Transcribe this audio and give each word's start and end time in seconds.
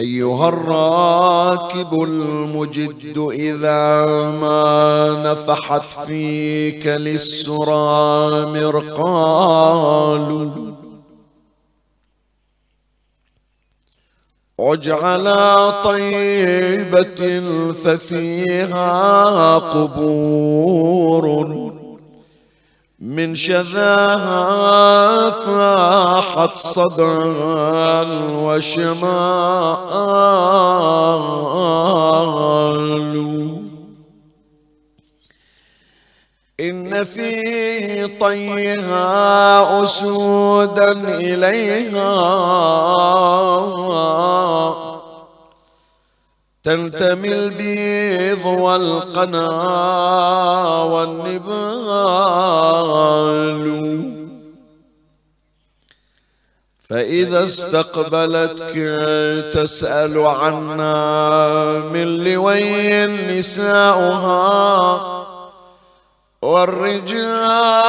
أيها 0.00 0.48
الراكب 0.48 2.02
المجد 2.02 3.28
إذا 3.32 4.06
ما 4.40 5.22
نفحت 5.24 6.06
فيك 6.06 6.86
للسرى 6.86 8.46
مرقال. 8.46 10.30
عج 14.60 14.90
على 14.90 15.72
طيبة 15.84 17.40
ففيها 17.72 19.58
قبور. 19.58 21.40
من 23.00 23.34
شذاها 23.34 25.30
فاحت 25.30 26.58
صدعا 26.58 28.02
وشمال. 28.32 29.00
إن 36.60 37.04
في 37.04 38.06
طيها 38.20 39.82
أسودا 39.82 40.92
إليها. 41.18 42.10
تلتمي 46.64 47.28
البيض 47.28 48.46
والقنا 48.46 49.48
والنبال. 50.82 52.20
فإذا 56.88 57.44
استقبلتك 57.44 58.74
تسأل 59.54 60.18
عنا 60.18 61.78
من 61.92 62.24
لوي 62.24 63.06
نساؤها 63.38 64.40
والرجال. 66.42 67.80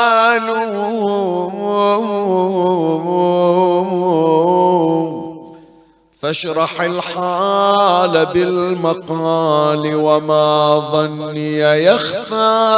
فاشرح 6.21 6.81
الحال 6.81 8.25
بالمقال 8.25 9.95
وما 9.95 10.79
ظني 10.91 11.59
يخفى 11.59 12.75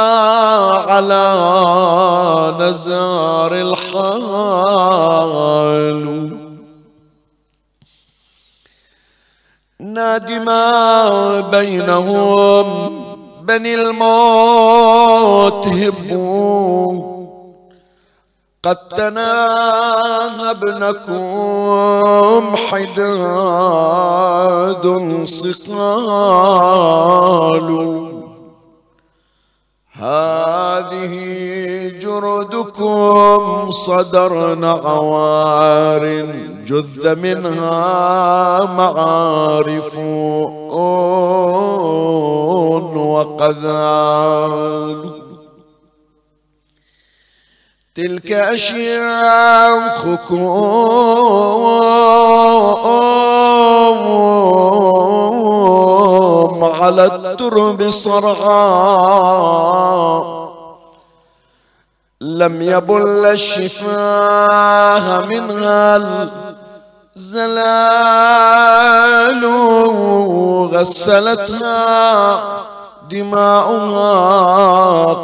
على 0.88 1.26
نزار 2.60 3.54
الحال. 3.54 5.04
نادي 9.80 10.38
ما 10.38 11.40
بينهم 11.40 12.92
بني 13.42 13.74
الموت 13.74 15.66
هبوا. 15.66 17.13
قد 18.64 18.76
تناهى 18.76 20.50
ابنكم 20.50 22.56
حداد 22.56 23.94
صقال. 25.24 26.88
هذه 29.92 31.14
جردكم 32.02 33.70
صدرن 33.70 34.64
عوار 34.64 36.04
جذ 36.66 37.16
منها 37.16 38.64
معارف 38.64 39.98
وقذال. 43.14 45.23
تلك 47.94 48.32
أشياخكم 48.32 50.24
على 56.64 57.04
الترب 57.06 57.90
صرعا. 57.90 58.64
لم 62.20 62.62
يبل 62.62 63.26
الشفاه 63.26 63.64
منها 65.26 65.96
الزلال 67.16 68.34
غسلتها. 70.74 72.40
دماؤها 73.14 74.12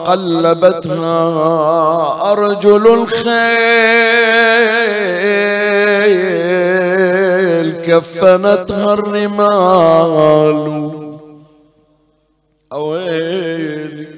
قلبتها 0.07 1.19
أرجل 2.33 2.85
الخيل 2.87 3.31
كفنتها 7.87 8.95
الرمال. 8.95 10.61
أويلي 12.73 14.09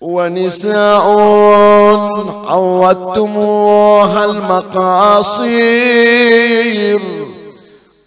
ونساء 0.00 1.06
عودتموها 2.48 4.24
المقاصير. 4.24 5.58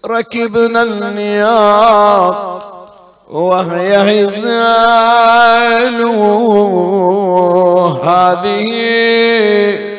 ركبنا 0.05 0.81
النياق 0.83 2.70
وهي 3.31 3.95
هزال 4.25 6.01
هذه 8.03 8.71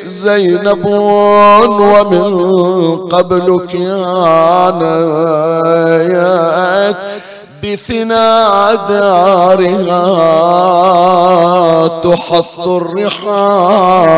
زينب 0.05 0.85
ومن 0.85 2.33
قبل 2.97 3.67
كانت 3.73 4.83
بفنا 7.63 8.75
دارها 8.89 10.03
تحط 12.01 12.67
الرحال 12.67 14.13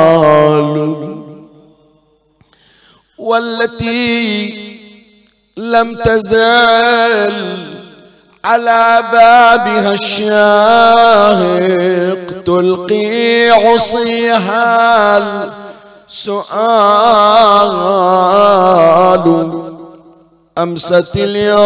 والتي 3.18 4.54
لم 5.58 5.96
تزال 5.96 7.75
على 8.46 9.04
بابها 9.12 9.92
الشاهق 9.92 10.34
تلقي 12.46 13.50
عصيها 13.50 15.18
السؤال 16.08 17.76
أمست 20.58 21.16
اليوم 21.16 21.66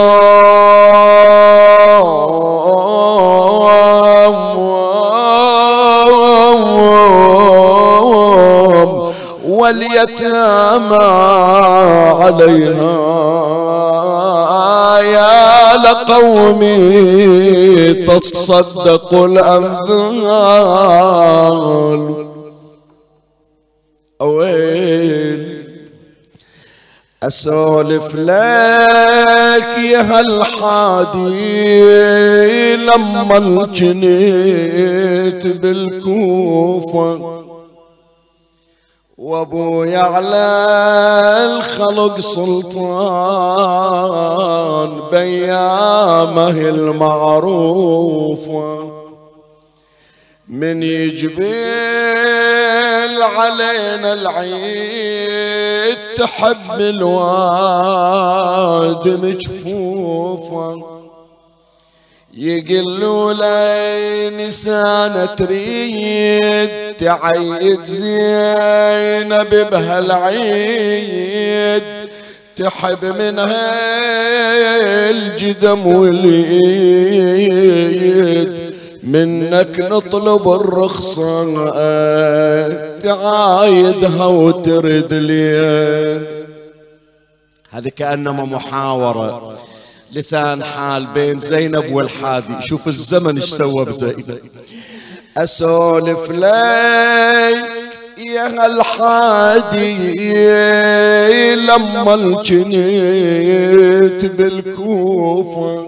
واليتامى 9.46 11.04
عليها 12.24 13.10
يا 15.70 15.78
لقومي 15.78 16.74
تصدقوا 17.94 19.28
الأنذال 19.28 20.50
أويل. 24.22 25.60
أسولف 27.24 28.16
لك 28.16 29.78
يا 29.78 30.02
هالحادي 30.02 31.26
لما 32.76 33.38
الجنيت 33.38 34.68
بالكوفة. 35.48 37.40
وابويا 39.20 40.00
على 40.00 40.48
الخلق 41.46 42.20
سلطان 42.20 42.80
بيامه 45.12 46.50
المعروفه 46.70 47.80
من 50.48 50.84
يجبل 50.84 51.44
علينا 53.22 54.14
العيد 54.14 55.98
تحب 56.18 56.80
الواد 56.80 58.00
مجفوفا. 59.24 60.99
يقلوا 62.40 63.34
لي 63.34 64.30
نسانة 64.48 65.26
تريد 65.26 66.70
تعيد 66.98 67.84
زينب 67.84 69.70
بهالعيد. 69.72 70.90
تحب 72.56 73.06
منها 73.06 73.72
الجدم 75.10 75.88
واليد 75.88 76.40
منك 79.04 79.80
نطلب 79.80 80.50
الرخصة 80.50 81.66
تعايدها 83.00 84.26
وترد 84.26 85.14
لي. 85.14 85.60
هذه 87.70 87.90
كأنما 87.98 88.46
محاورة. 88.46 89.60
لسان 90.12 90.64
حال 90.64 91.06
بين 91.06 91.40
زينب 91.40 91.92
والحادي. 91.92 92.56
شوف 92.60 92.88
الزمن 92.88 93.36
إيش 93.36 93.50
سوى 93.50 93.86
بزينب. 93.86 94.40
أسولف 95.38 96.32
لك 96.32 97.66
يا 98.18 98.66
الحادي 98.66 100.26
لما 101.56 102.14
الجنيت 102.14 104.26
بالكوفة. 104.26 105.86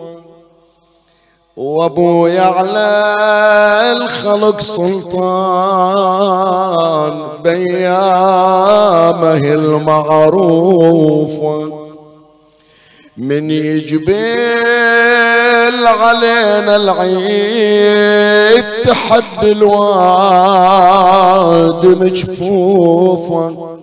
وأبويا 1.57 2.41
على 2.41 3.15
الخلق 3.97 4.62
سلطان 4.62 5.21
بيامه 7.44 9.38
المعروفة. 9.53 11.80
من 13.17 13.51
يجبل 13.51 14.37
علينا 15.87 16.75
العيد 16.75 18.63
تحب 18.83 19.43
الواد 19.43 20.65
مجفوفه 21.85 23.77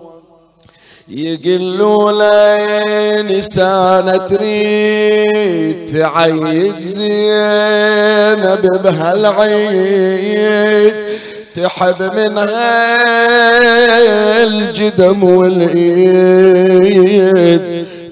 يقلوا 1.08 2.12
لي 2.12 3.38
نسانة 3.38 4.16
تريد 4.16 5.76
تعيد 5.92 6.78
زينب 6.78 8.62
بهالعيد. 8.82 10.28
تحب 11.56 12.02
منها 12.16 12.96
الجدم 14.44 15.24
والايد 15.24 16.58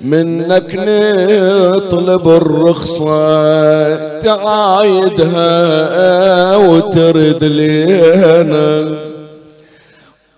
منك 0.04 0.74
نطلب 0.74 2.28
الرخصة 2.28 4.20
تعايدها 4.20 5.46
وترد 6.56 7.44
لينا. 7.44 8.98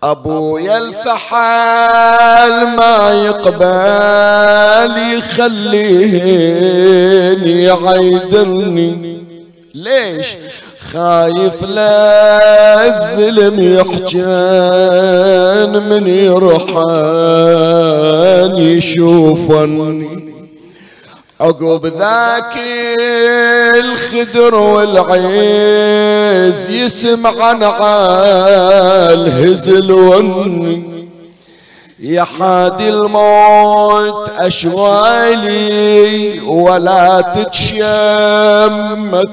أبويا 0.03 0.79
الفحال 0.79 2.77
ما 2.77 3.25
يقبل 3.27 4.93
يخليني 5.19 6.43
يعيدني. 7.63 9.25
ليش؟ 9.75 10.27
خايف 10.93 11.63
لا 11.63 12.87
الزلم 12.89 13.61
يحجن 13.79 14.23
من 15.91 16.07
يرحان 16.07 17.39
يشوفني 18.59 20.29
عقب 21.41 21.87
ذاك 21.87 22.55
الخدر 23.75 24.55
والعيز 24.55 25.89
يسمع 26.71 27.45
عن 27.45 27.63
الهزل 29.13 29.93
والني 29.93 30.98
يا 32.01 32.25
حادي 32.25 32.89
الموت 32.89 34.31
أشوالي 34.39 35.61
ولا 36.41 37.21
تتشمت 37.35 37.81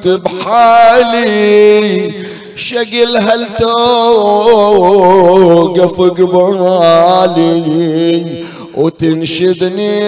بحالي. 0.08 1.46
شقل 2.56 3.18
هل 3.18 3.48
توقف 3.60 4.82
قبالي 6.02 7.54
وتنشدني 8.76 10.00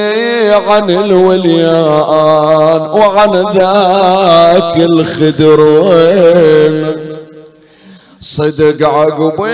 عن 0.54 0.90
الوليان 0.90 2.82
وعن 2.82 3.32
ذاك 3.32 4.78
الخدر. 4.78 5.60
صدق 8.22 8.88
عقب 8.88 9.48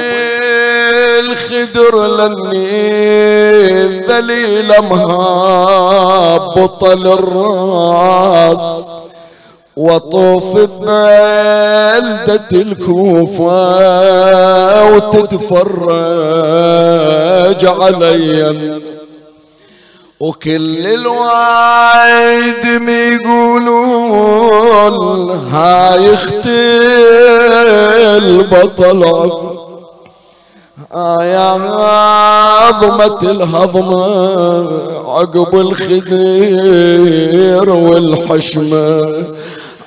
الخدر 1.53 2.07
لاني 2.07 3.99
ذليل 3.99 4.81
مهابط 4.89 6.83
الراس 6.83 8.63
وطوف 9.77 10.57
ببلدة 10.57 12.47
الكوفة 12.51 13.53
وتتفرج 14.95 16.05
علي. 17.65 18.81
وكل 20.19 20.87
الوايد 20.87 22.65
يقولون 22.89 24.49
هاي 25.31 26.13
أختي 26.13 26.79
البطل 28.17 29.03
يا 30.95 31.49
عظمة 32.61 33.21
الهضمة 33.21 34.05
عقب 35.09 35.59
الخدير 35.59 37.69
والحشمة. 37.69 39.07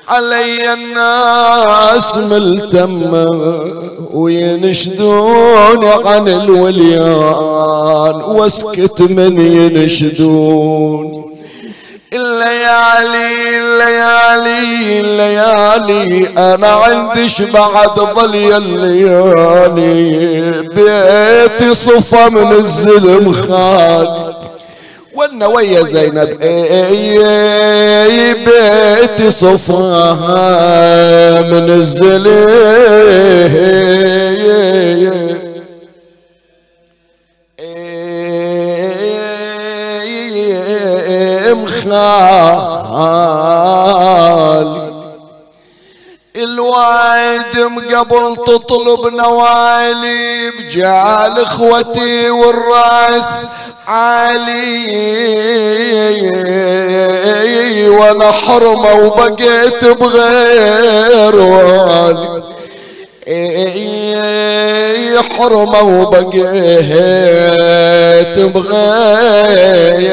علي 0.07 0.73
الناس 0.73 2.17
ملتمة 2.17 3.29
وينشدون 4.13 5.85
عن 5.85 6.27
الوليان 6.27 8.15
واسكت 8.21 9.01
من 9.01 9.41
ينشدون. 9.41 11.26
الليالي 12.17 13.57
الليالي 13.57 14.99
الليالي. 14.99 16.27
أنا 16.37 16.67
عندش 16.67 17.41
بعد 17.41 17.95
ضلي 18.15 18.57
الليالي 18.57 20.01
بيتي 20.61 21.73
صفى 21.73 22.29
من 22.29 22.51
الزلم 22.51 23.31
خالي. 23.33 24.33
وأنا 25.13 25.47
ويا 25.47 25.83
زينب 25.83 26.41
اي 26.41 28.33
بيتي 28.33 29.29
صفاها 29.29 30.39
من 31.41 31.69
الزلم. 31.69 32.47
خالي. 41.55 43.17
الوايد 46.35 47.55
قبل 47.95 48.37
تطلب 48.47 49.13
نوالي 49.13 50.51
بجعل 50.51 51.39
إخوتي 51.39 52.29
والرأس 52.29 53.45
عالي. 53.87 54.87
وأنا 57.89 58.31
حرمة 58.31 58.93
وبقيت 58.93 59.85
بغير 59.85 61.35
والي. 61.35 62.43
حرمة 65.37 65.81
وبقيت 65.81 66.29
بغير 68.39 70.07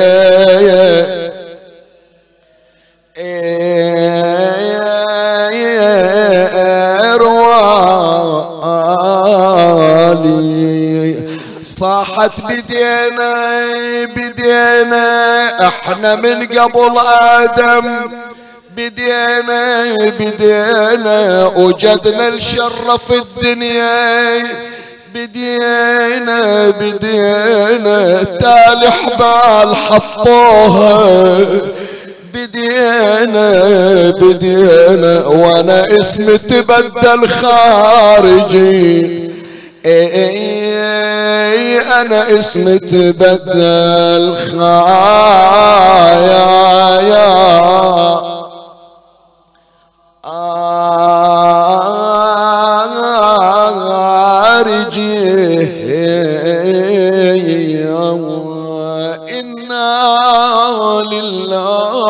صاحت 11.63 12.41
بدينا 12.41 13.35
بدينا 14.17 15.69
إحنا 15.69 16.15
من 16.15 16.47
قبل 16.47 16.99
آدم. 17.21 18.11
بدينا 18.77 19.97
بدينا 19.97 21.47
وجدنا 21.57 22.29
الشر 22.29 22.99
في 22.99 23.15
الدنيا. 23.15 24.43
بدينا 25.15 26.71
بدينا 26.71 28.23
تالي 28.25 28.91
حبال 28.91 29.77
حطوها. 29.77 31.07
بدينا 32.35 33.51
بدينا 34.11 35.27
وأنا 35.27 35.99
اسمي 35.99 36.39
تبدل 36.39 37.29
خارجي. 37.29 39.25
إي 39.87 41.79
أنا 41.81 42.39
اسمي 42.39 42.79
تبدل 42.79 44.37
خايا 44.37 44.95
يا 57.81 59.31
إنا 59.41 61.03
لله 61.13 62.05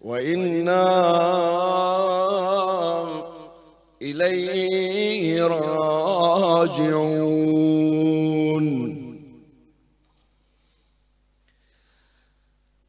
وإنا 0.00 0.84
إليه 4.02 5.46
راجعون 5.46 7.24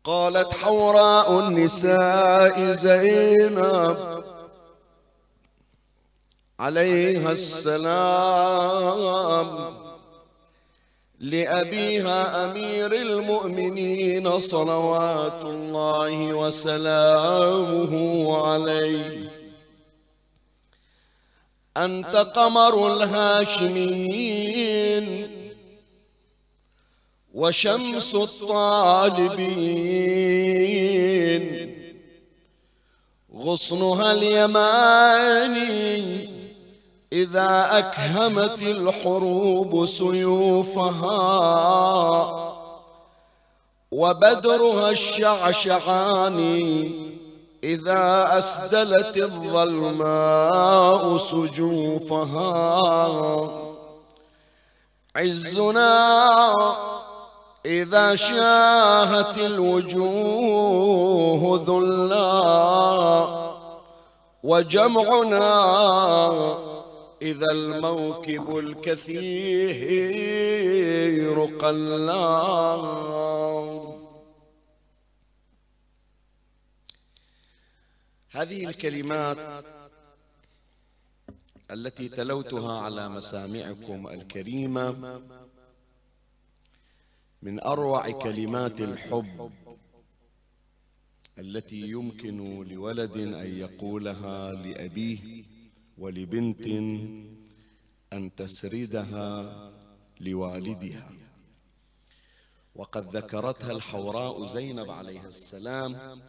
قالت 0.03 0.53
حوراء 0.53 1.39
النساء 1.39 2.71
زينب 2.71 4.14
عليها 6.59 7.31
السلام. 7.31 8.55
لأبيها 11.19 12.51
أمير 12.51 12.93
المؤمنين 12.93 14.39
صلوات 14.39 15.41
الله 15.43 16.33
وسلامه 16.33 17.93
عليه. 18.47 19.31
أنت 21.77 22.15
قمر 22.15 22.93
الهاشمين 22.93 24.25
وشمس 27.33 28.15
الطالبين. 28.15 29.35
غصنها 33.35 34.13
اليماني 34.13 35.65
إذا 37.15 37.77
أكهمت 37.77 38.61
الحروب 38.61 39.85
سيوفها 39.85 41.15
وبدرها 43.91 44.89
الشعشعاني 44.89 46.91
إذا 47.63 48.37
أسدلت 48.37 49.17
الظلماء 49.17 51.17
سجوفها 51.17 52.81
عزنا 55.15 56.53
إذا 57.65 58.15
شاهت 58.15 59.37
الوجوه 59.37 60.83
ذلا 61.67 63.27
وجمعنا 64.43 65.55
إذا 67.25 67.51
الموكب 67.51 68.57
الكثير 68.57 69.95
قلا 71.39 72.25
هذه 78.29 78.69
الكلمات 78.69 79.65
التي 81.71 82.09
تلوتها 82.09 82.79
على 82.81 83.09
مسامعكم 83.09 84.07
الكريمة 84.07 85.21
من 87.41 87.59
أروع 87.59 88.09
كلمات 88.11 88.81
الحب 88.81 89.51
التي 91.37 91.81
يمكن 91.81 92.63
لولد 92.63 93.17
أن 93.17 93.57
يقولها 93.59 94.51
لأبيه. 94.53 95.54
ولبنت 95.97 96.67
أن 98.13 98.35
تسردها 98.35 99.71
لوالدها. 100.21 101.11
وقد 102.75 103.15
ذكرتها 103.15 103.71
الحوراء 103.71 104.45
زينب 104.45 104.91
عليه 104.91 105.27
السلام 105.27 106.21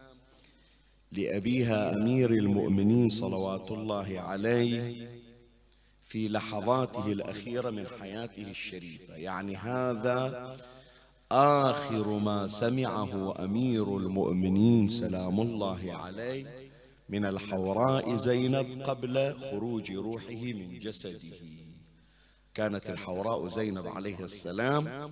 لأبيها 1.11 1.95
أمير 1.95 2.31
المؤمنين 2.31 3.09
صلوات 3.09 3.71
الله 3.71 4.19
عليه 4.19 5.09
في 6.03 6.29
لحظاته 6.29 7.11
الأخيرة 7.11 7.69
من 7.69 7.87
حياته 7.99 8.43
الشريفة. 8.43 9.15
يعني 9.15 9.55
هذا 9.55 10.57
آخر 11.31 12.17
ما 12.17 12.47
سمعه 12.47 13.43
أمير 13.43 13.97
المؤمنين 13.97 14.87
سلام 14.87 15.41
الله 15.41 15.93
عليه. 15.93 16.56
من 17.09 17.25
الحوراء 17.25 18.15
زينب 18.15 18.81
قبل 18.81 19.35
خروج 19.51 19.91
روحه 19.91 20.43
من 20.59 20.79
جسده. 20.79 21.37
كانت 22.53 22.89
الحوراء 22.89 23.47
زينب 23.47 23.87
عليه 23.87 24.19
السلام 24.19 25.11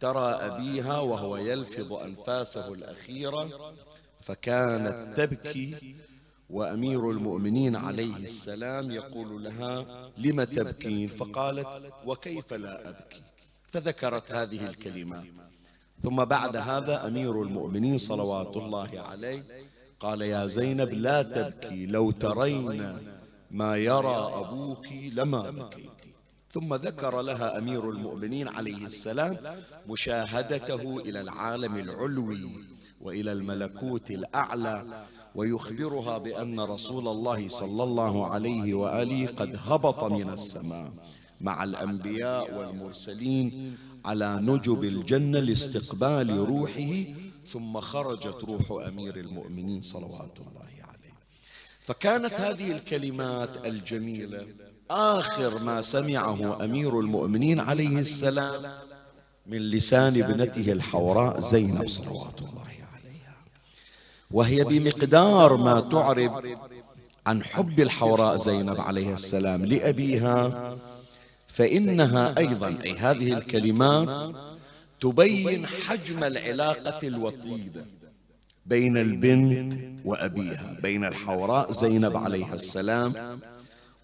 ترى 0.00 0.28
أبيها 0.30 0.98
وهو 1.00 1.36
يلفظ 1.36 1.92
أنفاسه 1.92 2.68
الأخيرة 2.74 3.72
فكانت 4.20 5.16
تبكي 5.16 5.96
وأمير 6.50 7.10
المؤمنين 7.10 7.76
عليه 7.76 8.16
السلام 8.16 8.90
يقول 8.90 9.44
لها 9.44 10.10
لم 10.18 10.42
تبكين 10.44 11.08
فقالت 11.08 11.92
وكيف 12.06 12.52
لا 12.52 12.88
أبكي؟ 12.88 13.22
فذكرت 13.68 14.32
هذه 14.32 14.64
الكلمات 14.70 15.24
ثم 16.02 16.24
بعد 16.24 16.56
هذا 16.56 17.06
أمير 17.06 17.42
المؤمنين 17.42 17.98
صلوات 17.98 18.56
الله 18.56 19.00
عليه 19.00 19.44
قال 20.00 20.22
يا 20.22 20.46
زينب 20.46 20.88
لا 20.92 21.22
تبكي 21.22 21.86
لو 21.86 22.10
ترين 22.10 22.98
ما 23.50 23.76
يرى 23.76 24.30
أبوك 24.34 24.86
لما 25.12 25.50
بكيت. 25.50 25.90
ثم 26.50 26.74
ذكر 26.74 27.22
لها 27.22 27.58
أمير 27.58 27.90
المؤمنين 27.90 28.48
عليه 28.48 28.86
السلام 28.86 29.36
مشاهدته 29.88 30.98
إلى 31.00 31.20
العالم 31.20 31.76
العلوي 31.76 32.50
وإلى 33.00 33.32
الملكوت 33.32 34.10
الأعلى 34.10 34.84
ويخبرها 35.34 36.18
بأن 36.18 36.60
رسول 36.60 37.08
الله 37.08 37.48
صلى 37.48 37.82
الله 37.82 38.26
عليه 38.26 38.74
وآله 38.74 39.26
قد 39.26 39.58
هبط 39.66 40.04
من 40.04 40.30
السماء 40.30 40.90
مع 41.40 41.64
الأنبياء 41.64 42.58
والمرسلين 42.58 43.76
على 44.04 44.38
نجب 44.42 44.84
الجنة 44.84 45.38
لاستقبال 45.40 46.38
روحه 46.38 46.92
ثم 47.52 47.80
خرجت 47.80 48.44
روح 48.44 48.86
أمير 48.86 49.16
المؤمنين 49.16 49.82
صلوات 49.82 50.36
الله 50.38 50.60
عليه. 50.60 51.12
فكانت 51.80 52.32
هذه 52.32 52.72
الكلمات 52.72 53.66
الجميلة. 53.66 54.46
آخر 54.90 55.58
ما 55.58 55.82
سمعه 55.82 56.64
أمير 56.64 57.00
المؤمنين 57.00 57.60
عليه 57.60 57.98
السلام 57.98 58.72
من 59.46 59.58
لسان 59.58 60.22
ابنته 60.22 60.72
الحوراء 60.72 61.40
زينب 61.40 61.88
صلوات 61.88 62.38
الله 62.38 62.62
عليها. 62.94 63.36
وهي 64.30 64.64
بمقدار 64.64 65.56
ما 65.56 65.80
تعرب 65.80 66.58
عن 67.26 67.44
حب 67.44 67.80
الحوراء 67.80 68.36
زينب 68.36 68.80
عليه 68.80 69.14
السلام 69.14 69.64
لأبيها 69.64 70.76
فإنها 71.48 72.38
أيضا 72.38 72.78
أي 72.84 72.92
هذه 72.92 73.32
الكلمات 73.32 74.34
تبين 75.00 75.66
حجم 75.66 76.24
العلاقة 76.24 77.08
الوطيدة 77.08 77.86
بين 78.66 78.96
البنت 78.96 80.00
وأبيها 80.04 80.76
بين 80.82 81.04
الحوراء 81.04 81.72
زينب 81.72 82.16
عليها 82.16 82.54
السلام 82.54 83.40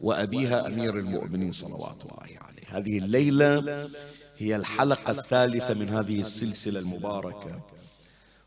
وأبيها 0.01 0.67
أمير 0.67 0.99
المؤمنين 0.99 1.53
صلوات 1.53 1.97
الله 2.03 2.19
عليه. 2.21 2.63
هذه 2.69 2.99
الليلة 2.99 3.89
هي 4.39 4.57
الحلقة 4.57 5.11
الثالثة 5.11 5.75
من 5.75 5.89
هذه 5.89 6.21
السلسلة 6.21 6.81
المباركة 6.81 7.61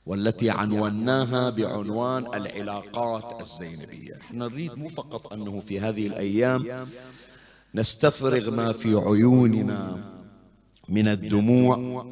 والتي 0.05 0.49
عنوناها 0.49 1.49
بعنوان 1.49 2.25
العلاقات 2.33 3.41
الزينبية. 3.41 4.15
إحنا 4.21 4.47
نريد 4.47 4.73
مو 4.73 4.89
فقط 4.89 5.33
أنه 5.33 5.59
في 5.59 5.79
هذه 5.79 6.07
الأيام 6.07 6.89
نستفرغ 7.75 8.51
ما 8.51 8.71
في 8.71 8.95
عيوننا 8.95 10.03
من 10.89 11.07
الدموع 11.07 12.05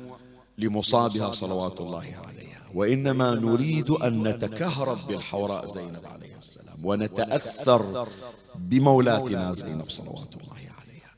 لمصابها 0.64 1.32
صلوات 1.32 1.82
الله 1.82 1.98
عليها. 2.28 2.62
وإنما 2.74 3.36
نريد 3.36 3.90
أن 3.90 4.28
نتكهرب 4.28 4.98
بالحوراء 5.08 5.68
زينب 5.68 6.06
عليه 6.06 6.38
السلام 6.38 6.78
ونتأثر 6.84 8.08
بمولاتنا 8.56 9.54
زينب 9.54 9.90
صلوات 9.90 10.34
الله 10.42 10.58
عليها. 10.80 11.12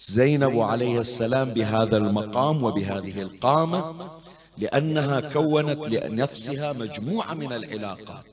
زينب 0.00 0.58
عليه 0.58 1.00
السلام 1.00 1.50
بهذا 1.50 1.96
المقام 1.96 2.64
وبهذه 2.64 3.22
القامة 3.22 4.10
لأنها 4.58 5.20
كونت 5.20 5.88
لنفسها 5.88 6.72
مجموعة 6.72 7.34
من 7.34 7.52
العلاقات. 7.52 8.24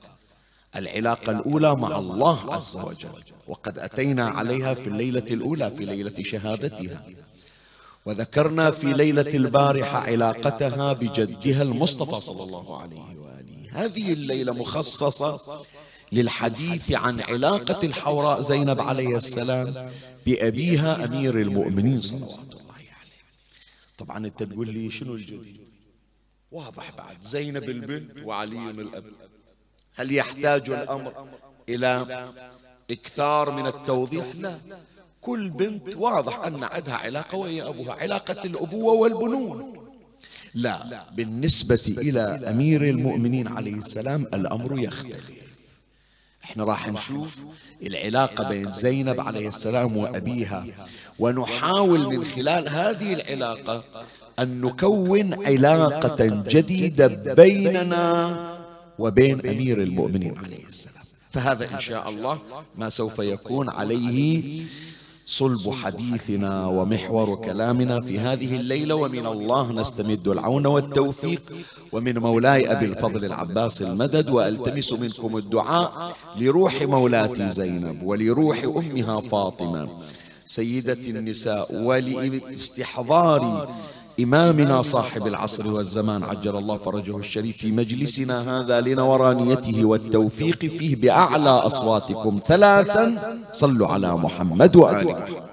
العلاقة 0.76 1.32
الأولى 1.32 1.74
مع 1.76 1.98
الله 1.98 2.54
عز 2.54 2.76
وجل 2.76 3.22
وقد 3.48 3.78
أتينا 3.78 4.28
عليها 4.28 4.74
في 4.74 4.86
الليلة 4.86 5.26
الأولى 5.30 5.70
في 5.70 5.84
ليلة 5.84 6.22
شهادتها. 6.22 7.02
وذكرنا 8.08 8.70
في 8.70 8.92
ليلة 8.92 9.30
البارحة 9.34 9.98
علاقتها 9.98 10.92
بجدها 10.92 11.62
المصطفى 11.62 12.20
صلى 12.20 12.44
الله 12.44 12.80
عليه 12.80 12.96
وآله. 12.96 13.68
هذه 13.72 14.12
الليلة 14.12 14.52
مخصصة 14.52 15.64
للحديث 16.12 16.92
عن 16.92 17.20
علاقة 17.20 17.86
الحوراء 17.86 18.40
زينب 18.40 18.80
عليه 18.80 19.16
السلام 19.16 19.92
بأبيها 20.26 21.04
أمير 21.04 21.40
المؤمنين 21.40 22.00
صلوات 22.00 22.32
الله 22.32 22.74
عليه. 22.74 23.18
طبعا 23.98 24.26
أنت 24.26 24.42
تقول 24.42 24.68
لي 24.68 24.90
شنو 24.90 25.14
الجديد؟ 25.14 25.60
واضح 26.52 26.90
بعد. 26.98 27.16
زينب 27.22 27.68
البنت 27.68 28.24
وعلي 28.24 28.70
الأب. 28.70 29.04
هل 29.94 30.14
يحتاج 30.14 30.70
الأمر 30.70 31.12
إلى 31.68 32.32
إكثار 32.90 33.50
من 33.50 33.66
التوضيح؟ 33.66 34.26
لا. 34.34 34.58
كل 35.20 35.48
بنت 35.48 35.96
واضح 35.96 36.44
أن 36.44 36.64
عندها 36.64 36.94
علاقة 36.94 37.38
وهي 37.38 37.62
أبوها 37.62 37.92
علاقة 37.92 38.44
الأبوة 38.44 38.94
والبنون. 38.94 39.78
لا 40.54 41.04
بالنسبة 41.16 41.94
إلى 41.98 42.20
أمير 42.20 42.82
المؤمنين 42.82 43.48
عليه 43.48 43.74
السلام 43.74 44.26
الأمر 44.34 44.78
يختلف. 44.78 45.30
إحنا 46.44 46.64
راح 46.64 46.88
نشوف 46.88 47.36
العلاقة 47.82 48.48
بين 48.48 48.72
زينب 48.72 49.20
عليه 49.20 49.48
السلام 49.48 49.96
وأبيها. 49.96 50.66
ونحاول 51.18 52.16
من 52.16 52.24
خلال 52.24 52.68
هذه 52.68 53.12
العلاقة 53.14 53.84
أن 54.38 54.60
نكون 54.60 55.46
علاقة 55.46 56.42
جديدة 56.48 57.34
بيننا 57.34 58.58
وبين 58.98 59.46
أمير 59.46 59.82
المؤمنين 59.82 60.38
عليه 60.38 60.66
السلام. 60.66 61.04
فهذا 61.30 61.74
إن 61.74 61.80
شاء 61.80 62.08
الله 62.08 62.40
ما 62.76 62.88
سوف 62.88 63.18
يكون 63.18 63.70
عليه 63.70 64.62
صلب 65.30 65.70
حديثنا 65.70 66.66
ومحور 66.66 67.36
كلامنا 67.36 68.00
في 68.00 68.18
هذه 68.18 68.56
الليلة 68.56 68.94
ومن 68.94 69.26
الله 69.26 69.72
نستمد 69.72 70.28
العون 70.28 70.66
والتوفيق. 70.66 71.42
ومن 71.92 72.18
مولاي 72.18 72.72
أبي 72.72 72.86
الفضل 72.86 73.24
العباس 73.24 73.82
المدد 73.82 74.30
وألتمس 74.30 74.92
منكم 74.92 75.36
الدعاء 75.36 76.16
لروح 76.36 76.82
مولاتي 76.82 77.50
زينب 77.50 78.02
ولروح 78.02 78.64
أمها 78.64 79.20
فاطمة. 79.20 79.88
سيدة 80.44 80.92
النساء 81.08 81.74
ولاستحضار 81.74 83.68
إمامنا 84.20 84.82
صاحب 84.82 85.26
العصر 85.26 85.68
والزمان 85.68 86.22
عجل 86.22 86.56
الله 86.56 86.76
فرجه 86.76 87.18
الشريف 87.18 87.56
في 87.56 87.72
مجلسنا 87.72 88.60
هذا 88.60 88.80
لنورانيته 88.80 89.84
والتوفيق 89.84 90.58
فيه 90.58 90.96
بأعلى 90.96 91.50
أصواتكم 91.50 92.38
ثلاثا. 92.46 93.36
صلوا 93.52 93.88
على 93.88 94.16
محمد 94.16 94.76
وآل 94.76 95.06
محمد 95.06 95.47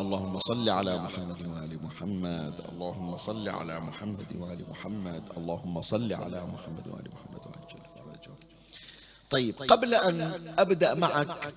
اللهم 0.00 0.38
صل 0.38 0.68
على 0.68 0.98
محمد 0.98 1.46
وآل 1.46 1.84
محمد. 1.84 2.54
اللهم 2.72 3.16
صل 3.16 3.48
على 3.48 3.80
محمد 3.80 4.36
وآل 4.36 4.60
محمد. 4.70 5.22
اللهم 5.36 5.80
صل 5.80 6.12
على 6.12 6.40
محمد 6.54 6.86
وآل 6.86 7.08
محمد. 7.14 7.42
وعجل 7.46 7.80
فرجه 7.94 8.34
طيب 9.30 9.54
قبل 9.68 9.94
أن 9.94 10.54
أبدأ 10.58 10.94
معك 10.94 11.54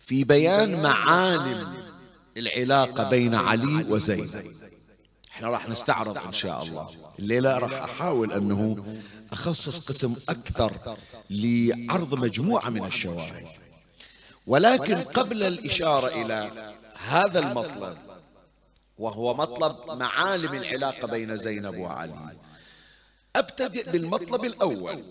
في 0.00 0.24
بيان 0.24 0.82
معالم 0.82 1.74
العلاقة 2.36 3.10
بين 3.10 3.34
علي 3.34 3.84
وزينب 3.92 4.52
إحنا 5.30 5.48
راح 5.48 5.68
نستعرض 5.68 6.18
إن 6.18 6.32
شاء 6.32 6.62
الله. 6.62 6.90
الليلة 7.18 7.58
راح 7.58 7.72
أحاول 7.82 8.32
أنه 8.32 8.84
أخصص 9.32 9.88
قسم 9.88 10.16
أكثر 10.28 10.96
لعرض 11.30 12.14
مجموعة 12.14 12.68
من 12.70 12.84
الشواهد 12.84 13.46
ولكن 14.46 14.96
قبل 14.96 15.42
الإشارة 15.42 16.08
إلى 16.22 16.74
هذا 17.06 17.38
المطلب 17.38 17.98
وهو 18.98 19.34
مطلب 19.34 19.98
معالم 19.98 20.54
العلاقة 20.54 21.06
بين 21.08 21.36
زينب 21.36 21.78
وعلي. 21.78 22.36
أبتدئ 23.36 23.90
بالمطلب 23.90 24.44
الأول 24.44 25.04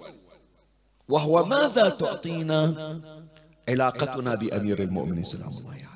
وهو 1.10 1.46
ماذا 1.46 1.90
تعطينا؟ 1.90 3.02
علاقتنا 3.70 4.36
بأمير 4.36 4.84
المؤمنين 4.84 5.24
سلام 5.24 5.50
الله 5.50 5.72
عليه. 5.72 5.88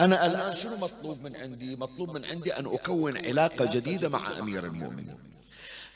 أنا 0.00 0.26
الآن 0.26 0.56
شنو 0.56 0.76
مطلوب 0.76 1.22
من 1.22 1.36
عندي؟ 1.36 1.76
مطلوب 1.76 2.10
من 2.10 2.24
عندي 2.24 2.58
أن 2.58 2.66
أكون 2.66 3.16
علاقة 3.16 3.64
جديدة 3.64 4.08
مع 4.08 4.38
أمير 4.38 4.64
المؤمنين. 4.64 5.18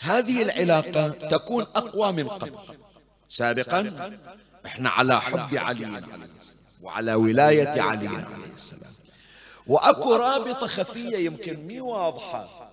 هذه 0.00 0.42
العلاقة 0.42 1.08
تكون 1.08 1.62
أقوى 1.62 2.12
من 2.12 2.28
قبل. 2.28 2.58
سابقا 3.28 4.12
إحنا 4.66 4.90
على 4.90 5.20
حب 5.20 5.56
علي 5.56 6.02
وعلى 6.82 7.14
ولاية 7.14 7.80
علي 7.80 8.08
عليه 8.08 8.54
السلام. 8.56 8.97
وأكو 9.68 10.14
رابطة 10.14 10.66
خفية 10.66 11.16
يمكن 11.16 11.66
مي 11.66 11.80
واضحة. 11.80 12.70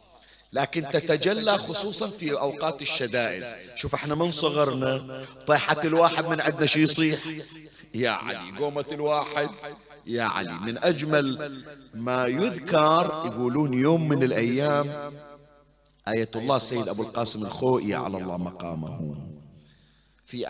لكن 0.54 0.86
تتجلى 0.92 1.58
خصوصا 1.58 2.10
في 2.10 2.32
أوقات 2.32 2.82
الشدائد. 2.82 3.44
شوف 3.76 3.94
إحنا 3.96 4.16
من 4.16 4.32
صغرنا 4.32 5.24
طيحت 5.48 5.86
الواحد 5.86 6.26
من 6.26 6.42
عندنا 6.42 6.66
شي 6.66 6.82
يصيح 6.82 7.20
يا 7.94 8.10
علي 8.10 8.58
قومة 8.60 8.86
الواحد 8.92 9.50
يا 10.06 10.24
علي 10.24 10.54
من 10.54 10.78
أجمل 10.78 11.64
ما 11.94 12.26
يذكر 12.26 13.24
يقولون 13.26 13.74
يوم 13.74 14.10
من 14.10 14.24
الأيام. 14.24 15.14
آية 16.08 16.32
الله 16.36 16.56
السيد 16.56 16.90
أبو 16.90 17.04
القاسم 17.04 17.46
الخوئي 17.46 17.96
على 17.96 18.18
الله 18.18 18.38
مقامه. 18.38 19.16
في 20.26 20.46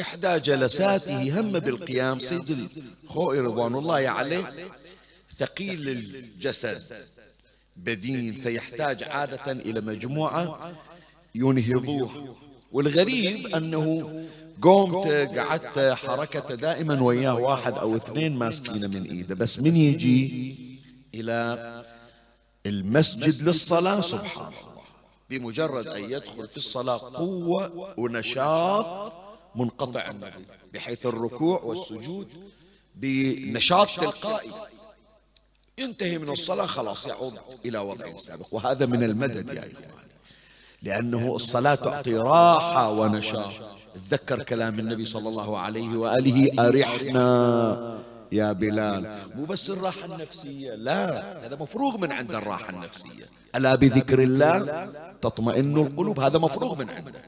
إحدى 0.00 0.38
جلساته 0.38 1.40
هم 1.40 1.52
بالقيام 1.52 2.18
سيد 2.18 2.70
الخوئي 3.04 3.40
رضوان 3.40 3.74
الله 3.74 4.08
عليه. 4.08 4.54
ثقيل 5.42 5.88
الجسد. 5.88 7.06
بدين 7.76 8.32
فيحتاج 8.32 9.02
عادة 9.02 9.52
إلى 9.52 9.80
مجموعة 9.80 10.72
ينهضوه 11.34 12.36
والغريب 12.72 13.46
أنه 13.46 13.84
قمت 14.62 15.06
قعدت 15.38 15.78
حركته 15.94 16.54
دائما 16.54 17.02
وياه 17.02 17.34
واحد 17.34 17.72
أو 17.72 17.96
اثنين 17.96 18.36
ماسكينه 18.36 18.88
من 18.88 19.02
إيده. 19.02 19.34
بس 19.34 19.60
من 19.60 19.76
يجي 19.76 20.56
إلى 21.14 21.38
المسجد 22.66 23.42
للصلاة؟ 23.42 24.00
سبحان 24.00 24.46
الله. 24.46 24.82
بمجرد 25.30 25.86
أن 25.86 26.10
يدخل 26.10 26.48
في 26.48 26.56
الصلاة 26.56 26.98
قوة 26.98 27.94
ونشاط 27.98 29.12
منقطع 29.54 30.10
النظير 30.10 30.46
بحيث 30.74 31.06
الركوع 31.06 31.62
والسجود 31.62 32.28
بنشاط 32.94 33.88
تلقائي. 34.00 34.52
ينتهي 35.82 36.18
من 36.18 36.28
الصلاة 36.28 36.66
خلاص 36.66 37.06
يعود 37.06 37.34
إلى 37.64 37.78
وضعه 37.78 38.14
السابق 38.14 38.46
وهذا 38.54 38.86
من 38.86 39.02
المدد 39.02 39.48
يا 39.48 39.60
إخوان 39.60 40.06
لأنه 40.82 41.36
الصلاة 41.36 41.74
تعطي 41.74 42.16
راحة 42.16 42.90
ونشاط. 42.90 43.52
تذكر 43.94 44.42
كلام 44.42 44.78
النبي 44.78 45.04
صلى 45.04 45.28
الله 45.28 45.58
عليه 45.58 45.96
وآله 45.96 46.66
أرحنا 46.66 47.98
يا 48.32 48.52
بلال. 48.52 49.18
مو 49.34 49.44
بس 49.44 49.70
الراحة 49.70 50.04
النفسية 50.04 50.74
لا 50.74 51.46
هذا 51.46 51.56
مفروغ 51.56 51.98
من 51.98 52.12
عند 52.12 52.34
الراحة 52.34 52.70
النفسية. 52.70 53.24
ألا 53.56 53.74
بذكر 53.74 54.22
الله؟ 54.22 54.92
تطمئن 55.22 55.76
القلوب 55.76 56.20
هذا 56.20 56.38
مفروغ 56.38 56.78
من 56.78 56.90
عنده. 56.90 57.22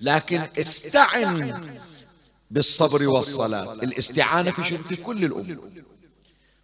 لكن 0.00 0.40
استعن 0.58 1.68
بالصبر 2.50 3.08
والصلاة. 3.08 3.72
الاستعانة 3.72 4.50
في, 4.50 4.78
في 4.78 4.96
كل 4.96 5.24
الأمور. 5.24 5.68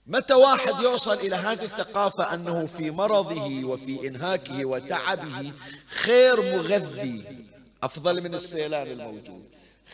متى 0.06 0.34
واحد 0.34 0.82
يوصل 0.82 1.14
إلى 1.14 1.36
هذه 1.36 1.64
الثقافة 1.64 2.34
أنه 2.34 2.66
في 2.66 2.90
مرضه 2.90 3.64
وفي 3.64 4.08
إنهاكه 4.08 4.64
وتعبه 4.64 5.52
خير 5.86 6.56
مغذي؟ 6.56 7.24
أفضل 7.82 8.22
من 8.22 8.34
السيلان 8.34 8.86
الموجود. 8.90 9.42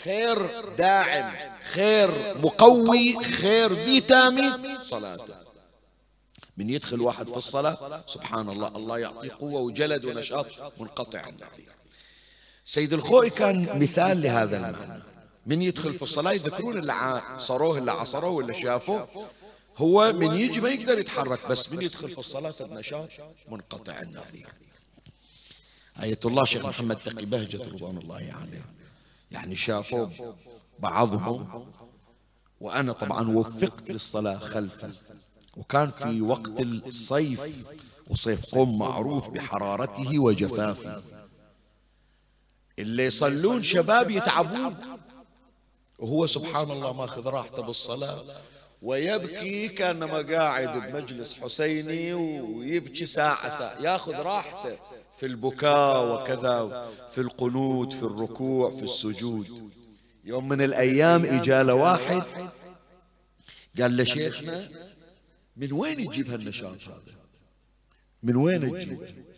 خير 0.04 0.68
داعم 0.74 1.34
خير 1.72 2.38
مقوي 2.38 3.24
خير 3.24 3.74
فيتامين 3.76 4.82
صلاته. 4.82 5.34
من 6.56 6.70
يدخل 6.70 7.00
واحد 7.00 7.30
في 7.30 7.36
الصلاة؟ 7.36 8.02
سبحان 8.06 8.48
الله 8.48 8.68
الله 8.68 8.98
يعطيه 8.98 9.32
قوة 9.40 9.60
وجلد 9.60 10.04
ونشاط 10.04 10.46
منقطع 10.80 11.28
النظير 11.28 11.72
سيد 12.64 12.92
الخوئي 12.92 13.30
كان 13.30 13.78
مثال 13.78 14.22
لهذا 14.22 14.56
المعنى. 14.56 15.02
من 15.46 15.62
يدخل 15.62 15.94
في 15.94 16.02
الصلاة 16.02 16.32
يذكرون 16.32 16.78
اللي 16.78 16.92
عصروه 16.92 17.78
اللي 17.78 17.92
عصروه 17.92 18.30
واللي 18.30 18.54
شافوه. 18.54 19.08
هو 19.78 20.12
من 20.12 20.34
يجي 20.34 20.60
ما 20.60 20.68
يقدر 20.68 20.98
يتحرك 20.98 21.48
بس 21.48 21.72
من 21.72 21.82
يدخل 21.82 22.10
في 22.10 22.18
الصلاة 22.18 22.54
النشاط 22.60 23.08
منقطع 23.48 24.00
النظير. 24.00 24.48
آية 26.02 26.20
الله 26.24 26.44
شيخ 26.44 26.66
محمد 26.66 26.96
تقي 26.96 27.26
بهجة 27.26 27.58
رضوان 27.58 27.98
الله 27.98 28.34
عليه. 28.40 28.64
يعني 29.30 29.56
شافوا 29.56 30.08
بعضهم 30.78 31.66
وأنا 32.60 32.92
طبعا 32.92 33.28
وفقت 33.30 33.90
للصلاة 33.90 34.38
خلفه 34.38 34.90
وكان 35.56 35.90
في 35.90 36.20
وقت 36.20 36.60
الصيف 36.60 37.66
وصيف 38.06 38.54
قوم 38.54 38.78
معروف 38.78 39.28
بحرارته 39.28 40.18
وجفافه. 40.18 41.02
اللي 42.78 43.04
يصلون 43.04 43.62
شباب 43.62 44.10
يتعبون. 44.10 44.76
وهو 45.98 46.26
سبحان 46.26 46.70
الله 46.70 46.92
ماخذ 46.92 47.26
راحته 47.26 47.62
بالصلاة. 47.62 48.24
ويبكي 48.82 49.68
كانما 49.68 50.36
قاعد 50.36 50.92
بمجلس 50.92 51.34
حسيني 51.34 52.14
ويبكي 52.14 53.06
ساعة 53.06 53.58
ساعة. 53.58 53.82
ياخذ 53.82 54.12
راحته 54.12 54.78
في 55.18 55.26
البكاء 55.26 56.14
وكذا 56.14 56.88
في 57.12 57.20
القنوت 57.20 57.92
في 57.92 58.02
الركوع 58.02 58.70
في 58.70 58.82
السجود. 58.82 59.70
يوم 60.24 60.48
من 60.48 60.60
الأيام 60.60 61.24
إجا 61.24 61.62
له 61.62 61.74
واحد 61.74 62.22
قال 63.80 63.96
له 63.96 64.04
شيخنا 64.04 64.68
من 65.56 65.72
وين 65.72 66.00
يجيب 66.00 66.30
هالنشاط 66.30 66.82
هذا؟ 66.82 67.14
من 68.22 68.36
وين 68.36 68.60
تجيب 68.60 69.28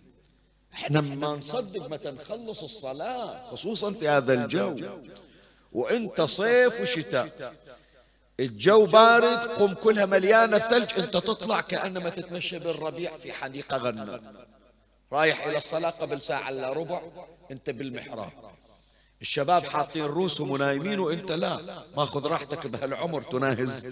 إحنا 0.72 1.00
ما 1.00 1.36
نصدق 1.36 1.90
متى 1.90 2.10
نخلص 2.10 2.62
الصلاة 2.62 3.46
خصوصا 3.46 3.92
في 3.92 4.08
هذا 4.08 4.44
الجو. 4.44 4.76
وإنت 5.72 6.20
صيف 6.20 6.80
وشتاء. 6.80 7.54
الجو 8.40 8.86
بارد 8.86 9.38
قم 9.38 9.74
كلها 9.74 10.06
مليانة 10.06 10.58
ثلج 10.58 10.90
انت 10.98 11.16
تطلع 11.16 11.60
كأنما 11.60 12.10
تتمشى 12.10 12.58
بالربيع 12.58 13.16
في 13.16 13.32
حديقة 13.32 13.76
غنى 13.76 14.20
رايح 15.12 15.46
إلى 15.46 15.56
الصلاة 15.56 15.90
قبل 15.90 16.22
ساعة 16.22 16.50
إلا 16.50 16.72
ربع 16.72 17.02
أنت 17.50 17.70
بالمحراب. 17.70 18.32
الشباب 19.22 19.64
حاطين 19.64 20.04
رؤوسهم 20.04 20.50
ونايمين 20.50 20.98
وأنت 20.98 21.32
لا 21.32 21.84
ماخذ 21.96 22.26
راحتك 22.26 22.66
بهالعمر 22.66 23.22
تناهز. 23.22 23.88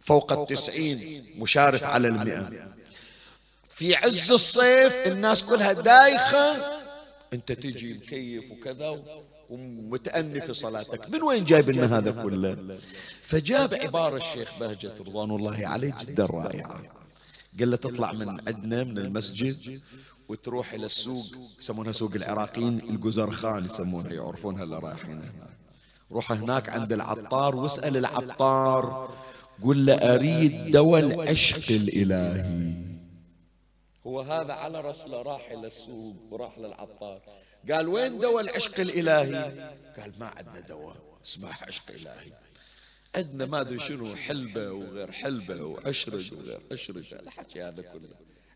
فوق 0.00 0.32
التسعين 0.32 1.24
مشارف 1.38 1.84
على 1.84 2.08
المئة. 2.08 2.74
في 3.68 3.94
عز 3.94 4.32
الصيف 4.32 5.06
الناس 5.06 5.44
كلها 5.44 5.72
دايخة 5.72 6.80
أنت 7.32 7.52
تجي 7.52 7.94
مكيف 7.94 8.50
وكذا 8.50 9.02
ومتأني 9.50 10.40
في 10.40 10.54
صلاتك. 10.54 11.10
من 11.10 11.22
وين 11.22 11.44
جايب 11.44 11.70
لنا 11.70 11.98
هذا 11.98 12.22
كله؟ 12.22 12.78
فجاب 13.30 13.74
عبارة 13.74 14.16
الشيخ 14.16 14.58
بهجة 14.60 14.92
رضوان 15.00 15.30
الله 15.30 15.66
عليه 15.66 15.94
جدا 16.00 16.26
رائعة 16.26 16.82
قال 17.58 17.70
له 17.70 17.76
تطلع 17.76 18.12
من 18.12 18.28
عندنا 18.28 18.84
من 18.84 18.98
المسجد 18.98 19.80
وتروح 20.28 20.72
إلى 20.72 20.86
السوق 20.86 21.26
يسمونها 21.58 21.92
سوق 21.92 22.14
العراقيين 22.14 22.78
الجزرخان 22.78 23.64
يسمونها 23.64 24.12
يعرفونها 24.12 24.64
اللي 24.64 24.78
رايحين 24.78 25.18
هناك 25.18 25.50
روح 26.12 26.32
هناك 26.32 26.68
عند 26.68 26.92
العطار 26.92 27.56
واسأل 27.56 27.96
العطار. 27.96 29.14
قل 29.62 29.86
له 29.86 29.94
أريد 29.94 30.70
دواء 30.70 31.00
العشق 31.00 31.72
الإلهي. 31.72 32.74
هو 34.06 34.20
هذا 34.20 34.52
على 34.52 34.80
رسله 34.80 35.22
راح 35.22 35.50
إلى 35.50 35.66
السوق 35.66 36.16
وراح 36.30 36.58
للعطار. 36.58 37.20
قال 37.70 37.88
وين 37.88 38.18
دواء 38.18 38.42
العشق 38.44 38.80
الإلهي؟ 38.80 39.72
قال 39.98 40.12
ما 40.20 40.26
عندنا 40.26 40.60
دواء 40.60 40.96
اسمه 41.24 41.48
عشق 41.48 41.90
إلهي. 41.90 42.32
عندنا 43.16 43.46
ما 43.46 43.60
أدري 43.60 43.80
شنو 43.80 44.16
حلبة 44.16 44.72
وغير 44.72 45.12
حلبة 45.12 45.62
وأشرج 45.64 46.32
وغير 46.32 46.58
أشرج. 46.72 47.14
الحكي 47.14 47.62
هذا 47.62 47.82
كله 47.82 48.08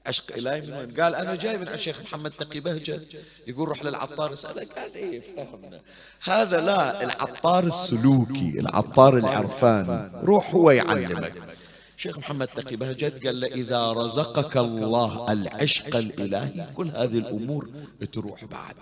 عشق 0.07 0.37
إلهي 0.37 0.61
من 0.61 0.73
وين؟ 0.73 1.01
قال 1.01 1.15
أنا 1.15 1.35
جاي 1.35 1.59
من 1.59 1.69
الشيخ 1.69 2.03
محمد 2.03 2.31
تقي 2.31 2.61
بهجة 2.61 3.01
يقول 3.47 3.69
روح 3.69 3.85
للعطار 3.85 4.33
اساله 4.33 4.67
قال 4.77 4.95
إيه 4.95 5.21
فهمنا. 5.21 5.81
هذا 6.25 6.61
لا 6.61 7.05
العطار 7.05 7.65
السلوكي 7.65 8.61
العطار 8.61 9.19
العرفاني. 9.19 10.11
روح 10.25 10.55
هو 10.55 10.71
يعلمك. 10.71 11.57
شيخ 11.97 12.19
محمد 12.19 12.47
تقي 12.47 12.77
بهجت 12.77 13.27
قال 13.27 13.41
له 13.41 13.47
إذا 13.47 13.93
رزقك 13.93 14.57
الله 14.57 15.33
العشق 15.33 15.97
الإلهي 15.97 16.67
كل 16.77 16.89
هذه 16.89 17.19
الأمور 17.19 17.71
تروح 18.13 18.45
بعد. 18.45 18.77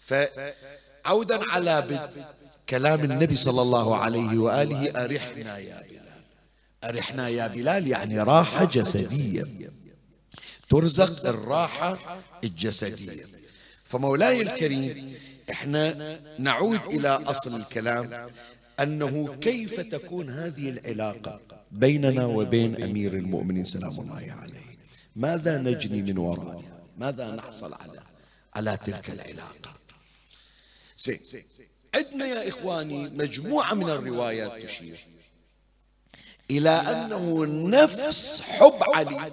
فعودا 0.00 1.50
على 1.50 1.80
بد 1.80 2.24
كلام 2.68 3.04
النبي 3.04 3.36
صلى 3.36 3.60
الله 3.62 3.96
عليه 3.96 4.38
وآله 4.38 5.04
أرحنا 5.04 5.58
يا 5.58 5.82
بلال. 5.88 6.06
أرحنا 6.84 7.28
يا 7.28 7.46
بلال 7.46 7.86
يعني 7.88 8.20
راحة 8.20 8.64
جسدية. 8.64 9.44
ترزق 10.68 11.28
الراحة 11.28 12.20
الجسدية. 12.44 13.24
فمولاي 13.84 14.42
الكريم 14.42 15.14
إحنا 15.50 16.18
نعود 16.38 16.84
إلى 16.84 17.08
أصل 17.08 17.56
الكلام 17.56 18.26
أنه 18.80 19.36
كيف 19.40 19.80
تكون 19.80 20.30
هذه 20.30 20.68
العلاقة؟ 20.68 21.40
بيننا 21.72 22.26
وبين 22.26 22.82
أمير 22.82 23.14
المؤمنين. 23.14 23.64
سلام 23.64 24.00
الله 24.00 24.34
عليه. 24.40 24.76
ماذا 25.16 25.58
نجني 25.58 26.02
من 26.02 26.18
ورائها 26.18 26.82
ماذا 26.98 27.30
نحصل 27.30 27.74
على؟ 27.74 28.02
على 28.54 28.78
تلك 28.84 29.10
العلاقة؟ 29.10 29.76
زين 30.98 31.18
عندنا 31.96 32.26
يا 32.26 32.48
إخواني 32.48 33.08
مجموعة 33.08 33.74
من 33.74 33.90
الروايات 33.90 34.62
تشير 34.62 35.06
إلى 36.50 36.70
أنه 36.70 37.46
نفس 37.46 38.42
حب 38.42 38.80
علي 38.94 39.32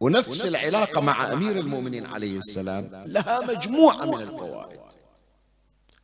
ونفس 0.00 0.46
العلاقة 0.46 1.00
مع 1.00 1.32
أمير 1.32 1.58
المؤمنين 1.58 2.06
عليه 2.06 2.38
السلام 2.38 2.90
لها 3.06 3.40
مجموعة 3.40 4.04
من 4.04 4.22
الفوائد. 4.22 4.78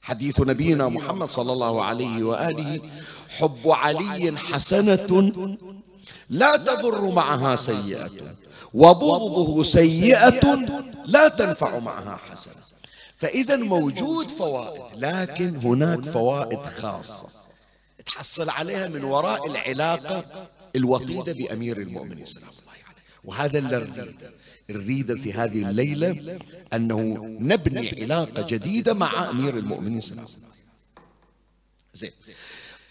حديث 0.02 0.40
نبينا 0.40 0.88
محمد 0.88 1.28
صلى 1.28 1.52
الله 1.52 1.84
عليه 1.84 2.24
وآله 2.24 2.80
حب 3.28 3.68
علي 3.68 4.36
حسنة 4.38 5.56
لا 6.30 6.56
تضر 6.56 7.10
معها 7.10 7.56
سيئة 7.56 8.10
وبغضه 8.74 9.62
سيئة 9.62 10.54
لا 11.04 11.28
تنفع 11.28 11.78
معها 11.78 12.18
حسنة. 12.30 12.73
فإذا 13.14 13.56
موجود 13.56 14.30
فوائد 14.30 14.82
لكن 14.96 15.56
هناك 15.56 16.04
فوائد 16.04 16.60
خاصة. 16.66 17.28
تحصل 18.06 18.50
عليها 18.50 18.88
من 18.88 19.04
وراء 19.04 19.50
العلاقة 19.50 20.48
الوطيدة 20.76 21.32
بأمير 21.32 21.80
المؤمنين 21.80 22.26
سلام 22.26 22.50
الله 22.50 22.72
عليه 22.72 22.84
وهذا 23.24 23.58
اللي 23.58 23.76
نريده 23.76 24.30
نريد 24.70 25.20
في 25.22 25.32
هذه 25.32 25.70
الليلة 25.70 26.38
أنه 26.72 26.98
نبني 27.40 28.02
علاقة 28.02 28.46
جديدة 28.48 28.94
مع 28.94 29.30
أمير 29.30 29.58
المؤمنين 29.58 30.00
سلام 30.00 30.24
الله 30.24 30.54
زين. 31.94 32.10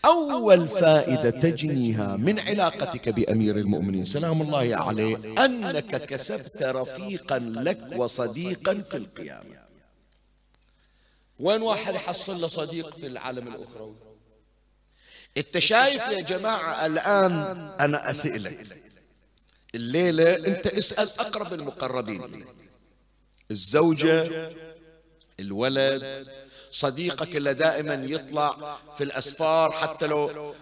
أول 0.06 0.68
فائدة 0.68 1.30
تجنيها 1.30 2.18
من 2.18 2.40
علاقتك 2.40 3.10
بأمير 3.10 3.58
المؤمنين. 3.58 4.06
سلام 4.06 4.42
الله 4.42 4.76
عليه. 4.76 5.46
أنك 5.46 6.06
كسبت 6.06 6.64
رفيقا 6.64 7.40
لك 7.40 7.88
وصديقا 7.96 8.74
في 8.74 8.98
القيامة. 8.98 9.62
وين 11.39 11.62
واحد 11.62 11.96
يحصل 11.96 12.41
له 12.41 12.48
صديق 12.48 12.96
في 12.96 13.08
العالم 13.08 13.48
الأخروي؟ 13.48 13.96
أنت 15.38 15.60
شايف 15.60 16.08
يا 16.10 16.22
جماعة 16.22 16.86
الآن 16.86 17.32
أنا 17.80 18.12
أسألك 18.12 18.82
الليلة 19.76 20.36
أنت 20.36 20.67
اسأل 20.67 21.10
أقرب 21.19 21.54
المقربين 21.54 22.46
الزوجة 23.52 24.50
الولد 25.39 26.28
صديقك 26.72 27.36
اللي 27.36 27.54
دائما 27.54 27.93
يطلع 27.93 28.78
في 28.98 29.04
الأسفار 29.04 29.72
حتى 29.72 30.08
لو 30.08 30.54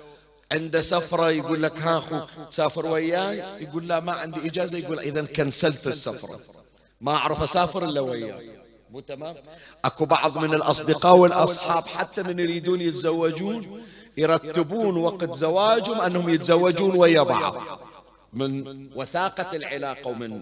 عنده 0.51 0.81
سفرة 0.81 1.29
يقول 1.31 1.63
لك 1.63 1.77
ها 1.77 1.97
أخوك 1.97 2.29
تسافر 2.49 2.85
وياي؟ 2.85 3.37
يقول 3.37 3.87
لا 3.87 3.99
ما 3.99 4.11
عندي 4.11 4.47
إجازة 4.47 4.77
يقول 4.77 4.99
إذا 4.99 5.25
كنسلت 5.25 5.87
السفرة 5.87 6.41
ما 7.01 7.11
أعرف 7.15 7.41
أسافر 7.41 7.85
إلا 7.85 8.01
وياي. 8.01 8.60
مو 8.91 8.99
تمام؟ 8.99 9.35
أكو 9.85 10.05
بعض 10.05 10.37
من 10.37 10.53
الأصدقاء 10.53 11.15
والأصحاب 11.15 11.87
حتى 11.87 12.23
من 12.23 12.39
يريدون 12.39 12.81
يتزوجون 12.81 13.83
يرتبون 14.17 14.97
وقت 14.97 15.35
زواجهم 15.35 16.01
أنهم 16.01 16.29
يتزوجون 16.29 16.95
ويا 16.95 17.23
بعض. 17.23 17.55
من 18.33 18.89
وثاقة 18.95 19.55
العلاقة 19.55 20.07
ومن 20.07 20.41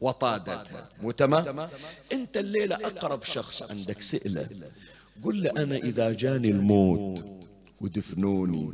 وطادتها. 0.00 0.88
مو 1.02 1.10
تمام؟ 1.10 1.68
أنت 2.12 2.36
الليلة 2.36 2.76
أقرب 2.76 3.22
شخص 3.24 3.62
عندك 3.62 4.02
سئلة. 4.02 4.48
قل 5.24 5.42
له 5.42 5.50
أنا 5.50 5.76
إذا 5.76 6.12
جاني 6.12 6.48
الموت 6.48 7.24
ودفنوني. 7.80 8.72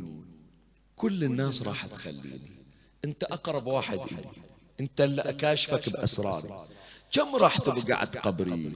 كل 0.95 1.23
الناس 1.23 1.63
راح 1.63 1.85
تخليني. 1.85 2.51
أنت 3.05 3.23
أقرب 3.23 3.67
واحد 3.67 3.99
إلي. 3.99 4.25
أنت 4.79 5.01
اللي 5.01 5.21
أكاشفك 5.21 5.89
بأسراري. 5.89 6.49
كم 7.11 7.35
راح 7.35 7.57
تبقى 7.57 8.01
عند 8.01 8.17
قبري؟ 8.17 8.71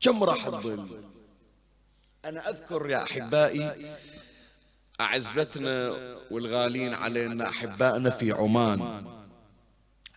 كم 0.00 0.24
راح 0.24 0.46
تظل 0.46 1.00
أنا 2.24 2.48
أذكر 2.50 2.90
يا 2.90 3.02
أحبائي 3.02 3.94
أعزتنا 5.00 5.94
والغالين 6.30 6.94
علينا 6.94 7.48
أحبائنا 7.48 8.10
في 8.10 8.32
عمان. 8.32 9.04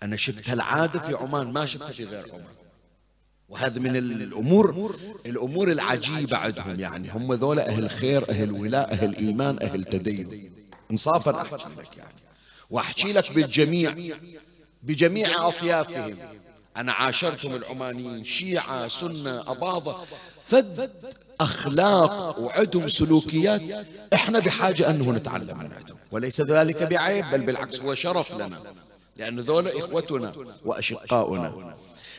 أنا 0.04 0.16
شفت 0.16 0.50
هالعادة 0.50 1.00
في 1.00 1.14
عمان 1.14 1.54
ما 1.54 1.66
شفتها 1.66 1.92
في 1.92 2.06
غير 2.06 2.34
عمان. 2.34 2.56
وهذا 3.50 3.80
من 3.80 3.96
الأمور 3.96 4.96
الأمور 5.26 5.72
العجيبة 5.72 6.38
عندهم 6.38 6.80
يعني. 6.80 7.12
هم 7.12 7.34
ذولا 7.34 7.70
أهل 7.70 7.90
خير 7.90 8.30
أهل 8.30 8.52
ولاء 8.52 8.92
أهل 8.94 9.16
إيمان 9.16 9.60
أهل 9.62 9.84
تدين. 9.84 10.54
إنصافا 10.92 11.42
أحكي 11.42 11.70
لك 11.78 11.98
يعني. 11.98 12.14
وأحكي 12.70 13.14
لك 13.14 13.32
بالجميع 13.32 14.16
بجميع 14.84 15.48
أطيافهم. 15.48 16.18
أنا 16.78 16.92
عاشرتهم 16.92 17.56
العمانيين 17.56 18.26
شيعة 18.26 18.88
سنة 18.88 19.52
أباضة. 19.52 19.98
فد 20.48 20.92
أخلاق 21.42 22.40
وعندهم 22.40 22.88
سلوكيات 22.88 23.62
إحنا 24.14 24.40
بحاجة 24.40 24.90
أنه 24.90 25.12
نتعلم 25.12 25.58
من 25.58 25.74
عندهم. 25.74 25.98
وليس 26.12 26.42
ذلك 26.42 26.84
بعيب 26.84 27.26
بل 27.32 27.42
بالعكس 27.42 27.80
هو 27.80 27.96
شرف 27.96 28.34
لنا. 28.34 28.62
لأن 29.18 29.40
ذولا 29.40 29.80
إخوتنا 29.80 30.34
وأشقاؤنا. 30.66 31.76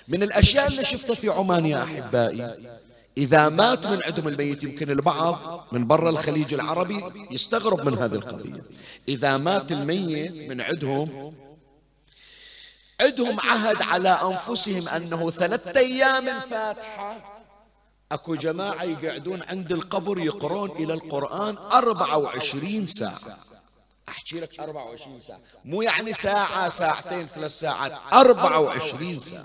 من 0.09 0.23
الأشياء 0.23 0.67
اللي 0.67 0.85
شفتها 0.85 1.15
في 1.15 1.29
عمان 1.29 1.67
يا 1.67 1.83
أحبائي 1.83 2.55
إذا 3.19 3.49
مات 3.49 3.87
من 3.87 4.03
عندهم 4.05 4.29
الميت 4.29 4.63
يمكن 4.63 4.91
البعض 4.91 5.67
من 5.73 5.87
برا 5.87 6.11
الخليج 6.11 6.55
العربي 6.55 7.05
يستغرب 7.31 7.87
من 7.87 7.99
هذه 7.99 8.15
القضية. 8.15 8.63
إذا 9.09 9.37
مات 9.37 9.73
الميت 9.73 10.51
من 10.51 10.61
عندهم 10.61 11.35
عندهم 13.01 13.41
عهد 13.41 13.83
على 13.83 14.09
أنفسهم 14.09 14.89
أنه 14.89 15.31
ثلاثة 15.31 15.81
أيام 15.81 16.29
الفاتحة. 16.29 17.41
أكو 18.13 18.35
جماعة 18.35 18.83
يقعدون 18.85 19.43
عند 19.43 19.73
القبر 19.73 20.19
يقرون 20.19 20.71
إلى 20.71 20.95
القرآن 20.95 21.57
أربعة 21.57 22.17
وعشرين 22.17 22.87
ساعة. 22.87 23.39
أحكي 24.09 24.41
لك 24.41 24.61
أربعة 24.61 24.85
وعشرين 24.85 25.21
ساعة. 25.21 25.41
مو 25.65 25.83
يعني 25.83 26.13
ساعة 26.13 26.69
ساعتين 26.69 27.27
ثلاث 27.27 27.51
ساعات. 27.51 27.93
أربعة 28.13 28.61
وعشرين 28.61 29.19
ساعة. 29.19 29.45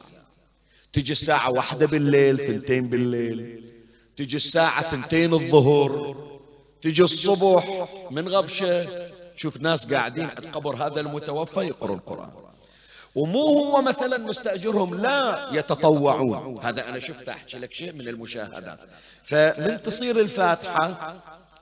تجي 0.93 1.11
الساعة 1.11 1.51
واحدة 1.51 1.85
بالليل 1.85 2.37
ثنتين 2.37 2.89
بالليل. 2.89 3.71
تجي 4.17 4.37
الساعة 4.37 4.81
ثنتين 4.81 5.33
الظهر. 5.33 6.15
تجي 6.81 7.03
الصبح 7.03 7.87
من 8.11 8.29
غبشة. 8.29 9.05
شوف 9.35 9.57
ناس 9.57 9.93
قاعدين 9.93 10.25
عند 10.25 10.47
قبر 10.53 10.75
هذا 10.75 10.99
المتوفى 10.99 11.59
يقروا 11.59 11.95
القرآن. 11.95 12.44
ومو 13.15 13.47
هو 13.47 13.82
مثلا 13.82 14.17
مستأجرهم. 14.17 15.01
لا 15.01 15.49
يتطوعون. 15.51 16.60
هذا 16.62 16.89
أنا 16.89 16.99
شفت 16.99 17.30
أحكي 17.30 17.58
لك 17.60 17.73
شيء 17.73 17.93
من 17.93 18.08
المشاهدات 18.08 18.80
فمن 19.23 19.82
تصير 19.82 20.19
الفاتحة 20.19 21.15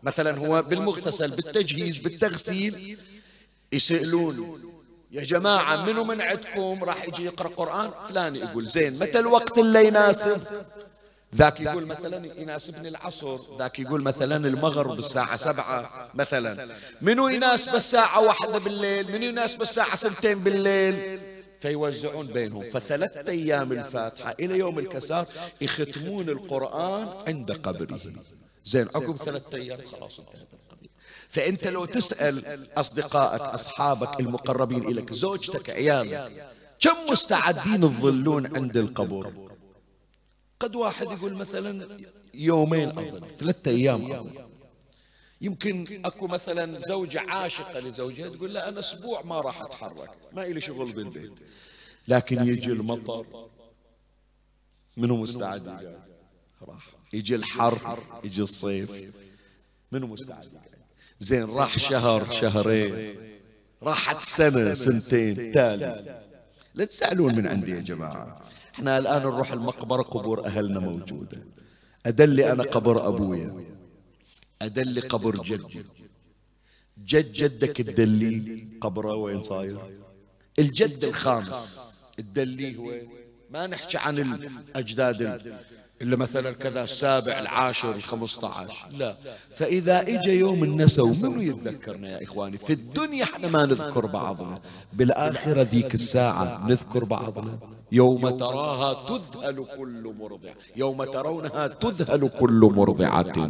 مثلا 0.04 0.38
هو 0.38 0.62
بالمغتسل 0.62 1.32
بالتجهيز 1.32 1.98
بالتغسيل 1.98 2.98
يسألون 3.72 4.62
يا 5.12 5.24
جماعة 5.24 5.86
منو 5.86 6.04
من 6.04 6.22
عندكم 6.22 6.84
راح 6.84 7.08
يجي 7.08 7.26
يقرأ 7.26 7.48
قرآن؟ 7.48 7.92
فلان 8.10 8.36
يقول 8.36 8.66
زين 8.66 8.94
متى 8.94 9.20
الوقت 9.20 9.58
اللي 9.58 9.88
يناسب؟ 9.88 10.42
ذاك 11.36 11.60
يقول 11.60 11.86
مثلا 11.86 12.26
يناسبني 12.42 12.88
العصر. 12.88 13.58
ذاك 13.60 13.80
يقول 13.80 14.02
مثلا 14.02 14.48
المغرب 14.48 15.00
الساعة 15.00 15.38
سبعة 15.38 16.10
مثلا. 16.14 16.76
منو 17.02 17.28
يناسب 17.28 17.76
الساعة 17.76 18.22
واحدة 18.22 18.60
بالليل؟ 18.60 19.12
منو 19.12 19.26
يناسب 19.26 19.62
الساعة 19.62 19.96
ثنتين 19.96 20.40
بالليل؟ 20.40 21.20
فيوزعون 21.64 22.28
بينهم. 22.28 22.64
فثلاثة 22.64 23.32
أيام 23.32 23.72
الفاتحة 23.72 24.36
إلى 24.40 24.58
يوم 24.58 24.80
الكسار 24.80 25.26
يختمون 25.62 26.30
القرآن 26.30 27.08
عند 27.28 27.52
قبره. 27.52 28.00
زين 28.66 28.88
عقب 28.96 29.18
ثلاثة 29.18 29.58
أيام 29.58 29.80
خلاص 29.92 30.20
انتهت 30.20 30.54
القضية. 30.54 30.90
فأنت 31.30 31.68
لو 31.68 31.86
تسأل 31.86 32.36
أصدقائك 32.78 33.42
أصحابك 33.42 34.20
المقربين 34.20 34.84
إليك 34.92 35.14
زوجتك 35.14 35.70
عيالك 35.70 36.48
كم 36.80 36.98
مستعدين 37.12 37.82
تظلون 37.82 38.58
عند 38.58 38.78
القبر 38.78 39.34
قد 40.60 40.76
واحد 40.76 41.12
يقول 41.12 41.34
مثلا 41.34 41.98
يومين 42.34 42.90
أظل 42.90 43.22
ثلاثة 43.40 43.72
أيام 43.72 44.12
أظل 44.12 44.53
يمكن 45.42 46.02
أكو 46.06 46.28
مثلا 46.28 46.80
زوجة 46.80 47.22
عاشقة 47.28 47.80
لزوجها 47.80 48.30
تقول 48.30 48.54
لا 48.54 48.70
أنا 48.70 48.80
أسبوع 48.80 49.22
ما 49.22 49.42
راح 49.42 49.62
أتحرك 49.62 50.10
ما 50.34 50.44
إلي 50.44 50.62
شغل 50.62 50.92
بالبيت. 50.92 51.32
لكن 52.08 52.48
يجي 52.48 52.72
المطر 52.72 53.26
منو 54.98 55.18
مستعد؟ 55.18 55.98
راح. 56.62 56.88
يجي 57.14 57.36
الحر 57.36 58.00
يجي 58.24 58.42
الصيف 58.42 59.14
منو 59.92 60.08
مستعد؟ 60.08 60.52
زين 61.20 61.46
راح 61.46 61.78
شهر 61.78 62.32
شهرين 62.32 63.16
راحت 63.84 64.22
سنة 64.22 64.74
سنتين 64.74 65.52
تالي. 65.52 66.24
لا 66.74 66.86
تسألون 66.86 67.36
من 67.36 67.48
عندي 67.48 67.72
يا 67.72 67.80
جماعة. 67.80 68.42
إحنا 68.76 68.98
الآن 68.98 69.22
نروح 69.22 69.52
المقبرة 69.52 70.02
قبور 70.02 70.46
أهلنا 70.46 70.80
موجودة. 70.80 71.44
أدلي 72.06 72.52
أنا 72.52 72.64
قبر 72.64 73.08
أبويا. 73.08 73.66
أدلي 74.66 75.02
قبر 75.02 75.44
جدي 75.44 75.86
جد. 77.06 77.32
جدك 77.32 77.78
تدلي 77.78 78.68
قبره 78.82 79.16
وين 79.16 79.44
صاير؟ 79.44 79.78
الجد 80.60 81.04
الخامس. 81.04 81.80
تدليه 82.18 82.78
وين؟ 82.78 83.10
ما 83.50 83.68
نحكي 83.68 83.98
عن 83.98 84.18
الأجداد 84.18 85.22
إلا 86.02 86.16
مثلا 86.16 86.52
كذا 86.52 86.84
السابع 86.84 87.40
العاشر 87.40 87.96
الخمسة 87.96 88.48
عشر 88.48 88.90
لا. 88.92 89.18
فإذا 89.56 90.02
إجا 90.02 90.34
يوم 90.34 90.64
النسو 90.64 91.14
منو 91.14 91.42
يتذكرنا 91.42 92.10
يا 92.10 92.24
إخواني؟ 92.24 92.58
في 92.58 92.74
الدنيا 92.74 93.24
إحنا 93.24 93.48
ما 93.48 93.66
نذكر 93.66 94.06
بعضنا. 94.06 94.62
بالآخرة 94.94 95.62
ذيك 95.62 95.94
الساعة 95.94 96.68
نذكر 96.68 97.04
بعضنا. 97.04 97.60
يوم 97.94 98.30
تراها 98.30 98.90
تذهل 99.10 99.66
كل 99.78 100.14
مرضعة 100.20 100.56
يوم 100.76 101.04
ترونها 101.04 101.68
تذهل 101.68 102.28
كل 102.28 102.72
مرضعة. 102.76 103.50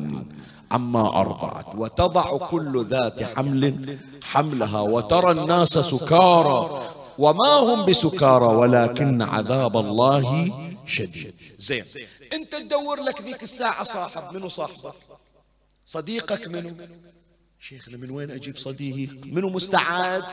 عما 0.71 1.21
أرضعت 1.21 1.75
وتضع 1.75 2.38
كل 2.38 2.86
ذات 2.86 3.23
حمل 3.23 3.97
حملها 4.23 4.82
وترى 4.82 5.32
الناس 5.32 5.69
سكارى. 5.69 6.89
وما 7.17 7.53
هم 7.67 7.86
بسكارى؟ 7.86 8.45
ولكن 8.45 9.21
عذاب 9.21 9.77
الله 9.77 10.25
شديد. 10.86 11.34
زين. 11.58 11.86
انت 12.34 12.51
تدور 12.56 13.01
لك 13.01 13.21
ذيك 13.21 13.43
الساعة 13.43 13.84
صاحب. 13.84 14.34
منو 14.34 14.47
صاحبك؟ 14.47 14.93
صديقك 15.86 16.47
منو؟ 16.47 16.71
شيخنا 17.60 17.97
من 17.97 18.12
وين 18.12 18.32
أجيب 18.32 18.58
صديق 18.58 19.10
منو 19.25 19.49
مستعد؟ 19.49 20.23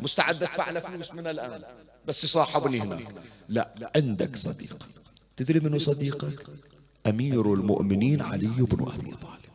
مستعد 0.00 0.42
أدفع 0.42 0.70
له 0.70 0.80
فلوس 0.80 1.14
من 1.14 1.26
الآن. 1.26 1.62
بس 2.06 2.24
يصاحبني 2.24 2.80
هناك 2.80 3.14
لا 3.48 3.92
عندك 3.96 4.36
صديق. 4.36 4.88
تدري 5.36 5.60
منو 5.60 5.78
صديقك؟ 5.78 6.46
أمير 7.06 7.54
المؤمنين 7.54 8.22
علي 8.22 8.46
بن 8.46 8.82
أبي 8.82 9.10
طالب. 9.10 9.50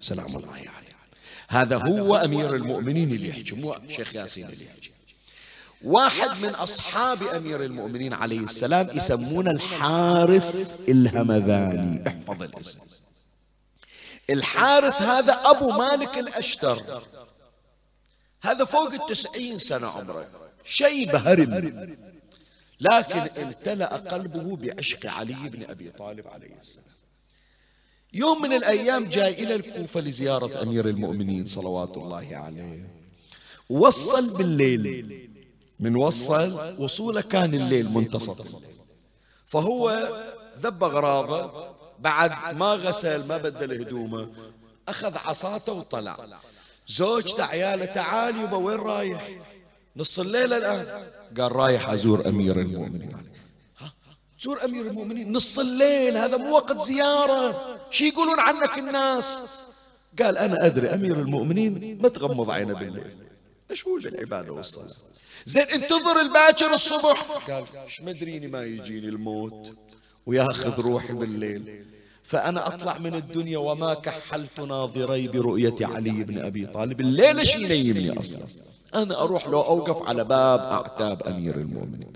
سلام 0.00 0.36
الله 0.36 0.52
عليه. 0.52 0.96
هذا 1.48 1.76
هو 1.76 2.16
أمير 2.16 2.54
المؤمنين 2.54 3.12
اللي 3.12 3.28
يحكي 3.28 3.54
مو 3.54 3.76
شيخ 3.88 4.14
ياسين 4.14 4.46
اللي 4.46 4.64
يحكي 4.64 4.90
واحد 5.84 6.42
من 6.42 6.48
أصحاب 6.48 7.22
أمير 7.22 7.64
المؤمنين 7.64 8.12
عليه 8.12 8.40
السلام 8.40 8.88
يسمونه 8.94 9.50
الحارث 9.50 10.80
الهمذاني. 10.88 12.08
احفظ 12.08 12.42
الاسم. 12.42 12.78
الحارث 14.30 15.02
هذا 15.02 15.32
أبو 15.32 15.70
مالك 15.70 16.18
الأشتر. 16.18 17.02
هذا 18.42 18.64
فوق 18.64 18.92
التسعين 18.92 19.58
سنة 19.58 19.86
عمره. 19.86 20.26
شيب 20.66 21.16
هرم 21.16 21.96
لكن 22.80 23.42
امتلأ 23.42 23.96
قلبه 23.96 24.56
بعشق 24.56 25.06
علي 25.06 25.34
بن 25.34 25.64
أبي 25.70 25.90
طالب 25.90 26.28
عليه 26.28 26.60
السلام. 26.60 26.86
يوم 28.12 28.42
من 28.42 28.52
الأيام 28.52 29.04
جاء 29.04 29.42
إلى 29.42 29.54
الكوفة 29.54 30.00
لزيارة 30.00 30.62
أمير 30.62 30.88
المؤمنين 30.88 31.46
صلوات 31.46 31.96
الله 31.96 32.28
عليه. 32.32 32.86
وصل 33.70 34.38
بالليل. 34.38 35.30
من 35.80 35.96
وصل 35.96 36.74
وصوله 36.82 37.20
كان 37.20 37.54
الليل 37.54 37.88
منتصف. 37.88 38.56
فهو 39.46 40.10
ذب 40.58 40.84
أغراضه 40.84 41.76
بعد 41.98 42.56
ما 42.56 42.74
غسل 42.74 43.28
ما 43.28 43.36
بدل 43.36 43.80
هدومه 43.80 44.32
أخذ 44.88 45.16
عصاته 45.16 45.72
وطلع. 45.72 46.40
زوجته 46.88 47.44
عياله 47.44 47.84
تعال 47.84 48.40
يبا 48.40 48.56
وين 48.56 48.76
رايح؟ 48.78 49.30
نص 49.96 50.18
الليل 50.18 50.52
الآن. 50.52 50.86
قال 51.40 51.52
رايح 51.56 51.90
أزور 51.90 52.28
أمير 52.28 52.60
المؤمنين. 52.60 53.16
تزور 54.38 54.64
أمير 54.64 54.86
المؤمنين؟ 54.86 55.32
نص 55.32 55.58
الليل 55.58 56.16
هذا 56.16 56.36
مو 56.36 56.54
وقت 56.54 56.82
زيارة. 56.82 57.78
شي 57.90 58.08
يقولون 58.08 58.40
عنك 58.40 58.78
الناس؟ 58.78 59.42
قال 60.22 60.38
أنا 60.38 60.66
أدري 60.66 60.88
أمير 60.88 61.16
المؤمنين 61.18 61.98
ما 62.02 62.08
تغمض 62.08 62.50
عينه 62.50 62.74
بالليل. 62.74 63.16
مشغول 63.70 64.00
بالعبادة 64.00 64.52
والصلاة؟ 64.52 64.92
زين 65.46 65.62
انتظر 65.62 66.20
الباكر 66.20 66.74
الصبح. 66.74 67.22
قال 67.50 67.64
إيش 67.84 68.00
مدريني 68.00 68.46
ما 68.46 68.64
يجيني 68.64 69.08
الموت 69.08 69.72
وياخذ 70.26 70.80
روحي 70.80 71.12
بالليل. 71.12 71.86
فأنا 72.24 72.66
أطلع 72.66 72.98
من 72.98 73.14
الدنيا 73.14 73.58
وما 73.58 73.94
كحلت 73.94 74.60
ناظري 74.60 75.28
برؤية 75.28 75.74
علي 75.80 76.10
بن 76.10 76.38
أبي 76.38 76.66
طالب. 76.66 77.00
الليلة 77.00 77.44
شي 77.44 77.64
ينيمني 77.64 78.20
أصلا. 78.20 78.46
أنا 78.96 79.22
أروح 79.22 79.48
لو 79.48 79.60
أوقف 79.60 80.08
على 80.08 80.24
باب 80.24 80.60
أعتاب 80.60 81.22
أمير 81.22 81.56
المؤمنين. 81.56 82.12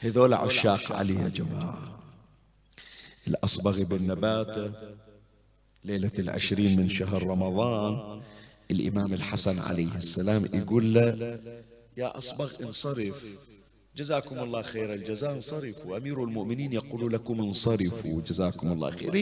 هذول 0.00 0.34
عشاق 0.34 0.92
علي 0.92 1.14
يا 1.14 1.28
جماعة. 1.28 1.98
الأصبغ 3.28 3.82
بن 3.82 4.06
نباتة 4.06 4.72
ليلة 5.84 6.12
العشرين 6.18 6.80
من 6.80 6.88
شهر 6.88 7.22
رمضان 7.22 8.20
الإمام 8.70 9.12
الحسن 9.12 9.58
عليه 9.58 9.96
السلام 9.96 10.48
يقول 10.54 10.94
له 10.94 11.38
يا 11.96 12.18
أصبغ 12.18 12.52
انصرف. 12.62 13.24
جزاكم 13.96 14.38
الله 14.38 14.62
خير 14.62 14.94
الجزاء 14.94 15.32
انصرفوا 15.32 15.96
أمير 15.96 16.24
المؤمنين 16.24 16.72
يقول 16.72 17.12
لكم 17.12 17.40
انصرفوا. 17.40 18.20
جزاكم 18.20 18.72
الله 18.72 18.90
خير. 18.90 19.14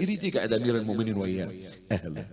يريد 0.00 0.24
يقعد 0.24 0.52
أمير 0.52 0.76
المؤمنين 0.76 1.16
وياه. 1.16 1.52
أهلا. 1.92 2.26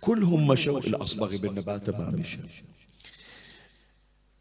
كلهم 0.00 0.46
مشوا. 0.46 0.78
الأصبغ 0.78 1.36
بالنبات 1.36 1.90
ما 1.90 2.10
مشى. 2.10 2.38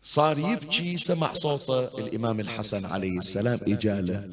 صار 0.07 0.39
يبكي 0.39 0.97
سمع 0.97 1.33
صوت 1.33 1.69
الإمام 1.99 2.39
الحسن 2.39 2.85
عليه 2.85 3.17
السلام 3.19 3.59
إجاله. 3.67 4.29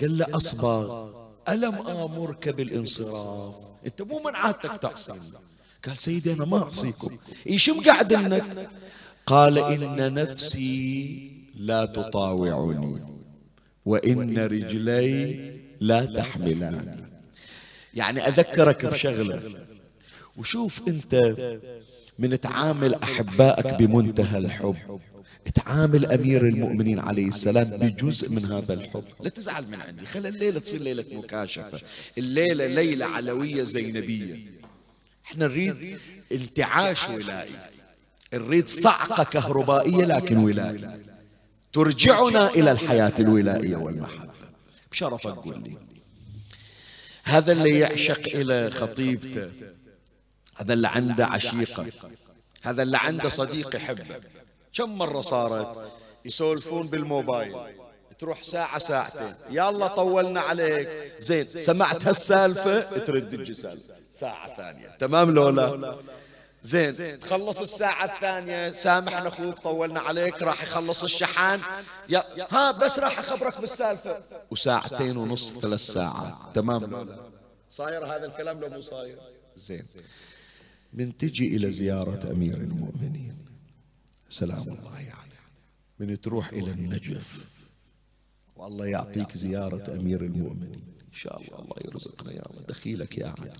قال 0.00 0.18
له 0.18 0.26
أصبغ 0.36 1.08
ألم 1.48 1.74
آمرك 1.74 2.48
بالانصراف؟ 2.48 3.54
أنت 3.86 4.02
مو 4.02 4.18
من 4.18 4.34
عادتك 4.34 4.76
تعصيني 4.82 5.18
قال 5.86 5.98
سيدي 5.98 6.32
أنا 6.32 6.44
ما 6.44 6.62
أعصيكم. 6.62 7.16
إيش 7.46 7.70
مقعد 7.70 8.12
إنك 8.12 8.70
قال 9.26 9.58
إن 9.58 10.14
نفسي 10.14 11.30
لا 11.54 11.84
تطاوعني 11.84 13.02
وإن 13.84 14.38
رجلي 14.38 15.60
لا 15.80 16.04
تحملاني 16.04 17.04
يعني 17.94 18.20
أذكرك 18.20 18.86
بشغلة. 18.86 19.42
وشوف 20.36 20.88
أنت 20.88 21.14
من 22.18 22.40
تعامل 22.40 22.94
أحبائك 22.94 23.66
بمنتهى 23.66 24.38
الحب. 24.38 25.00
تعامل 25.54 26.06
أمير 26.06 26.48
المؤمنين 26.48 26.98
عليه 26.98 27.28
السلام 27.28 27.64
بجزء 27.64 28.30
من 28.30 28.44
هذا 28.44 28.74
الحب. 28.74 29.04
لا 29.20 29.28
تزعل 29.28 29.64
من 29.70 29.80
عندي. 29.80 30.06
خلي 30.06 30.28
الليلة 30.28 30.60
تصير 30.60 30.82
ليلة 30.82 31.04
مكاشفة. 31.12 31.80
الليلة 32.18 32.66
ليلة 32.66 33.06
علوية 33.06 33.62
زينبية. 33.62 34.46
إحنا 35.24 35.46
نريد 35.46 35.98
انتعاش 36.32 37.08
ولائي. 37.08 37.50
نريد 38.34 38.68
صعقة 38.68 39.24
كهربائية 39.24 40.04
لكن 40.04 40.36
ولائية 40.36 41.00
ترجعنا 41.72 42.50
إلى 42.50 42.72
الحياة 42.72 43.12
الولائية 43.18 43.76
والمحبة. 43.76 44.34
بشرف 44.90 45.22
تقول 45.22 45.62
لي. 45.62 45.76
هذا 47.24 47.52
اللي 47.52 47.78
يعشق 47.78 48.36
إلى 48.36 48.70
خطيبته. 48.70 49.50
هذا 50.56 50.72
اللي 50.72 50.88
عنده 50.88 51.26
عشيقة 51.26 51.86
هذا 52.62 52.82
اللي 52.82 52.96
عنده 52.96 53.28
صديق 53.28 53.76
يحبه 53.76 54.20
كم 54.72 54.98
مرة 54.98 55.20
صارت 55.20 55.92
يسولفون 56.24 56.86
بالموبايل. 56.86 57.56
تروح 58.18 58.42
ساعة 58.42 58.78
ساعتين. 58.78 59.34
يلا 59.50 59.86
طولنا 59.86 60.40
عليك. 60.40 60.88
زين 61.18 61.46
سمعت 61.46 62.06
هالسالفة؟ 62.06 62.98
ترد 62.98 63.52
سالفة. 63.52 63.94
ساعة 64.10 64.56
ثانية. 64.56 64.88
تمام 64.88 65.34
لولا؟ 65.34 65.96
زين 66.62 67.18
تخلص 67.18 67.60
الساعة 67.60 68.04
الثانية. 68.04 68.72
سامحنا 68.72 69.28
أخوك 69.28 69.58
طولنا 69.58 70.00
عليك. 70.00 70.42
راح 70.42 70.62
يخلص 70.62 71.02
الشحان. 71.02 71.60
يا 72.08 72.24
ها 72.50 72.72
بس 72.72 72.98
راح 72.98 73.18
أخبرك 73.18 73.60
بالسالفة. 73.60 74.22
وساعتين 74.50 75.16
ونص 75.16 75.52
ثلاث 75.52 75.80
ساعات. 75.80 76.34
تمام 76.54 77.08
صاير 77.70 78.06
هذا 78.06 78.26
الكلام 78.26 78.60
لو 78.60 78.68
مو 78.68 78.80
صاير. 78.80 79.18
زين. 79.56 79.86
من 80.94 81.16
تجي 81.16 81.56
إلى 81.56 81.70
زيارة 81.70 82.30
أمير 82.30 82.56
المؤمنين. 82.56 83.36
سلام 84.28 84.62
الله 84.62 84.90
عليه. 84.90 85.14
من 85.98 86.20
تروح 86.20 86.48
إلى 86.48 86.70
النجف. 86.70 87.46
والله 88.56 88.86
يعطيك 88.86 89.36
زيارة 89.36 89.94
أمير 89.94 90.24
المؤمنين. 90.24 90.82
إن 91.08 91.12
شاء 91.12 91.40
الله 91.40 91.58
الله 91.58 91.76
يرزقنا 91.84 92.32
يا 92.32 92.42
الله 92.50 92.62
دخيلك 92.62 93.18
يا 93.18 93.26
علي 93.38 93.52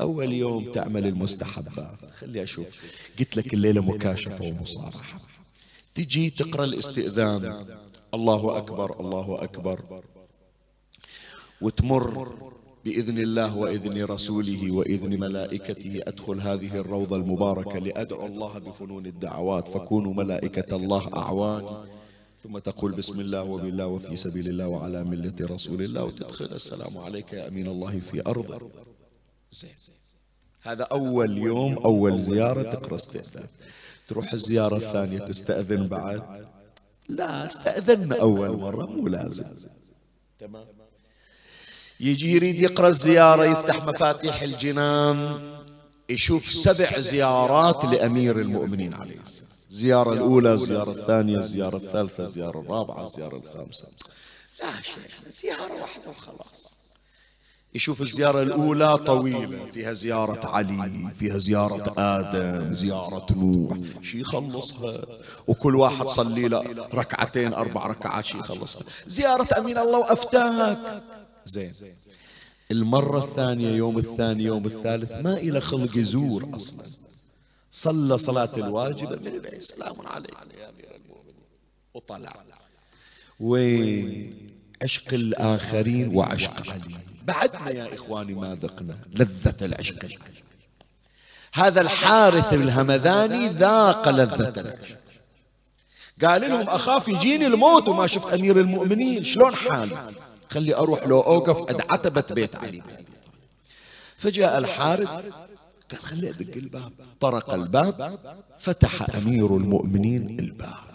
أول 0.00 0.32
يوم 0.32 0.72
تعمل 0.72 1.06
المستحبات. 1.06 2.10
خلي 2.10 2.42
أشوف. 2.42 2.66
قلت 3.18 3.36
لك 3.36 3.54
الليلة 3.54 3.80
مكاشفة 3.80 4.44
ومصارحة. 4.44 5.20
تجي 5.94 6.30
تقرأ 6.30 6.64
الاستئذان. 6.64 7.66
الله 8.14 8.58
أكبر 8.58 9.00
الله 9.00 9.44
أكبر. 9.44 10.02
وتمر 11.60 12.55
بإذن 12.86 13.18
الله 13.18 13.56
وإذن 13.56 14.04
رسوله 14.04 14.62
وإذن 14.70 15.20
ملائكته 15.20 16.00
أدخل 16.06 16.40
هذه 16.40 16.72
الروضة 16.80 17.16
المباركة 17.16 17.78
لأدعو 17.78 18.26
الله 18.26 18.58
بفنون 18.58 19.06
الدعوات. 19.06 19.68
فكونوا 19.68 20.14
ملائكة 20.14 20.76
الله 20.76 21.04
أعوان 21.16 21.64
ثم 22.42 22.58
تقول 22.58 22.92
بسم 22.92 23.20
الله 23.20 23.42
وبالله 23.42 23.86
وفي 23.86 24.16
سبيل 24.16 24.46
الله 24.48 24.68
وعلى 24.68 25.04
ملة 25.04 25.34
رسول 25.40 25.82
الله 25.82 26.04
وتدخل. 26.04 26.44
السلام 26.44 26.98
عليك 26.98 27.32
يا 27.32 27.48
أمين 27.48 27.66
الله 27.66 27.98
في 27.98 28.22
أرضه 28.26 28.70
زين. 29.50 29.70
هذا 30.62 30.84
أول 30.84 31.38
يوم 31.38 31.78
أول 31.78 32.20
زيارة 32.20 32.62
تقرأ 32.62 32.96
استئذان 32.96 33.48
تروح 34.06 34.32
الزيارة 34.32 34.76
الثانية 34.76 35.18
تستأذن 35.18 35.86
بعد. 35.86 36.22
لا 37.08 37.46
استأذنا 37.46 38.20
أول 38.20 38.56
مرة 38.56 38.86
مو 38.86 39.08
لازم. 39.08 39.44
تمام. 40.38 40.66
يجي 42.00 42.32
يريد 42.32 42.62
يقرأ 42.62 42.88
الزيارة 42.88 43.44
يفتح 43.44 43.84
مفاتيح 43.84 44.42
الجنان. 44.42 45.40
يشوف 46.08 46.52
سبع 46.52 46.98
زيارات 46.98 47.84
لأمير 47.84 48.40
المؤمنين 48.40 48.94
عليه 48.94 49.20
السلام. 49.20 49.46
الزيارة 49.70 50.12
الأولى 50.12 50.52
الزيارة 50.52 50.90
الثانية 50.90 51.36
الزيارة 51.36 51.76
الثالثة 51.76 52.22
الزيارة 52.24 52.60
الرابعة 52.60 53.06
الزيارة 53.06 53.36
الخامسة. 53.36 53.88
لا 54.60 54.82
شيخ 54.82 55.20
زيارة 55.28 55.80
واحدة 55.80 56.10
وخلاص. 56.10 56.76
يشوف 57.74 58.00
الزيارة 58.00 58.42
الأولى 58.42 58.98
طويلة 58.98 59.58
فيها 59.74 59.92
زيارة 59.92 60.46
علي 60.46 61.10
فيها 61.18 61.38
زيارة 61.38 61.94
آدم 61.98 62.74
زيارة 62.74 63.26
نوح. 63.30 63.78
شي 64.02 64.20
يخلصها 64.20 65.04
وكل 65.46 65.76
واحد 65.76 66.06
صلي 66.06 66.48
له 66.48 66.88
ركعتين 66.94 67.54
أربع 67.54 67.86
ركعات 67.86 68.24
شي 68.24 68.38
يخلصها 68.38 68.82
زيارة 69.06 69.48
أمين 69.58 69.78
الله 69.78 69.98
وأفتاك. 69.98 71.02
زين. 71.46 71.72
المرة 72.70 73.24
الثانية 73.24 73.70
يوم 73.70 73.98
الثاني 73.98 74.44
يوم 74.44 74.66
الثالث 74.66 75.12
ما 75.12 75.32
إلى 75.32 75.60
خلق 75.60 75.96
يزور 75.96 76.50
أصلا. 76.56 76.84
صلى 77.70 78.18
صلاة 78.18 78.56
الواجبة 78.56 79.16
من 79.16 79.38
بعيد 79.38 79.60
سلام 79.60 79.94
عليك. 80.06 80.30
يا 80.30 80.68
أمير 80.68 80.96
المؤمنين 80.96 81.34
وطلع. 81.94 82.32
وين 83.40 84.50
عشق 84.82 85.14
الآخرين 85.14 86.16
وعشق 86.16 86.70
علي. 86.70 86.96
بعدنا 87.24 87.70
يا 87.70 87.94
إخواني 87.94 88.34
ما 88.34 88.54
ذقنا. 88.54 88.98
لذة 89.14 89.66
العشق. 89.66 90.06
هذا 91.52 91.80
الحارث 91.80 92.52
الهمذاني 92.52 93.48
ذاق 93.48 94.08
لذة 94.08 94.60
العشق. 94.60 94.98
قال 96.24 96.40
لهم 96.40 96.68
أخاف 96.68 97.08
يجيني 97.08 97.46
الموت 97.46 97.88
وما 97.88 98.06
شفت 98.06 98.32
أمير 98.32 98.60
المؤمنين. 98.60 99.24
شلون 99.24 99.54
حالي؟ 99.54 100.14
خلي 100.50 100.74
أروح 100.74 101.06
لو 101.06 101.20
أوقف 101.20 101.70
عند 101.70 101.80
عتبة 101.90 102.24
بيت 102.30 102.56
علي. 102.56 102.82
فجاء 104.18 104.58
الحارث 104.58 105.10
قال 105.90 106.02
خلي 106.02 106.30
أدق 106.30 106.56
الباب. 106.56 106.92
طرق 107.20 107.54
الباب 107.54 108.18
فتح 108.58 109.16
أمير 109.16 109.56
المؤمنين 109.56 110.40
الباب. 110.40 110.86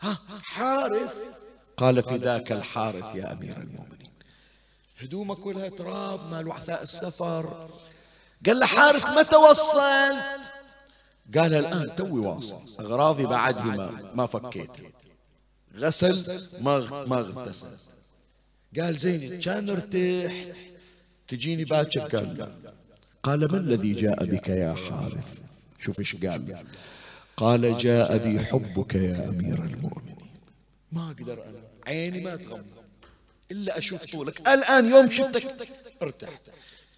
ها 0.00 0.18
حارث؟ 0.42 1.14
قال 1.76 2.02
فداك 2.02 2.52
الحارث 2.52 3.14
يا 3.14 3.32
أمير 3.32 3.56
المؤمنين 3.56 4.10
هدومك 4.98 5.36
كلها 5.38 5.68
تراب 5.68 6.30
مال 6.30 6.48
وعثاء 6.48 6.82
السفر. 6.82 7.68
قال 8.46 8.58
له 8.60 8.66
حارث 8.66 9.06
متى 9.06 9.36
وصلت؟ 9.36 10.40
قال 11.36 11.54
الآن 11.54 11.94
توي 11.96 12.20
واصل 12.20 12.62
أغراضي 12.80 13.26
بعد 13.26 13.66
ما, 13.66 14.12
ما 14.14 14.26
فكيت. 14.26 14.70
غسل 15.76 16.40
ما 16.60 17.04
ما 17.04 17.20
اغتسل 17.20 17.66
قال 18.78 18.96
زين 18.96 19.40
كان 19.40 19.70
ارتحت. 19.70 20.56
تجيني 21.28 21.64
باكر 21.64 22.00
قال. 22.00 22.52
قال 23.22 23.52
ما 23.52 23.58
الذي 23.58 23.92
جاء 23.92 24.24
بك 24.24 24.48
يا 24.48 24.74
حارث؟ 24.74 25.40
شوف 25.84 25.98
إيش 25.98 26.16
قال. 26.16 26.64
قال 27.36 27.78
جاء 27.78 28.18
بي 28.18 28.40
حبك 28.40 28.94
يا 28.94 29.28
أمير 29.28 29.64
المؤمنين. 29.64 30.16
ما 30.92 31.06
أقدر 31.06 31.32
أنا. 31.32 31.60
عيني 31.86 32.20
ما 32.20 32.36
تغمض. 32.36 32.64
إلا 33.50 33.78
أشوف 33.78 34.04
طولك. 34.04 34.48
الآن 34.48 34.90
يوم 34.90 35.10
شفتك 35.10 35.46
ارتحت. 36.02 36.40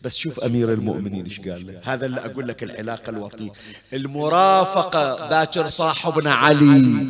بس 0.02 0.16
شوف 0.16 0.40
أمير 0.40 0.72
المؤمنين 0.72 1.24
إيش 1.24 1.40
قال. 1.40 1.66
له 1.66 1.80
هذا 1.84 2.06
اللي 2.06 2.20
أقول 2.20 2.48
لك 2.48 2.62
العلاقة 2.62 3.10
الوطيه 3.10 3.52
المرافقة 3.92 5.28
باكر 5.28 5.68
صاحبنا 5.68 6.34
علي. 6.34 7.06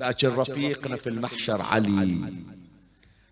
باكر 0.00 0.38
رفيقنا 0.38 0.96
في 0.96 1.08
المحشر 1.08 1.62
علي. 1.62 2.18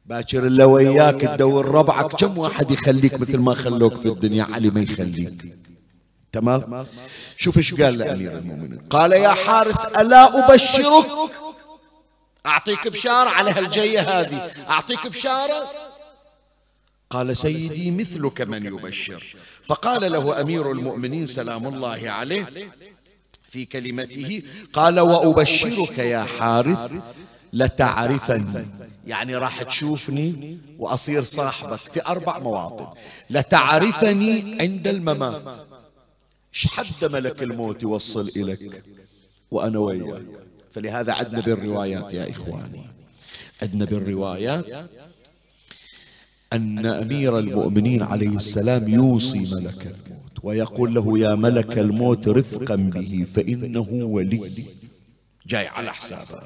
باكر 0.07 0.47
اللي 0.47 0.65
وياك 0.65 1.21
تدور 1.21 1.69
ربعك 1.69 2.17
كم 2.17 2.39
واحد 2.39 2.71
يخليك 2.71 3.15
مثل 3.15 3.39
ما 3.39 3.55
خلوك 3.55 3.95
في 3.97 4.09
الدنيا 4.09 4.45
علي 4.45 4.71
ما 4.71 4.81
يخليك. 4.81 5.59
تمام؟ 6.33 6.87
شوف 7.37 7.57
إيش 7.57 7.75
قال 7.75 7.99
لامير 7.99 8.39
المؤمنين. 8.39 8.81
قال 8.91 9.13
يا 9.13 9.29
حارث 9.29 9.99
ألا 9.99 10.23
أبشرك؟ 10.45 11.07
أعطيك 12.47 12.89
بشارة 12.89 13.29
على 13.29 13.51
هالجيه 13.51 14.01
هذه. 14.01 14.51
أعطيك 14.71 15.07
بشارة؟ 15.07 15.69
قال 17.11 17.37
سيدي 17.37 17.91
مثلك 17.91 18.41
من 18.41 18.67
يبشر. 18.67 19.37
فقال 19.63 20.13
له 20.13 20.41
أمير 20.41 20.73
المؤمنين 20.73 21.27
سلام 21.27 21.67
الله 21.67 22.11
عليه. 22.11 22.53
في 23.49 23.65
كلمته 23.65 24.43
قال 24.73 25.01
وأبشرك 25.01 25.99
يا 25.99 26.25
حارث 26.25 26.93
لتعرفني 27.53 28.67
يعني 29.07 29.37
راح 29.37 29.63
تشوفني 29.63 30.59
وأصير 30.79 31.23
صاحبك 31.23 31.79
في 31.79 32.07
أربع 32.07 32.39
مواطن. 32.39 32.87
لتعرفني 33.31 34.61
عند 34.61 34.89
الممات. 34.89 35.67
إيش 36.55 36.67
حد 36.67 37.05
ملك 37.05 37.43
الموت 37.43 37.83
يوصل 37.83 38.29
إليك؟ 38.37 38.83
وأنا 39.51 39.79
وياك. 39.79 40.23
فلهذا 40.73 41.13
عدنا 41.13 41.41
بالروايات 41.41 42.15
يا 42.15 42.31
إخواني. 42.31 42.87
عدنا 43.63 43.85
بالروايات 43.85 44.89
أن 46.53 46.87
أمير 46.87 47.39
المؤمنين 47.39 48.03
عليه 48.03 48.37
السلام 48.37 48.89
يوصي 48.89 49.39
ملك 49.39 49.87
الموت. 49.87 50.18
ويقول 50.43 50.95
له 50.95 51.19
يا 51.19 51.35
ملك 51.35 51.79
الموت 51.79 52.29
رفقا 52.29 52.77
به 52.77 53.27
فإنه 53.35 53.89
ولي. 53.91 54.65
جاي 55.47 55.67
على 55.67 55.93
حسابه. 55.95 56.41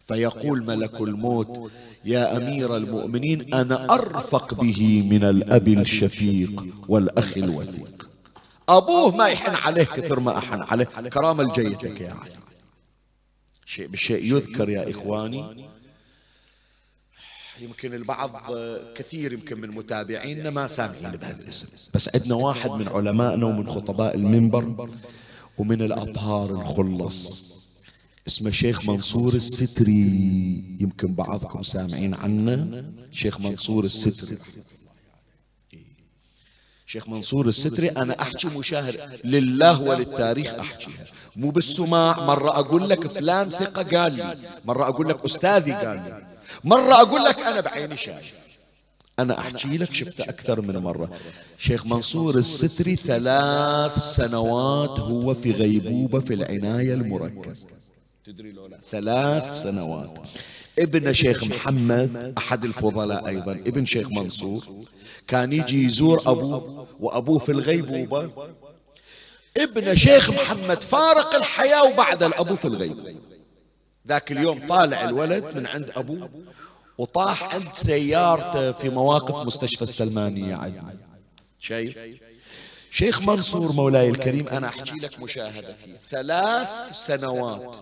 فيقول 0.00 0.64
ملك 0.64 1.00
الموت 1.00 1.70
يا 2.04 2.36
أمير 2.36 2.76
المؤمنين 2.76 3.54
أنا 3.54 3.94
أرفق 3.94 4.54
به 4.54 5.08
من 5.10 5.24
الأب 5.24 5.68
الشفيق 5.68 6.66
والأخ 6.88 7.36
الوثيق 7.36 8.08
أبوه 8.68 9.16
ما 9.16 9.26
يحن 9.26 9.54
عليه 9.54 9.84
كثر 9.84 10.20
ما 10.20 10.38
أحن 10.38 10.62
عليه. 10.62 10.84
كرامة 10.84 11.42
لجيتك 11.44 12.00
يا 12.00 12.12
علي 12.12 12.30
شيء 13.66 13.88
بشيء 13.88 14.24
يذكر 14.36 14.68
يا 14.68 14.90
إخواني. 14.90 15.68
يمكن 17.60 17.94
البعض 17.94 18.30
كثير 18.94 19.32
يمكن 19.32 19.60
من 19.60 19.68
متابعينا 19.68 20.50
ما 20.50 20.66
سامعين 20.66 21.10
بهذا 21.10 21.40
الاسم 21.42 21.66
بس 21.94 22.10
عندنا 22.14 22.34
واحد 22.34 22.70
من 22.70 22.88
علمائنا 22.88 23.46
ومن 23.46 23.68
خطباء 23.68 24.14
المنبر 24.14 24.88
ومن 25.58 25.82
الأطهار 25.82 26.50
الخلص 26.50 27.48
اسمه 28.26 28.50
شيخ 28.50 28.84
منصور 28.88 29.34
الستري. 29.34 30.64
يمكن 30.80 31.14
بعضكم 31.14 31.62
سامعين 31.62 32.14
عنه. 32.14 32.84
شيخ 33.12 33.40
منصور 33.40 33.84
الستري. 33.84 34.38
شيخ 36.86 37.08
منصور 37.08 37.46
الستري 37.48 37.88
أنا 37.88 38.22
أحكي 38.22 38.46
مشاهد 38.48 39.20
لله 39.24 39.82
وللتاريخ 39.82 40.54
أحكيها 40.54 41.04
مو 41.36 41.50
بالسماع 41.50 42.24
مرة 42.24 42.50
أقول 42.58 42.88
لك 42.88 43.06
فلان 43.06 43.50
ثقة 43.50 43.82
قال 43.82 44.12
لي 44.12 44.38
مرة 44.64 44.88
أقول 44.88 45.08
لك 45.08 45.24
أستاذي 45.24 45.72
قال 45.72 45.96
لي. 45.96 46.27
مرة 46.64 46.94
أقول 46.94 47.24
لك 47.24 47.38
أنا 47.38 47.60
بعيني 47.60 47.96
شايف. 47.96 48.34
أنا 49.18 49.38
أحكي 49.38 49.68
لك 49.68 49.94
شفته 49.94 50.24
أكثر 50.24 50.60
من 50.60 50.76
مرة. 50.76 51.10
شيخ 51.58 51.86
منصور 51.86 52.38
الستري 52.38 52.96
ثلاث 52.96 53.98
سنوات 53.98 55.00
هو 55.00 55.34
في 55.34 55.52
غيبوبة 55.52 56.20
في 56.20 56.34
العناية 56.34 56.94
المركزة 56.94 57.66
ثلاث 58.90 59.62
سنوات. 59.62 60.18
ابن 60.78 61.12
شيخ 61.12 61.44
محمد 61.44 62.34
أحد 62.38 62.64
الفضلاء 62.64 63.26
أيضا 63.26 63.52
ابن 63.52 63.84
شيخ 63.84 64.08
منصور 64.10 64.66
كان 65.26 65.52
يجي 65.52 65.84
يزور 65.84 66.22
أبوه 66.26 66.86
وأبوه 67.00 67.38
في 67.38 67.52
الغيبوبة. 67.52 68.30
ابن 69.58 69.96
شيخ 69.96 70.30
محمد 70.30 70.82
فارق 70.82 71.34
الحياة 71.34 71.84
وبعد 71.84 72.22
الأبو 72.22 72.56
في 72.56 72.64
الغيبوبة. 72.64 73.27
ذاك 74.06 74.32
اليوم 74.32 74.66
طالع 74.66 75.04
الولد 75.04 75.44
من 75.44 75.66
عند 75.66 75.90
أبوه 75.96 76.30
وطاح 76.98 77.54
عند 77.54 77.68
سيارته 77.72 78.72
في 78.72 78.88
مواقف 78.88 79.46
مستشفى 79.46 79.82
السلمانية 79.82 80.54
عندنا 80.54 80.94
شايف؟ 81.60 81.98
شيخ 82.90 83.22
منصور 83.22 83.72
مولاي 83.72 84.08
الكريم 84.08 84.48
أنا 84.48 84.66
أحكي 84.66 84.98
لك 85.00 85.20
مشاهدتي. 85.20 85.96
ثلاث 86.08 86.68
سنوات. 86.92 87.76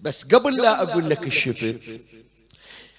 بس 0.00 0.24
قبل 0.24 0.56
لا 0.56 0.82
أقول 0.82 1.10
لك 1.10 1.26
الشفت 1.26 1.76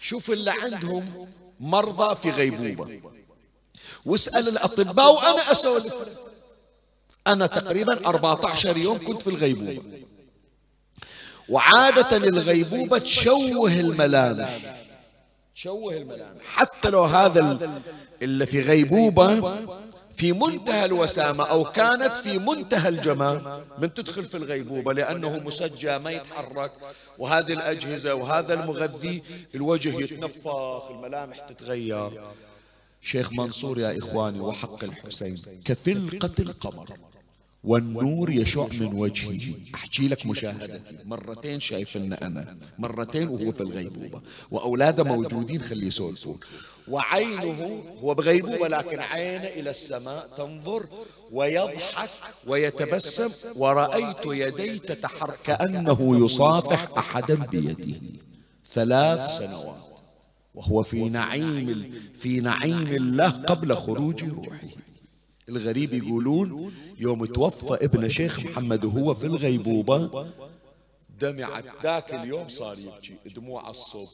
شوف 0.01 0.31
اللي 0.31 0.51
عندهم 0.51 1.27
مرضى 1.59 2.15
في 2.15 2.29
غيبوبة 2.29 3.01
واسأل 4.05 4.47
الأطباء 4.47 5.13
وأنا 5.13 5.51
أسولف. 5.51 5.93
أنا 7.27 7.47
تقريبا 7.47 8.07
14 8.07 8.77
يوم 8.77 8.97
كنت 9.07 9.21
في 9.21 9.27
الغيبوبة 9.29 9.81
وعادة 11.51 12.17
الغيبوبة 12.17 12.97
تشوه 12.97 13.73
الملامح. 13.73 14.59
تشوه 15.55 15.93
الملامح. 15.97 16.41
حتى 16.45 16.89
لو 16.89 17.03
هذا 17.03 17.81
اللي 18.21 18.45
في 18.45 18.61
غيبوبة 18.61 19.57
في 20.13 20.33
منتهى 20.33 20.85
الوسامة 20.85 21.43
أو 21.43 21.63
كانت 21.63 22.17
في 22.17 22.37
منتهى 22.37 22.89
الجمال 22.89 23.63
من 23.77 23.93
تدخل 23.93 24.25
في 24.25 24.37
الغيبوبة 24.37 24.93
لأنه 24.93 25.37
مسجى 25.37 25.97
ما 25.99 26.11
يتحرك. 26.11 26.71
وهذه 27.17 27.53
الأجهزة 27.53 28.13
وهذا 28.15 28.53
المغذي 28.53 29.23
الوجه 29.55 29.99
يتنفخ 29.99 30.89
الملامح 30.89 31.39
تتغير. 31.39 32.21
شيخ 33.01 33.33
منصور 33.33 33.79
يا 33.79 33.97
إخواني 33.97 34.39
وحق 34.39 34.83
الحسين 34.83 35.35
كفلقة 35.65 36.35
القمر. 36.39 36.89
والنور 37.63 38.31
يشع 38.31 38.67
من 38.79 38.93
وجهه. 38.93 39.53
أحكي 39.75 40.07
لك 40.07 40.25
مشاهدتي. 40.25 40.97
مرتين 41.05 41.59
شايفنا 41.59 42.27
أنا. 42.27 42.57
مرتين 42.79 43.27
وهو 43.27 43.51
في 43.51 43.61
الغيبوبة. 43.61 44.21
وأولاده 44.51 45.03
موجودين 45.03 45.61
خليه 45.63 45.87
يسولفون 45.87 46.39
وعينه 46.87 47.83
هو 48.01 48.13
بغيبوبة 48.13 48.67
لكن 48.67 48.99
عينه 48.99 49.47
إلى 49.47 49.69
السماء 49.69 50.29
تنظر 50.37 50.85
ويضحك 51.31 52.09
ويتبسم. 52.47 53.29
ورأيت 53.55 54.25
يدي 54.25 54.79
تتحرك 54.79 55.39
كأنه 55.43 56.25
يصافح 56.25 56.97
أحدا 56.97 57.35
بيده. 57.35 57.99
ثلاث 58.67 59.29
سنوات. 59.37 59.77
وهو 60.55 60.83
في 60.83 61.09
نعيم 61.09 61.93
في 62.19 62.39
نعيم 62.39 62.87
الله 62.87 63.29
قبل 63.29 63.75
خروج 63.75 64.23
روحه. 64.23 64.67
الغريب 65.51 65.93
يقولون 65.93 66.73
يوم 66.99 67.25
توفى 67.25 67.73
ابن 67.73 68.09
شيخ 68.09 68.39
محمد 68.39 68.85
وهو 68.85 69.13
في 69.13 69.25
الغيبوبة 69.25 70.25
دمعت 71.19 71.65
ذاك 71.83 72.13
اليوم 72.13 72.49
صار 72.49 72.77
يبكي 72.79 73.15
دموع 73.35 73.69
الصوب 73.69 74.07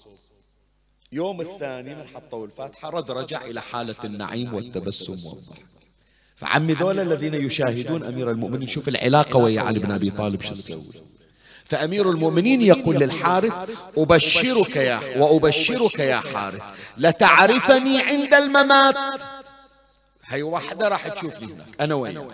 يوم 1.11 1.41
الثاني 1.41 1.95
من 1.95 2.07
حطوا 2.07 2.45
الفاتحة 2.45 2.89
رد 2.89 3.11
رجع 3.11 3.45
إلى 3.45 3.61
حالة 3.61 3.95
النعيم 4.03 4.53
والتبسم 4.53 5.11
والضحك. 5.11 5.65
فعمي 6.35 6.73
ذولا 6.73 7.01
الذين 7.01 7.33
يشاهدون 7.33 8.03
أمير 8.03 8.31
المؤمنين. 8.31 8.67
شوف 8.67 8.87
العلاقة 8.87 9.37
ويا 9.37 9.61
علي 9.61 9.79
بن 9.79 9.91
أبي 9.91 10.11
طالب 10.11 10.41
شو 10.41 10.53
تسوي؟ 10.53 10.81
فأمير 11.65 12.11
المؤمنين 12.11 12.61
يقول 12.61 12.95
للحارث 12.95 13.53
أبشرك 13.97 14.75
يا 14.75 14.99
وأبشرك 15.17 15.99
يا 15.99 16.17
حارث. 16.17 16.63
لتعرفني 16.97 18.01
عند 18.01 18.33
الممات. 18.33 18.95
هي 20.27 20.41
واحدة 20.41 20.87
راح 20.87 21.07
تشوفني 21.07 21.53
هناك 21.53 21.81
أنا 21.81 21.95
وياك. 21.95 22.27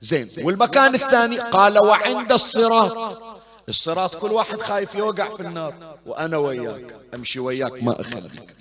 زين. 0.00 0.28
والمكان 0.42 0.94
الثاني 0.94 1.38
قال 1.38 1.78
وعند 1.78 2.32
الصراط. 2.32 3.22
الصراط. 3.68 4.16
كل 4.16 4.32
واحد 4.32 4.60
خايف 4.60 4.94
يوقع 4.94 5.36
في 5.36 5.42
النار. 5.42 5.98
وأنا 6.06 6.36
وياك. 6.36 6.96
أمشي 7.14 7.40
وياك. 7.40 7.82
ما 7.82 8.00
أخليك 8.00 8.56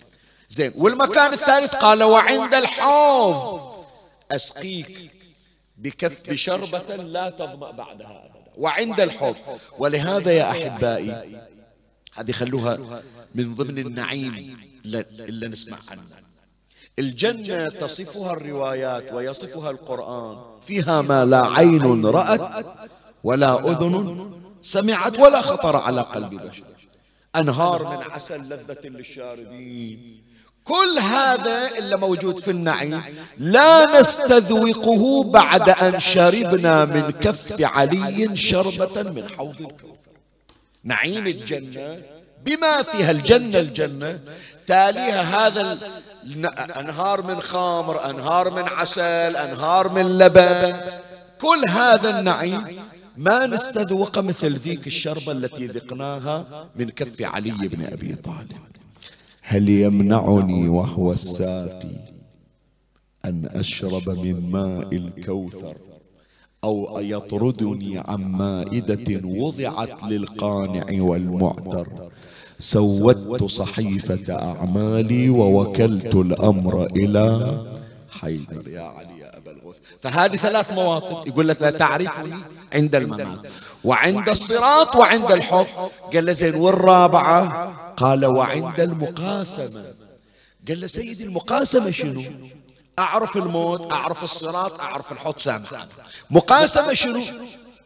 زين. 0.49 0.73
والمكان 0.75 1.33
الثالث 1.33 1.75
قال 1.75 2.03
وعند 2.03 2.53
الحوض. 2.53 3.85
أسقيك 4.31 5.11
بكف 5.77 6.29
بشربة 6.29 6.95
لا 6.95 7.29
تظمأ 7.29 7.71
بعدها 7.71 8.25
أبدا. 8.25 8.51
وعند 8.57 8.99
الحوض. 8.99 9.35
ولهذا 9.77 10.31
يا 10.31 10.51
أحبائي 10.51 11.41
هذه 12.13 12.31
خلوها 12.31 13.03
من 13.35 13.55
ضمن 13.55 13.77
النعيم 13.79 14.59
اللي 14.85 15.47
نسمع 15.47 15.77
عنه. 15.89 16.28
الجنة 16.99 17.65
تصفها 17.65 18.31
الروايات 18.31 19.13
ويصفها 19.13 19.71
القرآن. 19.71 20.37
فيها 20.61 21.01
ما 21.01 21.25
لا 21.25 21.45
عين 21.45 22.05
رأت 22.05 22.65
ولا 23.23 23.71
أذن 23.71 24.31
سمعت 24.61 25.19
ولا 25.19 25.41
خطر 25.41 25.75
على 25.75 26.01
قلب 26.01 26.33
بشر. 26.33 26.63
أنهار 27.35 27.83
من 27.83 28.11
عسل 28.11 28.41
لذة 28.41 28.87
للشاربين. 28.87 30.23
كل 30.63 30.99
هذا 30.99 31.77
اللي 31.77 31.97
موجود 31.97 32.39
في 32.39 32.51
النعيم. 32.51 33.01
لا 33.37 33.99
نستذوقه 33.99 35.23
بعد 35.23 35.69
أن 35.69 35.99
شربنا 35.99 36.85
من 36.85 37.11
كف 37.11 37.61
علي 37.61 38.37
شربة 38.37 39.03
من 39.03 39.29
حوض 39.37 39.61
الكوثر. 39.61 39.97
نعيم 40.83 41.27
الجنة. 41.27 42.01
بما 42.45 42.83
فيها 42.83 43.11
الجنة 43.11 43.59
الجنة 43.59 44.19
تاليها 44.67 45.47
هذا 45.47 45.77
أنهار 46.79 47.21
من 47.21 47.41
خمر 47.41 48.09
أنهار 48.09 48.49
من 48.49 48.63
عسل 48.63 49.35
أنهار 49.35 49.93
من 49.93 50.17
لبن. 50.17 50.75
كل 51.41 51.69
هذا 51.69 52.19
النعيم 52.19 52.61
ما 53.17 53.45
نستذوق 53.45 54.19
مثل 54.19 54.55
ذيك 54.55 54.87
الشربة 54.87 55.31
التي 55.31 55.67
ذقناها 55.67 56.67
من 56.75 56.89
كف 56.89 57.21
علي 57.21 57.51
بن 57.51 57.85
أبي 57.85 58.15
طالب. 58.15 58.57
هل 59.41 59.69
يمنعني 59.69 60.69
وهو 60.69 61.11
الساقي 61.11 61.95
أن 63.25 63.45
أشرب 63.45 64.09
من 64.09 64.51
ماء 64.51 64.95
الكوثر 64.95 65.77
أو 66.63 66.99
يطردني 66.99 67.97
عن 67.97 68.21
مائدة 68.31 69.21
وضعت 69.27 70.03
للقانع 70.03 70.85
والمعتر؟ 70.91 72.11
سودت 72.59 73.43
صحيفة 73.43 74.33
أعمالي 74.41 75.29
ووكلت 75.29 76.15
الأمر 76.15 76.85
إلى 76.85 77.57
حيدر 78.19 78.67
يا 78.67 78.81
علي 78.81 79.19
يا 79.19 79.37
أبا 79.37 79.51
الغوث 79.51 79.75
فهذه 80.01 80.37
ثلاث 80.37 80.71
مواطن. 80.71 81.29
يقول 81.29 81.47
لك 81.47 81.61
لا 81.61 81.71
تعرفني 81.71 82.33
عند 82.73 82.95
الممات 82.95 83.39
وعند 83.83 84.29
الصراط 84.29 84.95
وعند 84.95 85.31
الحب 85.31 85.65
قال 86.13 86.25
له 86.25 86.33
زين 86.33 86.55
والرابعة 86.55 87.75
قال 87.97 88.25
وعند 88.25 88.79
المقاسمة. 88.79 89.83
قال 90.67 90.81
له 90.81 90.87
سيدي 90.87 91.23
المقاسمة 91.23 91.89
شنو؟ 91.89 92.23
أعرف 92.99 93.37
الموت 93.37 93.91
أعرف 93.93 94.23
الصراط 94.23 94.79
أعرف 94.79 95.11
الحوض 95.11 95.37
سامح 95.37 95.87
مقاسمة 96.31 96.93
شنو؟ 96.93 97.21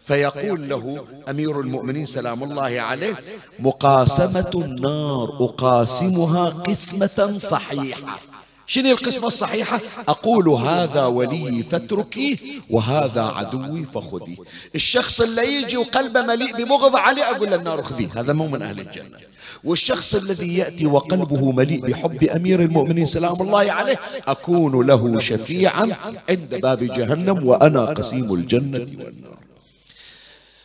فيقول 0.06 0.70
له 0.70 1.06
أمير 1.30 1.62
المؤمنين 1.62 2.06
سلام 2.06 2.44
الله 2.44 2.82
عليه 2.82 3.16
مقاسمة 3.60 4.52
النار 4.56 5.38
أقاسمها 5.40 6.46
قسمة 6.50 7.38
صحيحة. 7.38 8.20
شنو 8.68 8.92
القسمة 8.92 9.28
الصحيحة؟ 9.28 9.80
أقول 10.08 10.50
هذا 10.50 11.06
ولي 11.06 11.64
فاتركيه 11.64 12.38
وهذا 12.70 13.22
عدوي 13.22 13.86
فخذيه. 13.86 14.36
الشخص 14.76 15.22
اللي 15.22 15.62
يجي 15.62 15.78
وقلبه 15.78 16.22
مليء 16.22 16.64
ببغض 16.64 16.96
عليه 16.96 17.24
أقول 17.24 17.50
للنار 17.50 17.82
خذيه 17.82 18.10
هذا 18.16 18.34
مو 18.34 18.48
من 18.48 18.62
أهل 18.62 18.80
الجنة. 18.80 19.18
والشخص 19.64 20.16
الذي 20.16 20.58
يأتي 20.58 20.86
وقلبه 20.86 21.52
مليء 21.52 21.82
بحب 21.82 22.24
أمير 22.24 22.60
المؤمنين 22.60 23.06
سلام 23.06 23.42
الله 23.42 23.72
عليه 23.72 24.00
أكون 24.28 24.88
له 24.88 25.20
شفيعا 25.20 25.96
عند 26.30 26.56
باب 26.56 26.84
جهنم 26.84 27.48
وأنا 27.48 27.86
قسيم 27.86 28.34
الجنة 28.34 28.80
والنار. 28.80 29.43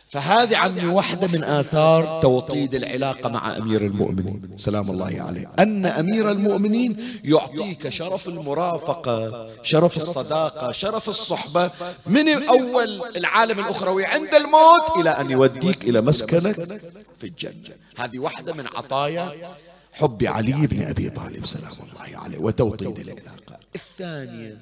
فهذه 0.09 0.57
عمي 0.57 0.85
واحدة 0.85 1.27
من 1.27 1.43
آثار 1.43 2.21
توطيد 2.21 2.75
العلاقة 2.75 3.29
مع 3.29 3.57
أمير 3.57 3.85
المؤمنين. 3.85 4.57
سلام 4.57 4.89
الله 4.89 5.21
عليه. 5.21 5.51
أن 5.59 5.85
أمير 5.85 6.31
المؤمنين 6.31 7.19
يعطيك 7.23 7.89
شرف 7.89 8.27
المرافقة 8.27 9.47
شرف 9.63 9.97
الصداقة 9.97 10.71
شرف 10.71 11.09
الصحبة 11.09 11.71
من 12.07 12.29
أول 12.29 13.17
العالم 13.17 13.59
الأخروي 13.59 14.05
عند 14.05 14.35
الموت 14.35 14.97
إلى 14.97 15.09
أن 15.09 15.31
يوديك 15.31 15.83
إلى 15.83 16.01
مسكنك 16.01 16.81
في 17.17 17.23
الجنة. 17.23 17.75
هذه 17.97 18.19
واحدة 18.19 18.53
من 18.53 18.67
عطايا 18.67 19.55
حب 19.93 20.23
علي 20.23 20.67
بن 20.67 20.81
أبي 20.83 21.09
طالب. 21.09 21.45
سلام 21.45 21.71
الله 21.71 22.19
عليه. 22.23 22.37
وتوطيد 22.37 22.99
العلاقة. 22.99 23.59
الثانية 23.75 24.57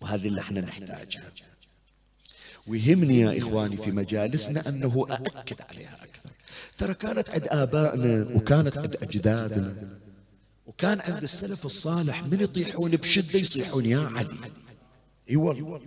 وهذه 0.00 0.26
اللي 0.26 0.40
إحنا 0.40 0.60
نحتاجها. 0.60 1.22
ويهمني 2.66 3.20
يا 3.20 3.38
إخواني 3.38 3.76
في 3.76 3.90
مجالسنا 3.90 4.68
أنه 4.68 5.06
أأكد 5.10 5.56
عليها 5.70 5.98
أكثر. 6.02 6.30
ترى 6.78 6.94
كانت 6.94 7.30
عند 7.30 7.48
آبائنا 7.48 8.36
وكانت 8.36 8.78
عند 8.78 8.96
أجدادنا 9.02 9.98
وكان 10.66 11.00
عند 11.00 11.22
السلف 11.22 11.66
الصالح 11.66 12.26
من 12.26 12.40
يطيحون 12.40 12.90
بشدة 12.90 13.38
يصيحون 13.38 13.86
يا 13.86 13.98
علي. 13.98 14.38
اي 15.30 15.36
والله 15.36 15.80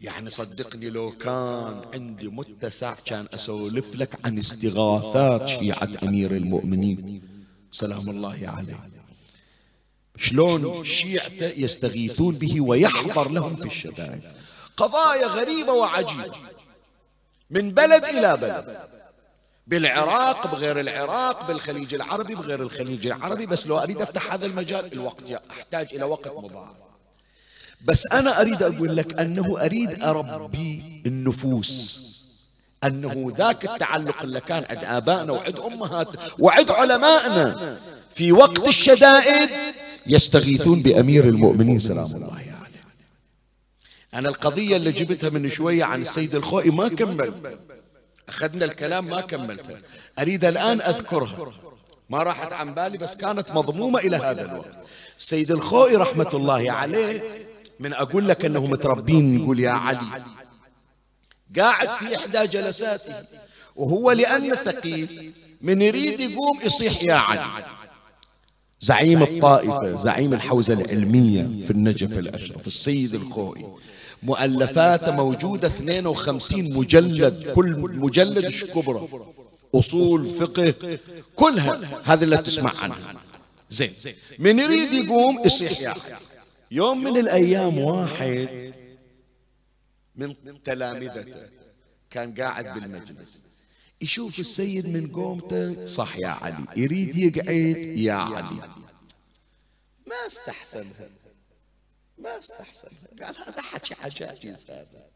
يعني 0.00 0.30
صدقني 0.30 0.90
لو 0.90 1.10
كان 1.10 1.82
عندي 1.94 2.28
متسع 2.28 2.94
كان 3.06 3.26
أسولف 3.34 3.94
لك 3.94 4.26
عن 4.26 4.38
استغاثات 4.38 5.48
شيعة 5.48 5.88
أمير 6.02 6.36
المؤمنين. 6.36 7.22
سلام 7.72 8.10
الله 8.10 8.38
عليه. 8.42 8.90
شلون 10.16 10.84
شيعته 10.84 11.46
يستغيثون 11.46 12.34
به 12.34 12.60
ويحضر 12.60 13.30
لهم 13.30 13.56
في 13.56 13.66
الشدائد. 13.66 14.22
قضايا 14.76 15.26
غريبة 15.26 15.72
وعجيبة. 15.72 16.32
من 17.50 17.70
بلد 17.70 18.04
إلى 18.04 18.36
بلد. 18.36 18.78
بالعراق 19.66 20.46
بغير 20.46 20.80
العراق 20.80 21.46
بالخليج 21.48 21.94
العربي 21.94 22.34
بغير 22.34 22.62
الخليج 22.62 23.06
العربي. 23.06 23.46
بس 23.46 23.66
لو 23.66 23.78
أريد 23.78 24.02
أفتح 24.02 24.32
هذا 24.32 24.46
المجال 24.46 24.92
الوقت 24.92 25.30
أحتاج 25.50 25.88
إلى 25.94 26.04
وقت 26.04 26.28
مضاعف. 26.28 26.76
بس 27.84 28.12
أنا 28.12 28.40
أريد 28.40 28.62
أقول 28.62 28.96
لك 28.96 29.20
أنه 29.20 29.64
أريد 29.64 30.02
أربي 30.02 31.02
النفوس. 31.06 32.02
أنه 32.84 33.32
ذاك 33.38 33.64
التعلق 33.64 34.22
اللي 34.22 34.40
كان 34.40 34.64
عند 34.70 34.84
آبائنا 34.84 35.32
وعند 35.32 35.58
أمهاتنا 35.58 36.22
وعند 36.38 36.70
علمائنا. 36.70 37.78
في 38.14 38.32
وقت 38.32 38.68
الشدائد 38.68 39.50
يستغيثون 40.06 40.82
بأمير 40.82 41.24
المؤمنين 41.24 41.78
سلام 41.78 42.06
الله 42.06 42.34
عليه. 42.34 42.51
أنا 44.14 44.28
القضية 44.28 44.76
اللي 44.76 44.92
جبتها 44.92 45.30
من 45.30 45.50
شوية 45.50 45.84
عن 45.84 46.00
السيد 46.00 46.34
الخوئي 46.34 46.70
ما 46.70 46.88
كملت. 46.88 47.60
أخذنا 48.28 48.64
الكلام 48.64 49.06
ما 49.06 49.20
كملتها 49.20 49.80
أريد 50.18 50.44
الآن 50.44 50.80
أذكرها. 50.80 51.52
ما 52.10 52.22
راحت 52.22 52.52
عن 52.52 52.74
بالي 52.74 52.98
بس 52.98 53.16
كانت 53.16 53.50
مضمومة 53.50 53.98
إلى 53.98 54.16
هذا 54.16 54.44
الوقت. 54.44 54.74
السيد 55.18 55.50
الخوئي 55.50 55.96
رحمة 55.96 56.30
الله 56.34 56.72
عليه 56.72 57.22
من 57.80 57.92
أقول 57.92 58.28
لك 58.28 58.44
أنه 58.44 58.66
متربين 58.66 59.36
نقول 59.36 59.60
يا 59.60 59.70
علي. 59.70 60.24
قاعد 61.56 61.90
في 61.90 62.16
إحدى 62.16 62.46
جلساته 62.46 63.14
وهو 63.76 64.12
لأنه 64.12 64.54
ثقيل 64.54 65.32
من 65.60 65.82
يريد 65.82 66.20
يقوم 66.20 66.58
يصيح 66.64 67.02
يا 67.02 67.14
علي. 67.14 67.66
زعيم 68.80 69.22
الطائفة 69.22 69.96
زعيم 69.96 70.34
الحوزة 70.34 70.74
العلمية 70.74 71.64
في 71.64 71.70
النجف 71.70 72.18
الأشرف 72.18 72.66
السيد 72.66 73.14
الخوئي. 73.14 73.66
مؤلفاته 74.22 75.10
موجودة 75.10 75.68
52 75.68 76.76
مجلد 76.78 77.52
كل 77.54 77.72
مجلد 77.78 78.50
كبرى. 78.74 79.08
أصول 79.74 80.30
فقه 80.30 80.74
كلها 81.34 82.02
هذه 82.04 82.24
اللي 82.24 82.36
تسمع 82.36 82.72
عنها. 82.82 83.20
زين. 83.70 83.92
من 84.38 84.58
يريد 84.58 84.92
يقوم؟ 84.92 85.42
يصيح 85.44 85.80
يا 85.80 85.94
يوم 86.70 87.04
من 87.04 87.16
الأيام 87.16 87.78
واحد 87.78 88.72
من 90.16 90.34
تلامذته 90.64 91.40
كان 92.10 92.34
قاعد 92.34 92.80
بالمجلس 92.80 93.42
يشوف 94.00 94.38
السيد 94.38 94.88
من 94.88 95.06
قومته 95.06 95.86
صح 95.86 96.16
يا 96.16 96.28
علي 96.28 96.64
يريد 96.76 97.16
يقعد 97.16 97.96
يا 97.96 98.12
علي. 98.12 98.60
ما 100.06 100.26
استحسنها. 100.26 101.08
ما 102.22 102.38
استحسنها 102.38 103.26
قال 103.26 103.36
هذا 103.46 103.62
حكي 103.62 103.94
عجائز 103.94 104.64
هذا 104.70 105.06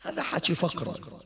هذا 0.00 0.22
حكي 0.22 0.54
فقرة 0.54 1.22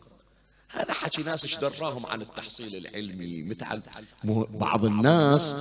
هذا 0.69 0.93
حكي 0.93 1.23
ناس 1.23 1.45
إيش 1.45 1.57
دراهم 1.57 2.07
عن 2.07 2.23
التحصيل 2.23 2.77
العلمي؟ 2.77 3.43
متعل 3.43 3.83
بعض 4.25 4.85
الناس. 4.85 5.55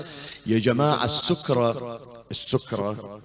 يا 0.45 0.59
جماعة 0.59 1.05
السكرة 1.05 2.01
السكرة 2.31 3.21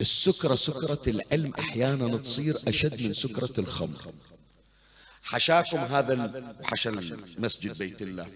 السكرة 0.00 0.54
سكرة 0.54 1.02
العلم 1.06 1.54
أحيانا 1.54 2.18
تصير 2.18 2.56
أشد 2.68 3.02
من 3.02 3.12
سكرة 3.12 3.60
الخمر. 3.60 4.12
حشاكم 5.22 5.78
هذا 5.78 6.54
وحشى 6.60 6.88
المسجد 6.88 7.78
بيت 7.78 8.02
الله. 8.02 8.28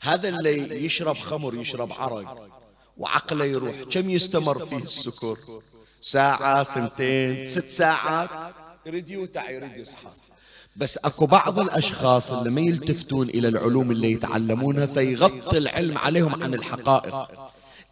هذا 0.00 0.28
اللي 0.28 0.84
يشرب 0.84 1.16
خمر 1.16 1.54
يشرب 1.54 1.92
عرق 1.92 2.48
وعقله 2.96 3.44
يروح. 3.44 3.82
كم 3.82 4.10
يستمر 4.10 4.66
فيه 4.66 4.76
السكر؟ 4.76 5.62
ساعة 6.02 6.64
ثنتين 6.64 7.46
ست 7.46 7.70
ساعات. 7.70 8.28
يريد 8.86 9.10
يوتع 9.10 9.50
يريد 9.50 9.76
يصحى 9.76 10.08
بس 10.76 10.98
أكو 10.98 11.26
بعض 11.26 11.58
الأشخاص 11.58 12.30
اللي 12.30 12.50
ما 12.50 12.60
يلتفتون 12.60 13.28
إلى 13.28 13.48
العلوم 13.48 13.90
اللي 13.90 14.12
يتعلمونها 14.12 14.86
فيغطي 14.86 15.58
العلم 15.58 15.98
عليهم 15.98 16.42
عن 16.42 16.54
الحقائق. 16.54 17.28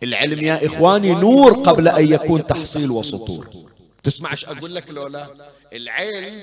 العلم 0.03 0.41
يا 0.41 0.67
إخواني 0.67 1.15
نور 1.15 1.53
قبل 1.53 1.89
أن 1.89 2.13
يكون 2.13 2.47
تحصيل 2.47 2.91
وسطور. 2.91 3.47
تسمعش 4.03 4.45
أقول 4.45 4.75
لك 4.75 4.91
لولا؟ 4.91 5.27
العلم 5.73 6.41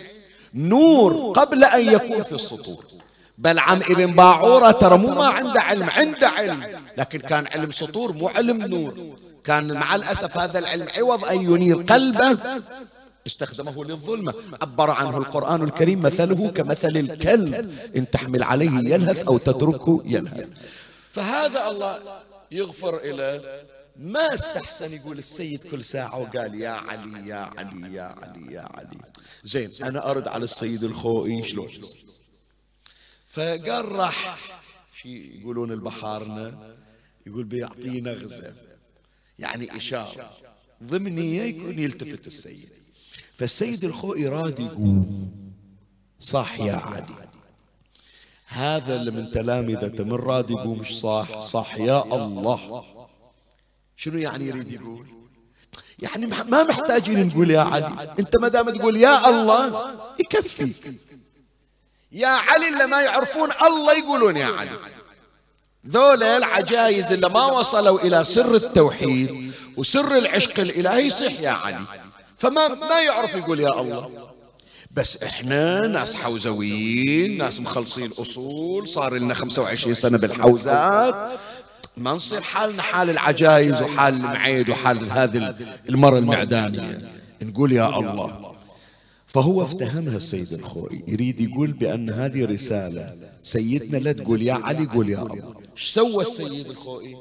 نور 0.54 1.32
قبل 1.32 1.64
أن 1.64 1.94
يكون 1.94 2.24
في 2.24 2.32
السطور. 2.32 2.86
بل 3.38 3.60
عم 3.60 3.82
ابن 3.82 4.12
باعورة 4.12 4.72
ترى 4.72 4.98
مو 4.98 5.10
ما 5.10 5.26
عنده 5.26 5.62
علم 5.62 5.90
عنده 5.90 6.28
علم. 6.28 6.82
لكن 6.98 7.20
كان 7.20 7.48
علم 7.48 7.72
سطور 7.72 8.14
مو 8.14 8.28
علم 8.28 8.66
نور. 8.66 9.18
كان 9.48 9.74
مع 9.74 9.96
الأسف 9.96 10.38
هذا 10.38 10.60
العلم 10.60 10.88
عوض 10.98 11.26
أن 11.26 11.42
ينير 11.42 11.78
قلبه. 11.78 12.62
استخدمه 13.28 13.86
للظلمة. 13.86 14.34
عبر 14.62 14.90
عنه 14.90 15.18
القرآن 15.18 15.64
الكريم 15.64 16.02
مثله 16.02 16.52
كمثل 16.52 16.98
الكلب. 16.98 17.80
إن 17.98 18.10
تحمل 18.10 18.44
عليه 18.44 18.94
يلهث 18.94 19.24
أو 19.28 19.38
تتركه 19.38 20.02
يلهث. 20.06 20.50
فهذا 21.10 21.70
الله 21.70 22.22
يغفر 22.52 22.98
إلى 22.98 23.62
ما 23.96 24.34
استحسن 24.34 24.94
يقول 24.94 25.18
السيد 25.18 25.64
كل 25.72 25.84
ساعة 25.84 26.20
وقال 26.20 26.62
يا 26.62 26.70
علي 26.70 27.30
يا 27.30 27.52
علي 27.58 27.94
يا 27.94 28.16
علي 28.22 28.54
يا 28.54 28.68
علي. 28.76 28.98
زين 29.44 29.72
أنا 29.84 30.12
أرد 30.12 30.28
على 30.28 30.44
السيد 30.44 30.84
الخوئي 30.84 31.44
شلون؟ 31.44 31.72
فقال 33.30 33.86
راح 33.92 34.38
شي 35.02 35.40
يقولون 35.40 35.72
البحارنا 35.72 36.76
يقول 37.28 37.44
بيعطينا 37.44 38.14
غزة. 38.14 38.77
يعني 39.40 39.78
إشارة. 39.78 40.32
ضمنية 40.84 41.42
يكون 41.42 41.80
يلتفت 41.80 42.28
السيد. 42.28 42.70
فالسيد 43.38 43.84
الخوئي 43.84 44.28
راد 44.28 44.60
يقول 44.60 45.06
صح 46.20 46.60
يا 46.60 46.74
علي 46.74 47.06
هذا 48.48 48.96
اللي 48.96 49.12
من 49.12 49.32
تلامذته 49.32 50.04
من 50.04 50.14
راد 50.14 50.52
يقول 50.52 50.78
مش 50.80 51.00
صح 51.00 51.40
صح 51.40 51.76
يا 51.76 52.04
الله. 52.04 52.84
شنو 53.96 54.18
يعني 54.18 54.46
يريد 54.46 54.72
يقول؟ 54.72 55.08
يعني 56.00 56.26
ما 56.26 56.64
محتاجين 56.64 57.28
نقول 57.28 57.52
يا 57.52 57.60
علي 57.60 58.16
أنت 58.20 58.38
ما 58.38 58.48
دام 58.48 58.70
تقول 58.70 58.98
يا 58.98 59.30
الله 59.30 59.94
يكفيك. 60.20 60.94
يا 62.12 62.28
علي 62.28 62.68
اللي 62.70 62.86
ما 62.86 63.02
يعرفون 63.02 63.50
الله 63.68 63.98
يقولون 63.98 64.38
يا 64.38 64.46
علي. 64.46 64.97
ذولا 65.88 66.38
العجايز 66.38 67.12
اللي 67.12 67.30
ما 67.30 67.46
وصلوا 67.46 68.00
إلى 68.00 68.26
سر 68.26 68.56
التوحيد 68.56 69.52
وسر 69.78 70.18
العشق 70.18 70.60
الإلهي 70.60 71.08
يصيح 71.08 71.40
يا 71.40 71.50
علي. 71.50 71.80
فما 72.38 72.68
ما 72.68 73.00
يعرف 73.06 73.36
يقول 73.36 73.60
يا 73.60 73.82
الله. 73.82 74.10
بس 74.92 75.24
إحنا 75.24 75.88
ناس 75.88 76.16
حوزويين 76.16 77.38
ناس 77.38 77.62
مخلصين 77.62 78.12
أصول 78.22 78.88
صار 78.88 79.14
لنا 79.14 79.34
25 79.34 79.94
سنة 79.94 80.18
بالحوزات. 80.18 81.16
ما 81.98 82.14
نصير 82.14 82.42
حالنا 82.42 82.82
حال 82.82 83.10
العجايز 83.10 83.82
وحال 83.82 84.14
المعيد 84.14 84.70
وحال 84.70 85.12
هذه 85.12 85.56
المرة 85.90 86.18
المعدانية. 86.18 87.12
نقول 87.42 87.72
يا 87.72 88.00
الله. 88.00 88.56
فهو 89.28 89.64
افتهمها 89.64 90.18
السيد 90.18 90.54
الخوئي 90.54 91.04
يريد 91.08 91.42
يقول 91.42 91.72
بأن 91.72 92.10
هذه 92.10 92.46
رسالة 92.46 93.14
سيدنا 93.48 93.98
لا 93.98 94.12
تقول 94.12 94.42
يا 94.42 94.54
علي 94.54 94.86
قول 94.86 95.10
يا 95.10 95.22
الله 95.22 95.54
إيش 95.78 95.86
سوى 95.88 96.22
السيد 96.22 96.68
الخوئي؟ 96.70 97.16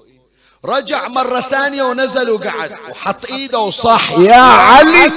رجع 0.64 1.08
مرة 1.08 1.40
ثانية 1.40 1.82
ونزل 1.82 2.30
وقعد 2.30 2.70
وحط 2.90 3.30
إيده 3.30 3.58
وصاح 3.58 4.18
يا 4.18 4.34
علي! 4.34 5.12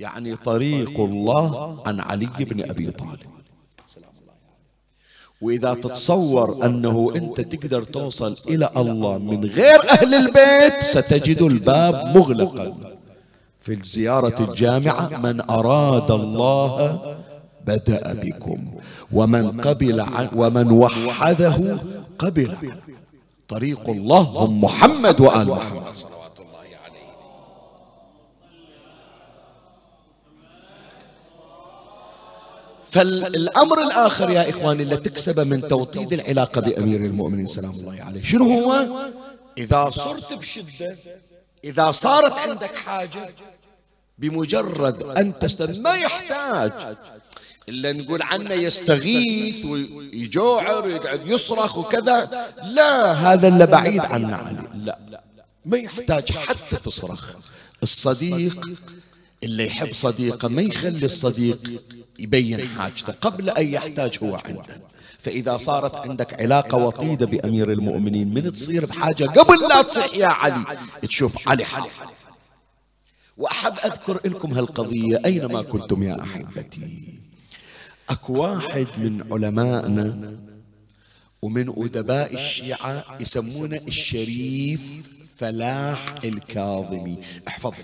يعني 0.00 0.36
طريق 0.36 1.00
الله 1.00 1.82
عن 1.86 2.00
علي 2.00 2.28
بن 2.40 2.70
أبي 2.70 2.90
طالب. 2.90 3.20
وإذا 5.40 5.74
تتصور 5.74 6.64
أنه 6.66 7.12
أنت 7.16 7.40
تقدر 7.40 7.82
توصل 7.84 8.36
إلى 8.48 8.70
الله 8.76 9.18
من 9.18 9.44
غير 9.44 9.80
أهل 9.90 10.14
البيت 10.14 10.82
ستجد 10.82 11.42
الباب 11.42 12.16
مغلقا. 12.16 12.76
في 13.60 13.72
الزيارة 13.74 14.44
الجامعة 14.50 15.08
من 15.22 15.50
أراد 15.50 16.10
الله 16.10 17.18
بدأ 17.68 18.02
بكم. 18.22 18.60
ومن 19.12 19.60
قبل 19.60 20.00
عن 20.00 20.28
ومن 20.40 20.68
وحده 20.70 21.78
قبل 22.18 22.50
طريق 23.48 23.84
الله 23.96 24.20
هم 24.20 24.60
محمد 24.60 25.20
وآل 25.20 25.48
محمد. 25.48 25.94
صلوات 25.94 26.36
الله 26.44 26.64
عليه. 26.84 27.08
فالأمر 32.84 33.82
الآخر 33.82 34.30
يا 34.30 34.50
إخواني 34.50 34.82
اللي 34.82 34.96
تكسبه 34.96 35.44
من 35.44 35.68
توطيد 35.68 36.12
العلاقة 36.12 36.60
بأمير 36.60 37.00
المؤمنين 37.00 37.46
سلام 37.46 37.70
الله 37.70 37.96
عليه. 38.06 38.22
شنو 38.22 38.44
هو؟ 38.44 38.86
إذا 39.58 39.90
صرت 39.90 40.32
بشدة 40.32 40.96
إذا 41.64 41.92
صارت 41.92 42.32
عندك 42.32 42.74
حاجة 42.74 43.34
بمجرد 44.18 45.02
أن 45.02 45.38
تستمع 45.38 45.90
ما 45.90 45.94
يحتاج. 45.94 46.72
إلا 47.68 47.92
نقول 47.92 48.22
عنه 48.22 48.54
يستغيث 48.54 49.64
ويجوعر 49.64 50.86
ويقعد 50.86 51.26
يصرخ 51.26 51.78
وكذا. 51.78 52.48
لا 52.62 53.12
هذا 53.12 53.48
اللي 53.48 53.66
بعيد 53.66 54.00
عنا 54.00 54.36
علي 54.36 54.62
لا 54.74 55.22
ما 55.66 55.76
يحتاج 55.78 56.32
حتى 56.32 56.76
تصرخ. 56.76 57.34
الصديق 57.82 58.68
اللي 59.42 59.66
يحب 59.66 59.92
صديقه 59.92 60.48
ما 60.48 60.62
يخلي 60.62 61.06
الصديق 61.06 61.82
يبين 62.18 62.68
حاجته 62.68 63.12
قبل 63.12 63.50
أن 63.50 63.66
يحتاج 63.66 64.18
هو 64.22 64.34
عنده. 64.44 64.80
فإذا 65.18 65.56
صارت 65.56 65.94
عندك 65.94 66.40
علاقة 66.40 66.76
وطيدة 66.76 67.26
بأمير 67.26 67.72
المؤمنين 67.72 68.34
من 68.34 68.52
تصير 68.52 68.86
بحاجة 68.86 69.24
قبل 69.24 69.68
لا 69.68 69.82
تصيح 69.82 70.14
يا 70.14 70.26
علي؟ 70.26 70.64
تشوف 71.02 71.48
علي 71.48 71.64
حالي 71.64 71.88
وأحب 73.36 73.74
أذكر 73.84 74.20
لكم 74.24 74.54
هالقضية 74.54 75.20
أينما 75.24 75.62
كنتم 75.62 76.02
يا 76.02 76.22
أحبتي. 76.22 77.17
أكو 78.10 78.42
واحد 78.42 78.86
من 78.98 79.32
علمائنا 79.32 80.38
ومن 81.42 81.68
أدباء 81.68 82.34
الشيعة 82.34 83.18
يسمونه 83.20 83.80
الشريف 83.88 85.08
فلاح 85.36 86.24
الكاظمي. 86.24 87.18
احفظ. 87.48 87.74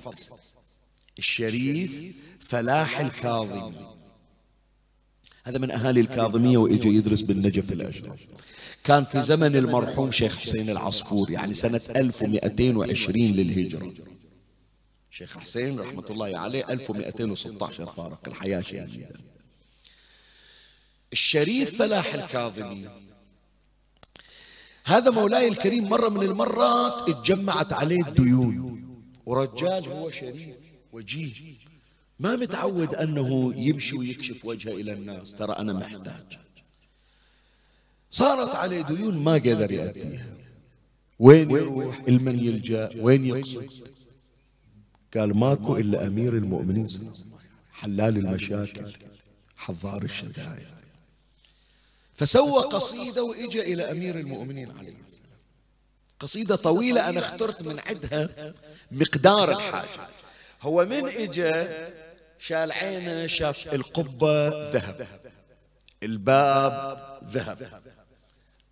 الشريف 1.18 2.14
فلاح 2.40 3.00
الكاظمي. 3.00 3.94
هذا 5.44 5.58
من 5.58 5.70
أهالي 5.70 6.00
الكاظمية 6.00 6.56
وإجا 6.56 6.88
يدرس 6.88 7.20
بالنجف 7.20 7.72
الأشرف. 7.72 8.26
كان 8.84 9.04
في 9.04 9.22
زمن 9.22 9.56
المرحوم 9.56 10.10
شيخ 10.10 10.36
حسين 10.36 10.70
العصفور 10.70 11.30
يعني 11.30 11.54
سنة 11.54 11.80
1220 11.96 13.26
للهجرة. 13.26 13.92
شيخ 15.10 15.38
حسين 15.38 15.78
رحمة 15.80 16.04
الله 16.10 16.38
عليه 16.38 16.72
1216 16.72 17.86
فارق 17.86 18.20
الحياة 18.26 18.60
شديدة 18.60 19.33
الشريف 21.14 21.78
فلاح 21.78 22.14
الكاظمي. 22.14 22.88
هذا 24.84 25.10
مولاي 25.10 25.48
الكريم 25.48 25.84
مرة 25.88 26.08
من 26.08 26.22
المرات 26.22 27.08
اتجمعت 27.08 27.72
عليه 27.72 28.02
الديون. 28.08 28.56
ورجال 29.26 29.88
هو 29.88 30.10
شريف 30.10 30.56
وجيه. 30.92 31.54
ما 32.18 32.36
متعود 32.36 32.94
أنه 32.94 33.54
يمشي 33.56 33.96
ويكشف 33.96 34.44
وجهه 34.44 34.72
إلى 34.72 34.92
الناس. 34.92 35.34
ترى 35.34 35.52
أنا 35.52 35.72
محتاج. 35.72 36.38
صارت 38.10 38.54
عليه 38.54 38.82
ديون 38.82 39.18
ما 39.18 39.34
قدر 39.34 39.70
يأتيها. 39.70 40.26
وين 41.18 41.50
يروح؟ 41.50 42.02
المن 42.08 42.38
يلجأ. 42.38 42.90
وين 42.96 43.24
يقصد؟ 43.24 43.70
قال 45.16 45.38
ماكو 45.38 45.76
إلا 45.76 46.06
أمير 46.06 46.32
المؤمنين. 46.36 46.88
حلال 47.72 48.18
المشاكل. 48.18 48.92
حضار 49.56 50.02
الشدائد. 50.02 50.73
فسوى 52.14 52.62
قصيدة 52.62 53.24
وإجا 53.24 53.62
إلى 53.62 53.90
أمير 53.90 54.14
المؤمنين 54.14 54.70
عليه. 54.78 54.94
السلام 55.06 55.24
قصيدة 56.20 56.56
طويلة 56.56 57.08
أنا 57.08 57.20
اخترت 57.20 57.62
من 57.62 57.78
عدها 57.78 58.54
مقدار 58.92 59.50
الحاجة. 59.50 60.08
هو 60.62 60.84
من 60.84 61.08
إجا 61.08 61.88
شال 62.38 62.72
عينه 62.72 63.26
شاف 63.26 63.74
القبة 63.74 64.48
ذهب. 64.72 65.06
الباب 66.02 67.18
ذهب. 67.30 67.82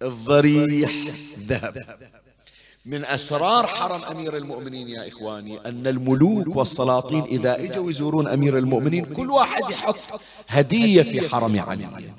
الضريح 0.03 0.91
ذهب. 1.39 1.99
من 2.85 3.05
أسرار 3.05 3.67
حرم 3.67 4.05
أمير 4.05 4.37
المؤمنين 4.37 4.89
يا 4.89 5.09
إخواني 5.09 5.69
أن 5.69 5.87
الملوك 5.87 6.57
والسلاطين 6.57 7.23
إذا 7.23 7.61
إجوا 7.65 7.91
يزورون 7.91 8.29
أمير 8.29 8.59
المؤمنين 8.59 9.05
كل 9.05 9.31
واحد 9.31 9.71
يحط 9.71 10.21
هدية 10.49 11.03
في 11.03 11.29
حرم 11.29 11.61
علي. 11.61 12.13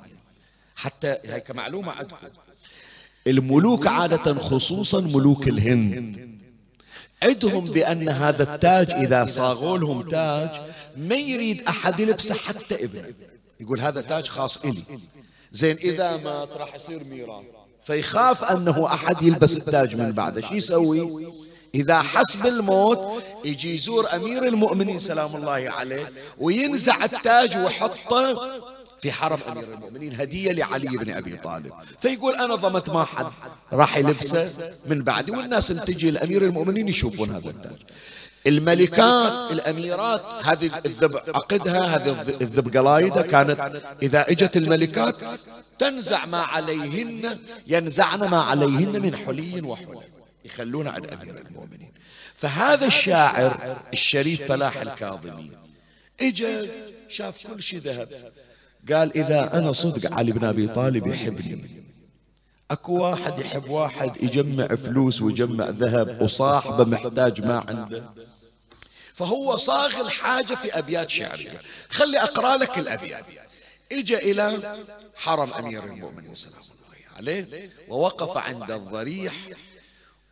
حتى 0.84 1.16
هي 1.24 1.40
كمعلومة 1.40 1.92
عندكم 1.92 2.16
الملوك 3.26 3.86
عادة 3.86 4.34
خصوصا 4.34 5.00
ملوك 5.00 5.48
الهند. 5.48 6.34
عدهم 7.22 7.64
بأن 7.64 8.08
هذا 8.08 8.54
التاج 8.54 8.90
إذا 8.90 9.26
صاغوا 9.26 9.78
لهم 9.78 10.08
تاج 10.08 10.50
ما 10.96 11.14
يريد 11.14 11.62
أحد 11.68 12.00
يلبسه 12.00 12.34
حتى 12.34 12.84
ابنه 12.84 13.14
يقول 13.60 13.80
هذا 13.80 14.00
تاج 14.00 14.28
خاص 14.28 14.64
إلي. 14.64 14.82
زين 15.52 15.76
إذا 15.76 16.16
مات 16.16 16.48
راح 16.52 16.74
يصير 16.74 17.04
ميراث. 17.04 17.44
فيخاف 17.84 18.44
أنه 18.44 18.86
أحد 18.86 19.22
يلبس 19.22 19.56
التاج 19.56 19.96
من 19.96 20.12
بعده 20.12 20.40
شو 20.40 20.54
يسوي؟ 20.54 21.32
إذا 21.74 22.02
حس 22.02 22.36
بالموت 22.36 23.22
يجي 23.44 23.74
يزور 23.74 24.06
أمير 24.14 24.48
المؤمنين 24.48 24.98
سلام 24.98 25.36
الله 25.36 25.70
عليه 25.70 26.12
وينزع 26.38 27.04
التاج 27.04 27.56
ويحطه 27.56 28.73
في 29.04 29.12
حرم 29.12 29.38
أمير 29.48 29.74
المؤمنين 29.74 30.20
هدية 30.20 30.52
لعلي 30.52 30.96
بن 30.96 31.10
أبي 31.10 31.36
طالب. 31.36 31.72
فيقول 32.00 32.34
أنا 32.34 32.54
ضمت 32.54 32.90
ما 32.90 33.04
حد 33.04 33.26
راح 33.72 33.96
يلبسه 33.96 34.72
من 34.86 35.02
بعدي 35.02 35.32
والناس 35.32 35.68
تجي 35.68 36.10
لأمير 36.10 36.42
المؤمنين 36.42 36.88
يشوفون 36.88 37.30
هذا 37.30 37.50
التاج 37.50 37.76
الملكات 38.46 39.52
الأميرات 39.52 40.22
هذه 40.44 40.70
الذب 40.86 41.16
عقدها 41.16 41.96
هذه 41.96 42.36
الذب 42.40 42.76
قلايدة 42.76 43.22
كانت 43.22 43.82
إذا 44.02 44.30
إجت 44.30 44.56
الملكات 44.56 45.16
تنزع 45.78 46.26
ما 46.26 46.38
عليهن 46.38 47.38
ينزعن 47.66 48.18
ما 48.18 48.40
عليهن 48.40 49.02
من 49.02 49.16
حلي 49.16 49.60
وحول 49.60 50.04
يخلون 50.44 50.88
عن 50.88 51.04
أمير 51.04 51.38
المؤمنين. 51.48 51.92
فهذا 52.34 52.86
الشاعر 52.86 53.76
الشريف 53.92 54.48
فلاح 54.48 54.76
الكاظمي 54.76 55.50
إجا 56.20 56.66
شاف 57.08 57.46
كل 57.46 57.62
شيء 57.62 57.80
ذهب. 57.80 58.32
قال 58.92 59.16
إذا 59.16 59.58
أنا 59.58 59.72
صدق 59.72 60.12
علي 60.12 60.32
بن 60.32 60.44
أبي 60.44 60.68
طالب 60.68 61.06
يحبني. 61.06 61.84
أكو 62.70 63.02
واحد 63.02 63.38
يحب 63.38 63.68
واحد 63.68 64.22
يجمع 64.22 64.66
فلوس 64.66 65.22
ويجمع 65.22 65.68
ذهب 65.68 66.22
وصاحبه 66.22 66.84
محتاج 66.84 67.40
ما 67.40 67.64
عنده. 67.68 68.04
فهو 69.14 69.56
صاغ 69.56 70.00
الحاجة 70.00 70.54
في 70.54 70.78
أبيات 70.78 71.10
شعرية 71.10 71.60
خلي 71.88 72.18
أقرأ 72.18 72.56
لك 72.56 72.78
الأبيات. 72.78 73.24
إجا 73.92 74.18
إلى 74.18 74.76
حرم 75.14 75.52
أمير 75.52 75.84
المؤمنين 75.84 76.34
سلام 76.34 76.58
الله 76.58 77.16
عليه 77.16 77.70
ووقف 77.88 78.36
عند 78.36 78.70
الضريح 78.70 79.34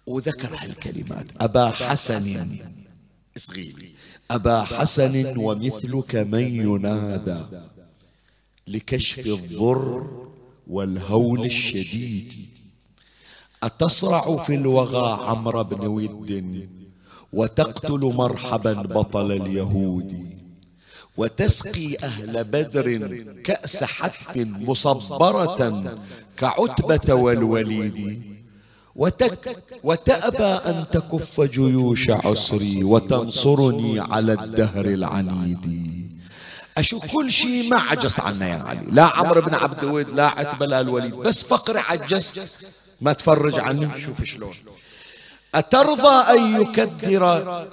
وذكر 0.07 0.57
هالكلمات. 0.59 1.27
أبا 1.41 1.71
حسن 1.71 2.59
اصغيلي 3.37 3.91
أبا 4.31 4.63
حسن 4.63 5.37
ومثلك 5.37 6.15
من 6.15 6.41
ينادى. 6.41 7.45
لكشف 8.69 9.27
الضر 9.27 10.07
والهول 10.67 11.45
الشديد. 11.45 12.33
أتصرع 13.63 14.37
في 14.37 14.55
الوغى 14.55 15.23
عمرو 15.23 15.65
بن 15.65 15.87
ود. 15.87 16.69
وتقتل 17.33 18.01
مرحبا 18.01 18.73
بطل 18.73 19.33
اليهود. 19.33 20.27
وتسقي 21.17 21.97
أهل 22.03 22.45
بدر 22.45 23.17
كأس 23.45 23.85
حتف 23.85 24.37
مصبرة 24.37 25.99
كعتبة 26.37 27.15
والوليد. 27.15 28.23
وتك 28.97 29.57
وتأبى 29.85 30.71
أن 30.71 30.85
تكف 30.93 31.41
جيوش 31.41 32.11
عسري 32.11 32.85
وتنصرني 32.85 34.01
على 34.01 34.33
الدهر 34.33 34.87
العنيد. 34.87 36.02
أشوف 36.79 37.07
كل 37.07 37.33
شيء 37.33 37.71
ما 37.71 37.79
عجزت 37.79 38.21
عنه 38.21 38.47
يا 38.47 38.63
علي 38.63 38.81
لا 38.91 39.05
عمرو 39.05 39.41
بن 39.41 39.55
عبد 39.55 39.85
الود 39.85 40.11
لا 40.11 40.27
عتبة 40.27 40.67
لا 40.67 40.81
الوليد. 40.81 41.15
بس 41.15 41.43
فقري 41.43 41.79
عجزت 41.79 42.59
ما 43.01 43.13
تفرج 43.13 43.59
عني 43.59 44.01
شوف 44.01 44.25
شلون. 44.25 44.55
أترضى 45.55 46.39
أن 46.39 46.61
يكدر 46.63 47.67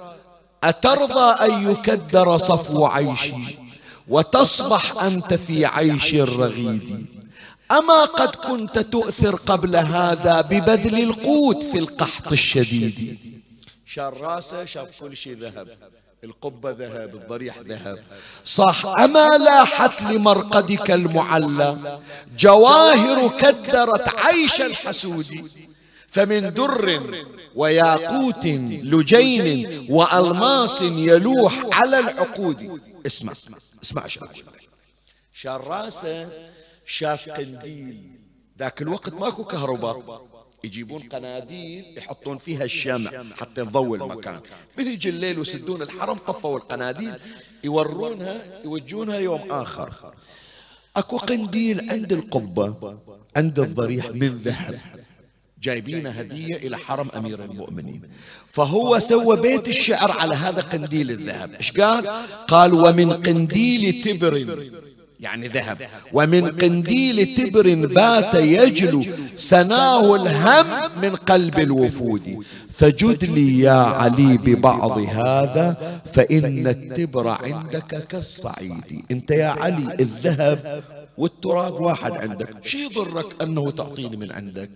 أترضى 0.64 1.44
أن 1.44 1.70
يكدر 1.70 2.36
صفو 2.36 2.86
عيشي. 2.86 3.34
وتصبح 4.08 5.02
أنت 5.02 5.34
في 5.34 5.66
عيش 5.66 6.14
الرغيد. 6.14 7.06
أما 7.72 8.04
قد 8.04 8.34
كنت 8.34 8.78
تؤثر 8.78 9.34
قبل 9.36 9.76
هذا 9.76 10.40
ببذل 10.40 11.02
القوت 11.02 11.62
في 11.62 11.78
القحط 11.78 12.32
الشديد. 12.32 13.18
شار 13.86 14.20
راسه 14.20 14.64
شاف 14.64 15.00
كل 15.00 15.16
شيء 15.16 15.36
ذهب. 15.36 15.68
القبة 16.24 16.70
ذهب 16.70 17.14
الضريح 17.14 17.58
ذهب. 17.58 17.98
صح 18.44 18.86
أما 18.86 19.28
لاحت 19.28 20.02
لمرقدك 20.02 20.90
المعلى 20.90 22.00
جواهر 22.38 23.38
كدرت 23.38 24.08
عيش 24.08 24.60
الحسود. 24.60 25.50
فمن 26.08 26.54
در 26.54 27.26
وياقوت 27.54 28.46
لجين 28.92 29.86
وألماس 29.90 30.82
يلوح 30.82 31.66
على 31.72 31.98
العقود. 31.98 32.80
اسمع 33.06 33.32
اسمع 33.82 34.06
شو 34.06 34.26
شراسة 35.32 36.32
شاف 36.86 37.28
قنديل. 37.28 38.10
ذاك 38.58 38.82
الوقت 38.82 39.12
ماكو 39.12 39.44
كهرباء. 39.44 40.29
يجيبون 40.64 41.02
قناديل 41.02 41.84
يحطون 41.98 42.38
فيها 42.38 42.64
الشمع 42.64 43.10
حتى 43.40 43.60
يضوي 43.60 43.98
المكان. 43.98 44.40
من 44.78 44.86
يجي 44.86 45.08
الليل 45.08 45.38
ويسدون 45.38 45.82
الحرم 45.82 46.16
طفوا 46.16 46.56
القناديل 46.56 47.14
يورونها 47.64 48.42
يوجونها 48.64 49.18
يوم 49.18 49.40
آخر. 49.50 50.12
أكو 50.96 51.16
قنديل 51.16 51.90
عند 51.90 52.12
القبة 52.12 52.98
عند 53.36 53.58
الضريح 53.58 54.10
من 54.10 54.28
ذهب 54.28 54.80
جايبين 55.62 56.06
هدية 56.06 56.56
إلى 56.56 56.78
حرم 56.78 57.08
أمير 57.16 57.44
المؤمنين. 57.44 58.02
فهو 58.48 58.98
سوى 58.98 59.36
بيت 59.40 59.68
الشعر 59.68 60.10
على 60.10 60.34
هذا 60.34 60.60
قنديل 60.60 61.10
الذهب. 61.10 61.54
إيش 61.54 61.72
قال؟ 61.72 62.06
قال 62.48 62.74
ومن 62.74 63.12
قنديل 63.12 64.02
تبر. 64.02 64.34
يعني 65.20 65.48
ذهب. 65.48 65.78
ومن 66.12 66.48
قنديل 66.48 67.34
تبر 67.34 67.74
بات 67.86 68.34
يجلو 68.34 69.04
سناه 69.36 70.14
الهم 70.16 70.66
من 71.02 71.16
قلب 71.16 71.58
الوفود. 71.58 72.44
فجد 72.70 73.24
لي 73.24 73.60
يا 73.60 73.72
علي 73.72 74.38
ببعض 74.38 74.98
هذا 74.98 76.00
فإن 76.12 76.66
التبر 76.66 77.28
عندك 77.28 78.06
كالصعيد. 78.06 79.04
أنت 79.10 79.30
يا 79.30 79.48
علي 79.48 79.96
الذهب 80.00 80.82
والتراب 81.18 81.80
واحد 81.80 82.12
عندك. 82.12 82.48
شي 82.64 82.84
يضرك 82.84 83.42
أنه 83.42 83.70
تعطيني 83.70 84.16
من 84.16 84.32
عندك؟ 84.32 84.70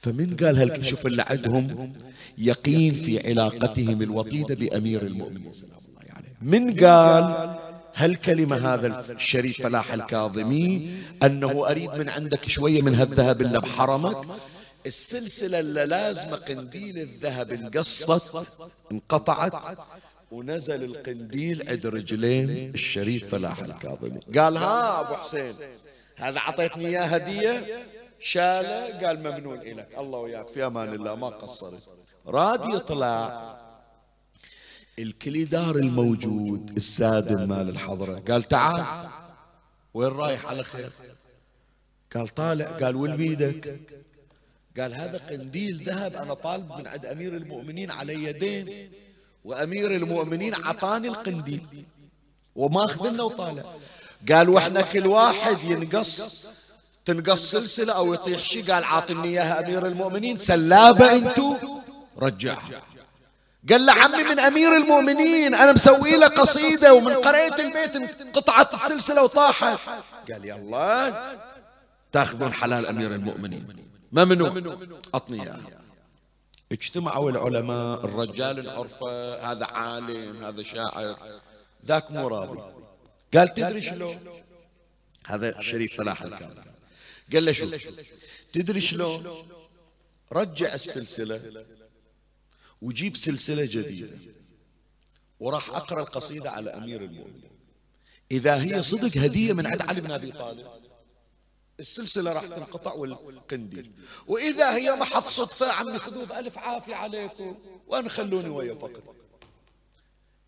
فمن 0.00 0.36
قال 0.36 0.56
هالك 0.58 0.82
شوف 0.84 1.06
اللي 1.06 1.24
عندهم 1.28 1.92
يقين 2.38 2.94
في 2.94 3.28
علاقتهم 3.28 4.02
الوطيدة 4.02 4.54
بأمير 4.54 5.02
المؤمنين. 5.02 5.52
من 6.42 6.84
قال 6.84 7.57
هالكلمة 7.98 8.74
هذا 8.74 9.12
الشريف 9.12 9.62
فلاح 9.62 9.92
الكاظمي 9.92 10.90
أنه 11.22 11.70
أريد 11.70 11.90
من 11.90 12.08
عندك 12.08 12.48
شوية 12.48 12.82
من 12.82 12.94
هالذهب 12.94 13.40
اللي 13.40 13.60
بحرمك؟ 13.60 14.26
السلسلة 14.86 15.60
اللي 15.60 15.86
لازمة 15.86 16.36
قنديل 16.36 16.98
الذهب 16.98 17.52
انقصت 17.52 18.48
انقطعت 18.92 19.52
ونزل 20.30 20.84
القنديل 20.84 21.68
عند 21.68 21.86
رجلين 21.86 22.70
الشريف 22.74 23.28
فلاح 23.30 23.58
الكاظمي. 23.58 24.20
قال 24.36 24.56
ها 24.56 25.00
أبو 25.00 25.14
حسين 25.14 25.52
هذا 26.16 26.40
عطيتني 26.40 26.86
إياه 26.86 27.04
هدية؟ 27.04 27.84
شاله 28.20 29.06
قال 29.06 29.18
ممنون 29.18 29.58
إلك 29.60 29.88
الله 29.98 30.18
وياك 30.18 30.48
في 30.48 30.66
أمان 30.66 30.94
الله 30.94 31.14
ما 31.14 31.28
قصرت. 31.28 31.88
راد 32.26 32.74
يطلع 32.74 33.57
الكليدار 34.98 35.76
الموجود 35.76 36.72
السادن 36.76 37.48
مال 37.48 37.68
الحضرة. 37.68 38.22
قال 38.28 38.42
تعال. 38.42 39.08
وين 39.94 40.08
رايح؟ 40.08 40.46
على 40.46 40.64
خير. 40.64 40.90
قال 42.14 42.28
طالع. 42.34 42.66
قال 42.66 42.96
وين 42.96 43.16
بيدك؟ 43.16 43.80
قال 44.78 44.94
هذا 44.94 45.18
قنديل 45.18 45.82
ذهب 45.82 46.16
أنا 46.16 46.34
طالب 46.34 46.72
من 46.78 46.86
عند 46.86 47.06
أمير 47.06 47.36
المؤمنين 47.36 47.90
على 47.90 48.14
يدين 48.24 48.90
وأمير 49.44 49.94
المؤمنين 49.94 50.54
عطاني 50.54 51.08
القنديل 51.08 51.84
وما 52.56 52.88
لنا 53.04 53.22
وطالع. 53.22 53.74
قال 54.32 54.48
وإحنا 54.48 54.82
كل 54.82 55.06
واحد 55.06 55.64
ينقص 55.64 56.46
تنقص 57.04 57.50
سلسلة 57.50 57.92
أو 57.92 58.14
يطيح 58.14 58.44
شيء. 58.44 58.72
قال 58.72 58.84
عاطني 58.84 59.24
إياها 59.24 59.66
أمير 59.66 59.86
المؤمنين. 59.86 60.36
سلابة 60.36 61.12
أنتو؟ 61.12 61.56
رجعها. 62.18 62.82
قال 63.70 63.86
له 63.86 63.92
عمي 63.92 64.22
من 64.22 64.38
أمير 64.38 64.76
المؤمنين 64.76 65.54
أنا 65.54 65.72
مسوي 65.72 66.16
له 66.16 66.28
قصيدة 66.28 66.94
ومن 66.94 67.14
قريت 67.14 67.60
البيت 67.60 67.96
قطعت 68.36 68.74
السلسلة 68.74 69.22
وطاحت. 69.24 69.78
قال 70.32 70.44
يلا 70.44 71.38
تأخذون 72.12 72.52
حلال 72.52 72.86
أمير 72.86 73.14
المؤمنين. 73.14 73.88
ممنوع 74.12 74.78
أعطني 75.14 75.42
إياه 75.42 75.60
اجتمعوا 76.72 77.30
العلماء 77.30 78.04
الرجال 78.04 78.70
عرفه 78.70 79.34
هذا 79.52 79.66
عالم 79.66 80.44
هذا 80.44 80.62
شاعر 80.62 81.16
ذاك 81.86 82.10
مو 82.10 82.28
راضي. 82.28 82.60
قال 83.34 83.54
تدري 83.54 83.82
شلون؟ 83.82 84.18
هذا 85.26 85.58
الشريف 85.58 85.96
فلاح 85.96 86.22
الكاظم 86.22 86.54
قال 87.32 87.44
له 87.44 87.52
شوف 87.52 87.74
تدري 88.52 88.80
شلون؟ 88.80 89.48
رجع 90.32 90.74
السلسلة 90.74 91.42
وجيب 92.82 93.16
سلسلة 93.16 93.66
جديدة. 93.70 94.18
وراح 95.40 95.68
أقرأ 95.68 96.00
القصيدة 96.00 96.50
على 96.50 96.70
أمير 96.70 97.00
المؤمنين. 97.00 97.50
إذا 98.30 98.62
هي 98.62 98.82
صدق 98.82 99.22
هدية 99.22 99.52
من 99.52 99.66
عند 99.66 99.82
علي 99.82 100.00
بن 100.00 100.10
أبي 100.10 100.32
طالب. 100.32 100.66
السلسلة 101.80 102.32
راح 102.32 102.44
تنقطع 102.44 102.92
والقنديل. 102.92 103.92
وإذا 104.26 104.76
هي 104.76 104.96
محط 104.96 105.26
صدفة 105.26 105.72
عمي 105.72 105.98
خذوه 105.98 106.24
بألف 106.24 106.58
عافية 106.58 106.94
عليكم. 106.94 107.58
وأنا 107.86 108.08
خلوني 108.08 108.48
ويا 108.48 108.74
فقط 108.74 109.02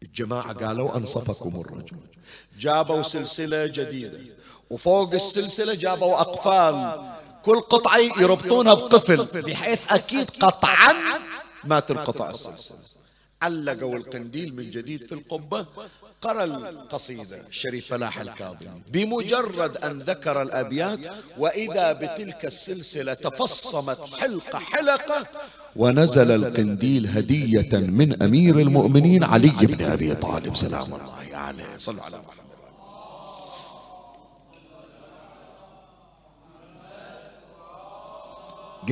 الجماعة 0.02 0.52
قالوا 0.52 0.96
أنصفكم 0.96 1.60
الرجل. 1.60 1.96
جابوا 2.58 3.02
سلسلة 3.02 3.66
جديدة. 3.66 4.20
وفوق 4.70 5.14
السلسلة 5.14 5.74
جابوا 5.74 6.20
أقفال. 6.20 7.10
كل 7.42 7.60
قطعة 7.60 7.98
يربطونها 7.98 8.74
بقفل 8.74 9.42
بحيث 9.42 9.92
أكيد 9.92 10.30
قطعا 10.30 10.92
ما 11.64 11.80
تنقطع 11.80 12.30
السلسلة. 12.30 12.78
علقوا 13.42 13.96
القنديل 13.96 14.56
من 14.56 14.70
جديد 14.70 15.04
في 15.04 15.12
القبة 15.12 15.66
قرأ 16.22 16.44
القصيدة 16.44 17.46
الشريف 17.48 17.86
فلاح 17.86 18.20
الكاظمي 18.20 18.82
بمجرد 18.92 19.76
أن 19.76 19.98
ذكر 19.98 20.42
الأبيات 20.42 20.98
وإذا 21.38 21.92
بتلك 21.92 22.44
السلسلة 22.44 23.14
تفصمت 23.14 24.14
حلقة 24.20 24.58
حلقة 24.58 25.26
ونزل 25.76 26.30
القنديل 26.30 27.06
هدية 27.06 27.78
من 27.78 28.22
أمير 28.22 28.58
المؤمنين 28.58 29.24
علي 29.24 29.48
بن 29.48 29.84
أبي 29.84 30.14
طالب. 30.14 30.56
سلام 30.56 30.82
الله 30.82 31.36
عليه. 31.36 31.78
صلوا 31.78 32.02
على 32.02 32.18
محمد. 32.18 32.40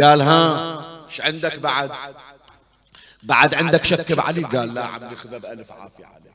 قال 0.02 0.22
ها 0.22 1.04
إيش 1.06 1.20
عندك 1.20 1.58
بعد؟ 1.58 1.90
بعد 3.22 3.54
عندك 3.54 3.84
شك 3.84 4.12
بعلي؟ 4.12 4.42
قال 4.42 4.74
لا 4.74 4.84
عمي 4.84 5.16
خذ 5.16 5.38
بألف 5.38 5.72
عافية 5.72 6.04
عليك. 6.04 6.32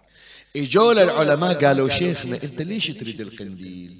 إجوا 0.55 0.93
للعلماء 0.93 1.65
قالوا 1.65 1.89
شيخنا 1.89 2.39
أنت 2.43 2.61
ليش 2.61 2.87
تريد 2.87 3.21
القنديل؟ 3.21 3.97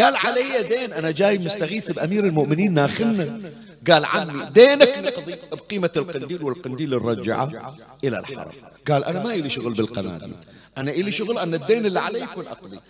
قال 0.00 0.16
علي 0.16 0.62
دين 0.68 0.92
أنا 0.92 1.10
جاي 1.10 1.38
مستغيث 1.38 1.90
بأمير 1.90 2.24
المؤمنين 2.24 2.74
ناخلنا 2.74 3.52
قال 3.90 4.04
عمي 4.04 4.50
دينك 4.50 4.98
نقضي 4.98 5.38
بقيمة 5.52 5.90
القنديل 5.96 6.42
والقنديل 6.42 6.94
الرجعة 6.94 7.76
إلى 8.04 8.18
الحرم. 8.18 8.52
قال 8.88 9.04
أنا 9.04 9.22
ما 9.22 9.34
إلي 9.34 9.50
شغل 9.50 9.72
بالقناديل. 9.72 10.34
أنا 10.78 10.90
إلي 10.90 11.12
شغل 11.12 11.38
أن 11.38 11.54
الدين 11.54 11.86
اللي 11.86 12.00
علي 12.00 12.20
يكون 12.20 12.46
أقضي. 12.46 12.80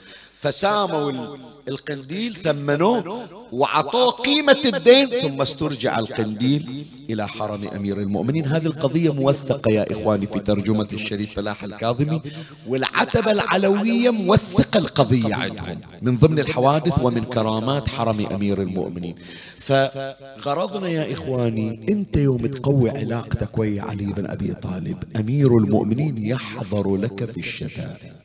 فساموا 0.42 1.36
القنديل 1.68 2.36
ثمنوه 2.36 3.28
وعطوه 3.52 4.10
قيمة 4.10 4.56
الدين 4.64 5.08
ثم 5.08 5.40
استرجع 5.42 5.98
القنديل 5.98 6.86
إلى 7.10 7.28
حرم 7.28 7.68
أمير 7.76 7.98
المؤمنين. 7.98 8.46
هذه 8.46 8.66
القضية 8.66 9.12
موثقة 9.12 9.70
يا 9.70 9.92
إخواني 9.92 10.26
في 10.26 10.40
ترجمة 10.40 10.88
الشريف 10.92 11.34
فلاح 11.34 11.64
الكاظمي 11.64 12.20
والعتبة 12.66 13.32
العلوية 13.32 14.10
موثقة 14.10 14.78
القضية 14.78 15.34
عندهم. 15.34 15.80
من 16.02 16.16
ضمن 16.16 16.38
الحوادث 16.38 16.98
ومن 17.02 17.24
كرامات 17.24 17.88
حرم 17.88 18.26
أمير 18.26 18.62
المؤمنين. 18.62 19.14
فغرضنا 19.58 20.88
يا 20.88 21.12
إخواني 21.12 21.86
أنت 21.88 22.16
يوم 22.16 22.46
تقوي 22.46 22.90
علاقتك 22.90 23.58
ويا 23.58 23.82
علي 23.82 24.06
بن 24.06 24.26
أبي 24.26 24.54
طالب. 24.54 24.98
أمير 25.16 25.58
المؤمنين 25.58 26.18
يحضر 26.18 26.96
لك 26.96 27.24
في 27.24 27.40
الشتائم 27.40 28.21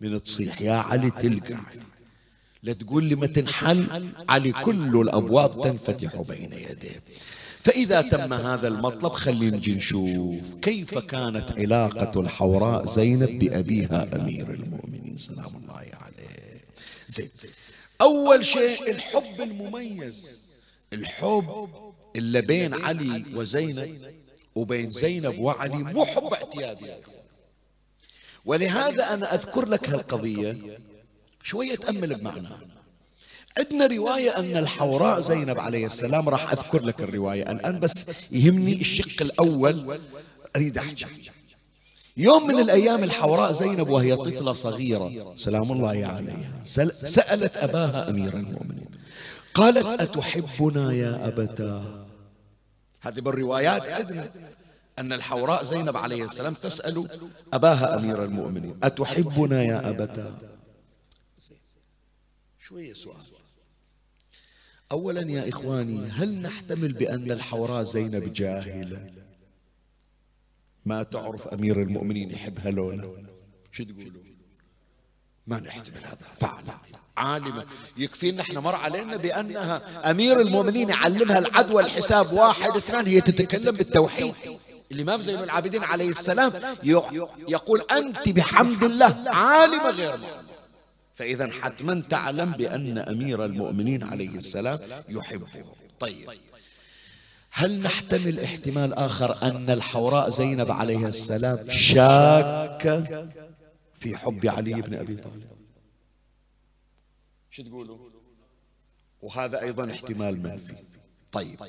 من 0.00 0.22
تصيح 0.22 0.62
يا 0.62 0.72
علي 0.72 1.10
تلقى. 1.10 1.60
لا 2.62 2.72
تقول 2.72 3.04
لي 3.04 3.14
ما 3.14 3.26
تنحل 3.26 4.08
علي 4.28 4.52
كل 4.52 5.00
الأبواب 5.00 5.62
تنفتح 5.62 6.20
بين 6.20 6.52
يديه. 6.52 7.02
فإذا 7.60 8.00
تم 8.00 8.32
هذا 8.32 8.68
المطلب 8.68 9.12
خلينا 9.12 9.56
نجي 9.56 9.74
نشوف 9.74 10.54
كيف 10.62 10.98
كانت 10.98 11.58
علاقة 11.58 12.20
الحوراء 12.20 12.86
زينب 12.86 13.38
بأبيها 13.38 14.08
أمير 14.16 14.50
المؤمنين. 14.50 15.18
سلام 15.18 15.56
الله 15.56 15.74
عليه. 15.74 16.60
زين. 17.08 17.28
أول 18.00 18.44
شيء 18.44 18.90
الحب 18.90 19.40
المميز. 19.40 20.40
الحب 20.92 21.68
اللي 22.16 22.40
بين 22.40 22.74
علي 22.74 23.24
وزينب 23.34 24.12
وبين 24.54 24.90
زينب 24.90 25.38
وعلي 25.38 25.78
مو 25.78 26.04
حب 26.04 26.32
اعتيادي 26.32 26.86
ولهذا 28.48 29.14
أنا 29.14 29.34
أذكر 29.34 29.68
لك 29.68 29.90
هالقضية. 29.90 30.78
شوية 31.42 31.74
تأمل 31.74 32.14
بمعنى. 32.14 32.48
عندنا 33.58 33.86
رواية 33.86 34.30
أن 34.30 34.56
الحوراء 34.56 35.20
زينب 35.20 35.58
عليه 35.58 35.86
السلام 35.86 36.28
راح 36.28 36.52
أذكر 36.52 36.82
لك 36.84 37.00
الرواية. 37.00 37.42
الآن 37.42 37.80
بس 37.80 38.32
يهمني 38.32 38.80
الشق 38.80 39.22
الأول. 39.22 40.00
أريد 40.56 40.78
أحكي. 40.78 41.06
يوم 42.16 42.46
من 42.46 42.58
الأيام 42.58 43.04
الحوراء 43.04 43.52
زينب 43.52 43.88
وهي 43.88 44.16
طفلة 44.16 44.52
صغيرة 44.52 45.34
سلام 45.36 45.72
الله 45.72 46.06
عليها 46.06 46.62
سألت 46.92 47.56
أباها 47.56 48.10
أمير 48.10 48.34
المؤمنين. 48.34 48.88
قالت 49.54 49.86
أتحبنا 49.86 50.92
يا 50.92 51.28
أبتا 51.28 52.06
هذه 53.00 53.20
بالروايات 53.20 53.88
عندنا 53.88 54.30
أن 55.00 55.12
الحوراء 55.12 55.64
زينب 55.64 55.96
عليه 55.96 56.24
السلام 56.24 56.54
تسأل 56.54 57.08
أباها 57.52 57.98
أمير 57.98 58.24
المؤمنين 58.24 58.76
أتحبنا 58.82 59.62
يا 59.62 59.90
أبتا؟ 59.90 60.38
شوية 62.58 62.92
سؤال. 62.92 63.16
أولا 64.92 65.30
يا 65.30 65.48
إخواني 65.48 66.10
هل 66.10 66.38
نحتمل 66.42 66.92
بأن 66.92 67.30
الحوراء 67.30 67.82
زينب 67.82 68.32
جاهلة؟ 68.32 69.10
ما 70.86 71.02
تعرف 71.02 71.48
أمير 71.48 71.82
المؤمنين 71.82 72.30
يحبها 72.30 72.70
لولا؟ 72.70 73.26
شو 73.72 73.84
تقولوا؟ 73.84 74.22
ما 75.46 75.60
نحتمل 75.60 76.04
هذا. 76.04 76.26
فعلا. 76.34 76.78
عالمة 77.16 77.64
يكفينا 77.96 78.42
إحنا 78.42 78.60
مر 78.60 78.74
علينا 78.74 79.16
بأنها 79.16 80.10
أمير 80.10 80.40
المؤمنين 80.40 80.88
يعلمها 80.88 81.38
العد 81.38 81.70
والحساب 81.70 82.32
واحد 82.32 82.70
اثنان 82.70 83.06
هي 83.06 83.20
تتكلم 83.20 83.76
بالتوحيد. 83.76 84.34
الإمام 84.92 85.22
زين 85.22 85.42
العابدين 85.42 85.84
عليه 85.84 86.08
السلام 86.08 86.52
يقول 87.48 87.82
أنت 87.90 88.28
بحمد 88.28 88.84
الله 88.84 89.24
عالمة 89.26 89.90
غير 89.90 90.16
مؤمنة 90.16 90.48
فإذا 91.14 91.50
حتما 91.50 92.02
تعلم 92.08 92.52
بأن 92.52 92.98
أمير 92.98 93.44
المؤمنين 93.44 94.02
عليه 94.02 94.34
السلام 94.34 94.78
يحبه. 95.08 95.48
طيب. 96.00 96.30
هل 97.50 97.80
نحتمل 97.80 98.40
احتمال 98.40 98.94
آخر 98.94 99.42
أن 99.42 99.70
الحوراء 99.70 100.30
زينب 100.30 100.70
عليه 100.70 101.06
السلام 101.06 101.70
شاكة 101.70 103.28
في 103.94 104.16
حب 104.16 104.46
علي 104.46 104.74
بن 104.74 104.94
أبي 104.94 105.16
طالب؟ 105.16 105.46
شو 107.50 107.62
تقولوا؟ 107.62 107.98
وهذا 109.22 109.60
أيضا 109.62 109.90
احتمال 109.90 110.42
منفي. 110.42 110.74
طيب. 111.32 111.60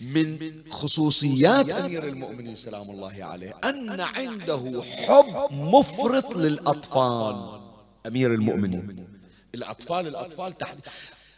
من 0.00 0.62
خصوصيات 0.70 1.70
أمير 1.70 2.04
المؤمنين 2.04 2.54
سلام 2.54 2.90
الله 2.90 3.16
عليه 3.20 3.54
أن 3.64 4.00
عنده 4.00 4.82
حب 4.82 5.52
مفرط 5.52 6.36
للأطفال. 6.36 7.60
أمير 8.06 8.34
المؤمنين 8.34 9.08
الأطفال 9.54 10.06
الأطفال 10.06 10.58
تحت 10.58 10.76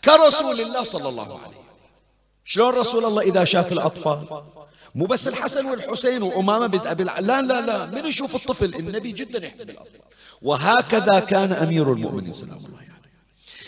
كرسول 0.04 0.60
الله 0.60 0.82
صلى 0.82 1.08
الله 1.08 1.38
عليه 1.38 1.56
شلون 2.44 2.74
رسول 2.74 3.04
الله 3.04 3.22
إذا 3.22 3.44
شاف 3.44 3.72
الأطفال؟ 3.72 4.42
مو 4.94 5.06
بس 5.06 5.28
الحسن 5.28 5.66
والحسين 5.66 6.22
وأمامة 6.22 6.66
بنت 6.66 6.86
أبي 6.86 7.04
لا 7.04 7.20
لا 7.20 7.42
لا 7.42 7.86
من 7.86 8.06
يشوف 8.06 8.36
الطفل؟ 8.36 8.74
النبي 8.74 9.12
جدا 9.12 9.46
يحب 9.46 9.60
الأطفال. 9.60 10.00
وهكذا 10.42 11.20
كان 11.20 11.52
أمير 11.52 11.92
المؤمنين 11.92 12.32
سلام 12.32 12.56
الله 12.56 12.78
عليه. 12.78 12.95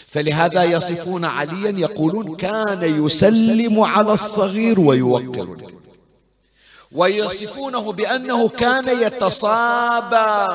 فلهذا 0.09 0.65
يصفون 0.65 1.25
عليا 1.25 1.71
يقولون 1.79 2.37
كان 2.37 3.05
يسلم 3.05 3.81
على 3.81 4.13
الصغير 4.13 4.81
ويوقر. 4.81 5.73
ويصفونه 6.93 7.93
بأنه 7.93 8.49
كان 8.49 9.03
يتصابى 9.03 10.53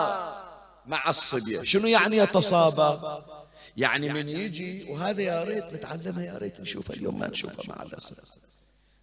مع 0.86 1.10
الصبية 1.10 1.64
شنو 1.64 1.88
يعني 1.88 2.18
يتصابى؟ 2.18 3.22
يعني 3.78 4.14
من 4.14 4.30
يجي 4.30 4.86
وهذا 4.90 5.22
يا 5.22 5.44
ريت 5.44 5.64
نتعلمها 5.74 6.24
يا 6.24 6.38
ريت 6.38 6.62
نشوفها 6.62 6.96
اليوم 6.96 7.20
ما 7.20 7.28
نشوفها 7.28 7.66
مع 7.68 7.84
الأسف. 7.84 8.16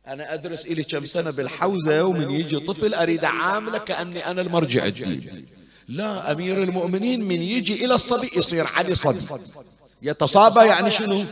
أنا 0.07 0.35
أدرس 0.35 0.67
إلي 0.67 0.83
كم 0.83 1.07
سنة 1.07 1.31
بالحوزة 1.31 2.05
ومن 2.05 2.31
يجي 2.31 2.59
طفل 2.59 2.95
أريد 2.95 3.25
أعامله 3.25 3.79
كأني 3.79 4.27
أنا 4.27 4.43
المرجع 4.43 4.87
الدين 4.87 5.47
لا 5.89 6.33
أمير 6.33 6.63
المؤمنين 6.63 7.25
من 7.25 7.43
يجي 7.43 7.85
إلى 7.85 7.95
الصبي 7.95 8.31
يصير 8.37 8.67
علي 8.67 8.95
صبي. 8.95 9.21
يتصابى 10.03 10.61
يعني 10.61 10.91
شنو؟ 10.91 11.25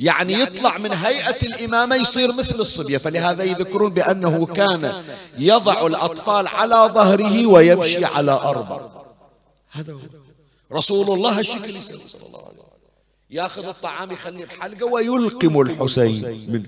يعني 0.00 0.32
يطلع 0.32 0.78
من 0.78 0.92
هيئة 0.92 1.46
الإمامة 1.46 1.96
يصير 1.96 2.28
مثل 2.28 2.60
الصبية. 2.60 2.98
فلهذا 2.98 3.44
يذكرون 3.44 3.90
بأنه 3.94 4.46
كان 4.46 5.02
يضع 5.38 5.86
الأطفال 5.86 6.46
على 6.46 6.90
ظهره 6.94 7.46
ويمشي 7.46 8.04
على 8.04 8.32
أربع. 8.32 8.80
هذا 9.70 9.92
هو. 9.92 9.98
رسول 10.72 11.10
الله 11.10 11.38
هالشكل 11.38 11.76
يسوي 11.76 12.00
صلى 12.06 12.26
الله 12.26 12.38
عليه 12.38 12.48
وسلم 12.48 12.68
يأخذ 13.30 13.64
الطعام 13.64 14.12
يخليه 14.12 14.44
بحلقة 14.44 14.86
ويلقم 14.86 15.60
الحسين. 15.60 16.46
من 16.48 16.66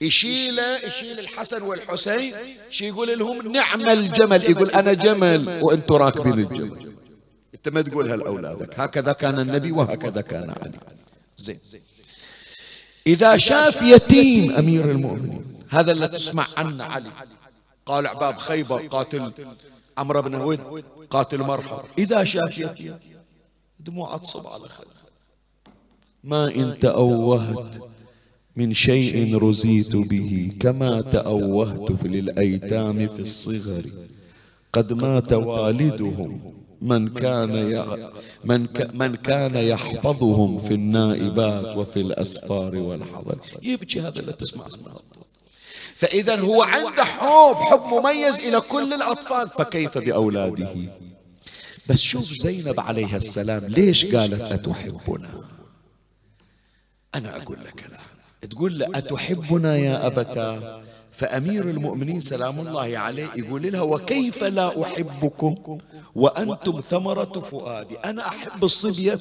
يشيله 0.00 0.76
يشيل 0.76 1.18
الحسن 1.18 1.62
والحسين. 1.62 2.34
شي 2.70 2.88
يقول 2.88 3.18
لهم 3.18 3.52
نعم 3.52 3.88
الجمل. 3.88 4.50
يقول 4.50 4.70
أنا 4.70 4.92
جمل. 4.92 5.58
وأنتم 5.62 5.94
راكبين 5.94 6.32
الجمل 6.32 6.92
انت 7.66 7.74
ما 7.74 7.82
تقولها 7.82 8.16
لاولادك 8.16 8.80
هكذا 8.80 9.12
كان 9.12 9.40
النبي 9.40 9.72
وهكذا 9.72 10.20
كان 10.20 10.50
علي. 10.50 10.78
زين. 11.36 11.58
إذا 13.06 13.36
شاف 13.36 13.82
يتيم 13.82 14.50
أمير 14.50 14.90
المؤمنين 14.90 15.44
هذا 15.68 15.92
اللي 15.92 16.08
تسمع 16.08 16.46
عنه 16.56 16.84
علي. 16.84 17.10
قال 17.86 18.06
عباب 18.06 18.38
خيبر 18.38 18.86
قاتل 18.86 19.32
عمرو 19.98 20.22
بن 20.22 20.34
هويد 20.34 20.60
قاتل 21.10 21.38
مرحب. 21.38 21.84
إذا 21.98 22.24
شاف 22.24 22.58
يتيم 22.58 22.96
دموع 23.80 24.16
تصب 24.16 24.46
على 24.46 24.68
خده 24.68 24.86
ما 26.24 26.54
إن 26.54 26.78
تأوهت 26.78 27.80
من 28.56 28.74
شيء 28.74 29.38
رزيت 29.38 29.96
به 29.96 30.52
كما 30.60 31.00
تأوهت 31.00 32.04
للأيتام 32.04 33.08
في 33.08 33.20
الصغر. 33.20 33.84
قد 34.72 34.92
مات 34.92 35.32
والدهم 35.32 36.61
من 36.82 37.08
كان 37.08 37.50
من, 38.44 38.66
من 38.94 39.14
كان 39.14 39.56
يحفظهم 39.56 40.58
في 40.58 40.74
النائبات 40.74 41.76
وفي 41.76 42.00
الأسفار 42.00 42.76
والحضر. 42.76 43.38
يبكي 43.62 44.00
هذا 44.00 44.20
اللي 44.20 44.32
تسمع 44.32 44.66
اسمه 44.66 44.90
فإذا 45.96 46.40
هو 46.40 46.62
عنده 46.62 47.04
حب 47.04 47.54
حب 47.54 47.82
مميز 47.94 48.40
إلى 48.40 48.60
كل 48.60 48.92
الأطفال 48.92 49.48
فكيف 49.48 49.98
بأولاده؟ 49.98 50.74
بس 51.86 52.00
شوف 52.00 52.24
زينب 52.24 52.80
عليها 52.80 53.16
السلام 53.16 53.64
ليش 53.64 54.14
قالت 54.14 54.40
أتحبنا؟ 54.40 55.44
أنا 57.14 57.36
أقول 57.36 57.58
لك 57.64 57.86
الآن 57.86 58.50
تقول 58.50 58.78
له 58.78 58.86
أتحبنا 58.94 59.76
يا 59.76 60.06
أبتا 60.06 60.82
فأمير 61.12 61.70
المؤمنين 61.70 62.20
سلام 62.20 62.60
الله 62.60 62.98
عليه 62.98 63.28
يقول 63.36 63.72
لها 63.72 63.80
وكيف 63.80 64.44
لا 64.44 64.82
أحبكم؟ 64.82 65.78
وأنتم 66.14 66.80
ثمرة 66.80 67.40
فؤادي. 67.40 67.96
أنا 67.96 68.28
أحب 68.28 68.64
الصبية 68.64 69.18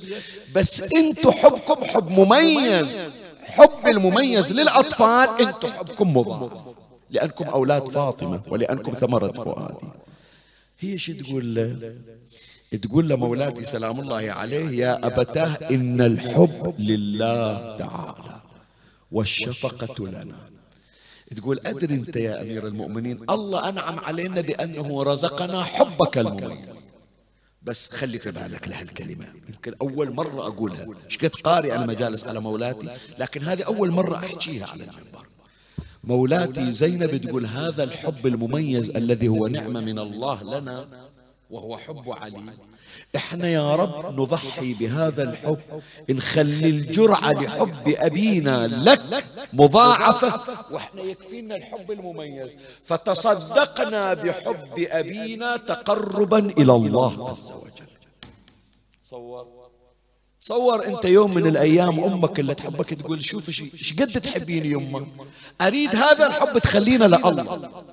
بس 0.55 0.83
أنتم 0.83 1.31
حبكم 1.31 1.83
حب 1.83 2.11
مميز. 2.11 3.01
حب 3.43 3.89
المميز 3.93 4.51
للأطفال 4.53 5.29
أنتم 5.41 5.71
حبكم 5.71 6.17
مضاعف 6.17 6.51
لأنكم 7.09 7.45
أولاد 7.45 7.89
فاطمة 7.89 8.41
ولأنكم 8.47 8.93
ثمرة 8.93 9.31
فؤادي. 9.31 9.87
هي 10.79 10.97
شو 10.97 11.13
تقول 11.13 11.55
له 11.55 11.95
تقول 12.81 13.09
لمولاتي 13.09 13.63
سلام 13.63 13.99
الله 13.99 14.31
عليه 14.31 14.69
يا 14.79 15.07
أبتاه 15.07 15.57
إن 15.71 16.01
الحب 16.01 16.75
لله 16.79 17.75
تعالى. 17.75 18.41
والشفقة 19.11 20.07
لنا. 20.07 20.50
تقول 21.35 21.59
أدري 21.65 21.93
أنت 21.93 22.15
يا 22.15 22.41
أمير 22.41 22.67
المؤمنين 22.67 23.19
الله 23.29 23.69
أنعم 23.69 23.99
علينا 23.99 24.41
بأنه 24.41 25.03
رزقنا 25.03 25.63
حبك 25.63 26.17
المميز 26.17 26.75
بس 27.63 27.91
خلي 27.91 28.19
في 28.19 28.31
بالك 28.31 28.67
لهالكلمة. 28.67 29.25
يمكن 29.49 29.73
أول 29.81 30.13
مرة 30.13 30.47
أقولها. 30.47 30.87
شكت 31.07 31.35
قاري 31.35 31.75
أنا 31.75 31.85
مجالس 31.85 32.27
على 32.27 32.39
مولاتي 32.39 32.89
لكن 33.19 33.43
هذه 33.43 33.63
أول 33.63 33.91
مرة 33.91 34.15
أحكيها 34.15 34.67
على 34.67 34.83
المنبر. 34.83 35.27
مولاتي 36.03 36.71
زينب 36.71 37.17
تقول 37.17 37.45
هذا 37.45 37.83
الحب 37.83 38.27
المميز 38.27 38.89
الذي 38.89 39.27
هو 39.27 39.47
نعمة 39.47 39.79
من 39.79 39.99
الله 39.99 40.43
لنا 40.43 40.87
وهو 41.49 41.77
حب 41.77 42.09
علي. 42.09 42.53
إحنا 43.15 43.47
يا 43.47 43.75
رب 43.75 44.19
نضحي 44.19 44.73
بهذا 44.73 45.23
الحب. 45.23 45.59
نخلي 46.09 46.69
الجرعة 46.69 47.31
لحب 47.31 47.87
أبينا 47.87 48.67
لك 48.67 49.23
مضاعفة. 49.53 50.41
وإحنا 50.71 51.01
يكفينا 51.01 51.55
الحب 51.55 51.91
المميز. 51.91 52.57
فتصدقنا 52.85 54.13
بحب 54.13 54.73
أبينا 54.77 55.57
تقربا 55.57 56.39
إلى 56.39 56.73
الله 56.73 57.29
عز 57.29 57.51
وجل. 57.51 57.87
صور. 59.03 59.61
صور 60.39 60.85
أنت 60.85 61.05
يوم 61.05 61.33
من 61.33 61.47
الأيام 61.47 61.99
أمك 61.99 62.39
اللي 62.39 62.55
تحبك 62.55 62.93
تقول 62.93 63.25
شوف 63.25 63.49
إيش 63.49 63.93
قد 63.93 64.21
تحبيني 64.21 64.69
يمه 64.69 65.07
أريد 65.61 65.95
هذا 65.95 66.27
الحب 66.27 66.57
تخلينا 66.57 67.05
لله 67.05 67.83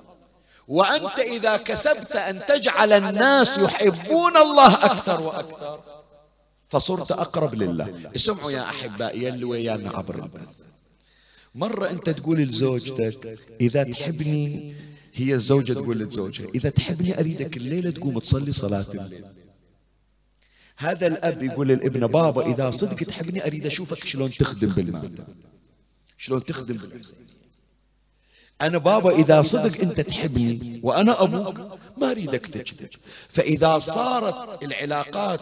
وأنت 0.69 1.19
إذا 1.19 1.57
كسبت 1.57 2.11
أن 2.11 2.41
تجعل 2.47 2.93
الناس 2.93 3.57
يحبون 3.57 4.37
الله 4.37 4.73
أكثر 4.85 5.21
وأكثر. 5.21 5.79
فصرت 6.67 7.11
أقرب 7.11 7.55
لله. 7.55 8.11
اسمعوا 8.15 8.51
يا 8.51 8.61
أحبائي 8.61 9.29
اللي 9.29 9.45
ويانا 9.45 9.89
عبر 9.89 10.23
البث 10.23 10.49
مرة 11.55 11.89
أنت 11.89 12.09
تقول 12.09 12.37
لزوجتك 12.39 13.39
إذا 13.61 13.83
تحبني 13.83 14.75
هي 15.13 15.33
الزوجة 15.33 15.73
تقول 15.73 15.99
لزوجها 15.99 16.47
إذا 16.55 16.69
تحبني 16.69 17.19
أريدك 17.19 17.57
الليلة 17.57 17.89
تقوم 17.91 18.19
تصلي 18.19 18.51
صلاة 18.51 18.85
الليل. 18.93 19.25
هذا 20.77 21.07
الأب 21.07 21.43
يقول 21.43 21.67
للابن 21.67 22.07
بابا 22.07 22.45
إذا 22.45 22.71
صدق 22.71 22.95
تحبني 22.95 23.45
أريد 23.45 23.65
أشوفك 23.65 24.05
شلون 24.05 24.31
تخدم 24.31 24.69
بالمال 24.69 25.11
شلون 26.17 26.45
تخدم 26.45 26.77
بالمال 26.77 27.05
أنا 28.61 28.77
بابا 28.77 29.11
إذا 29.11 29.41
صدق 29.41 29.81
أنت 29.81 30.01
تحبني 30.01 30.79
وأنا 30.83 31.23
أبوك 31.23 31.55
ما 31.97 32.11
أريدك 32.11 32.45
تكذب 32.45 32.89
فإذا 33.29 33.79
صارت 33.79 34.63
العلاقات 34.63 35.39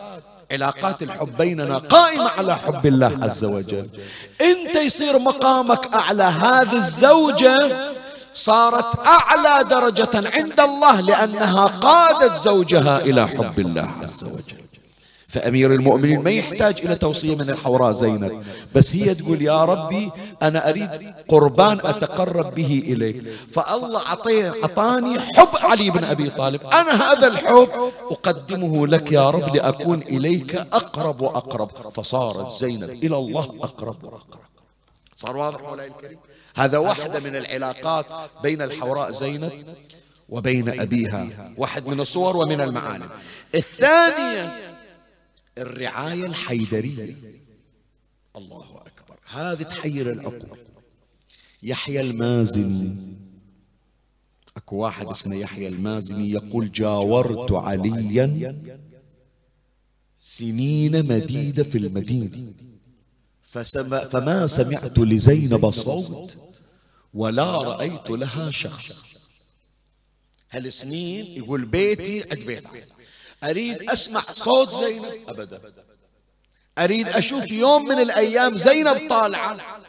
علاقات 0.52 1.04
الحب 1.04 1.38
بيننا 1.38 1.78
قائمة 1.78 2.30
على 2.30 2.56
حب 2.56 2.86
الله 2.86 3.20
عز 3.22 3.46
وجل. 3.46 3.90
أنت 4.42 4.76
يصير 4.76 5.20
مقامك 5.20 5.94
أعلى 5.94 6.24
هذه 6.24 6.74
الزوجة 6.74 7.58
صارت 8.34 9.00
أعلى 9.00 9.70
درجة 9.70 10.10
عند 10.14 10.60
الله 10.60 11.02
لأنها 11.02 11.66
قادت 11.66 12.38
زوجها 12.38 13.00
إلى 13.00 13.28
حب 13.28 13.60
الله 13.60 13.90
عز 14.02 14.24
وجل. 14.24 14.67
فأمير 15.28 15.74
المؤمنين 15.74 16.24
ما 16.24 16.30
يحتاج 16.32 16.82
إلى 16.82 16.96
توصية 16.96 17.36
من 17.36 17.50
الحوراء 17.50 17.92
زينب. 17.92 18.44
بس 18.76 18.96
هي 18.96 19.16
تقول 19.16 19.42
يا 19.42 19.66
ربي 19.66 20.12
أنا 20.42 20.70
أريد 20.70 21.14
قربان 21.28 21.80
أتقرب 21.84 22.56
به 22.56 22.84
إليك. 22.88 23.24
فالله 23.52 24.06
أعطاني 24.08 25.20
حب 25.20 25.48
علي 25.54 25.90
بن 25.90 26.04
أبي 26.04 26.30
طالب. 26.30 26.62
أنا 26.62 27.12
هذا 27.12 27.28
الحب 27.28 27.70
أقدمه 28.12 28.88
لك 28.88 29.12
يا 29.12 29.30
رب 29.30 29.56
لأكون 29.56 30.02
إليك 30.02 30.56
أقرب 30.56 31.22
وأقرب. 31.22 31.72
فصارت 31.92 32.52
زينب 32.60 32.90
إلى 32.90 33.18
الله 33.18 33.44
أقرب. 33.44 34.04
وأقرب 34.04 34.42
صار 35.16 35.38
واضح. 35.38 35.62
مولاي 35.62 35.88
الكريم 35.88 36.18
هذا 36.56 36.78
واحدة 36.78 37.20
من 37.20 37.36
العلاقات 37.36 38.06
بين 38.44 38.62
الحوراء 38.62 39.12
زينب 39.12 39.52
وبين 40.30 40.82
أبيها. 40.82 41.28
واحد 41.58 41.88
من 41.88 42.00
الصور 42.00 42.38
ومن 42.38 42.62
المعالم. 42.62 43.10
الثانية 43.56 44.67
الرعاية 45.58 46.26
الحيدرية. 46.26 47.16
الله 48.36 48.76
أكبر. 48.76 49.20
هذه 49.26 49.64
تحير 49.64 50.12
العقول 50.12 50.60
يحيى 51.64 52.02
المازني. 52.02 52.96
أكو 54.58 54.76
واحد 54.76 55.06
اسمه 55.08 55.36
يحيى 55.36 55.68
المازني 55.68 56.32
يقول 56.32 56.72
جاورت 56.72 57.52
عليا 57.52 58.56
سنين 60.20 61.06
مديدة 61.08 61.64
في 61.64 61.78
المدينة. 61.78 62.54
فما 64.12 64.48
سمعت 64.48 65.00
لزينب 65.00 65.72
صوت 65.72 66.38
ولا 67.14 67.62
رأيت 67.62 68.10
لها 68.10 68.52
شخص. 68.52 69.06
هالسنين 70.52 71.26
يقول 71.26 71.66
بيتي 71.66 72.22
عند 72.22 72.46
بيت 72.46 72.64
أريد 73.44 73.90
أسمع 73.90 74.22
صوت 74.22 74.70
زينب. 74.70 75.30
أبدا. 75.30 75.62
أريد 76.78 77.08
أشوف 77.08 77.52
يوم 77.52 77.86
من 77.86 78.00
الأيام 78.00 78.58
زينب 78.58 79.10
طالعة. 79.10 79.82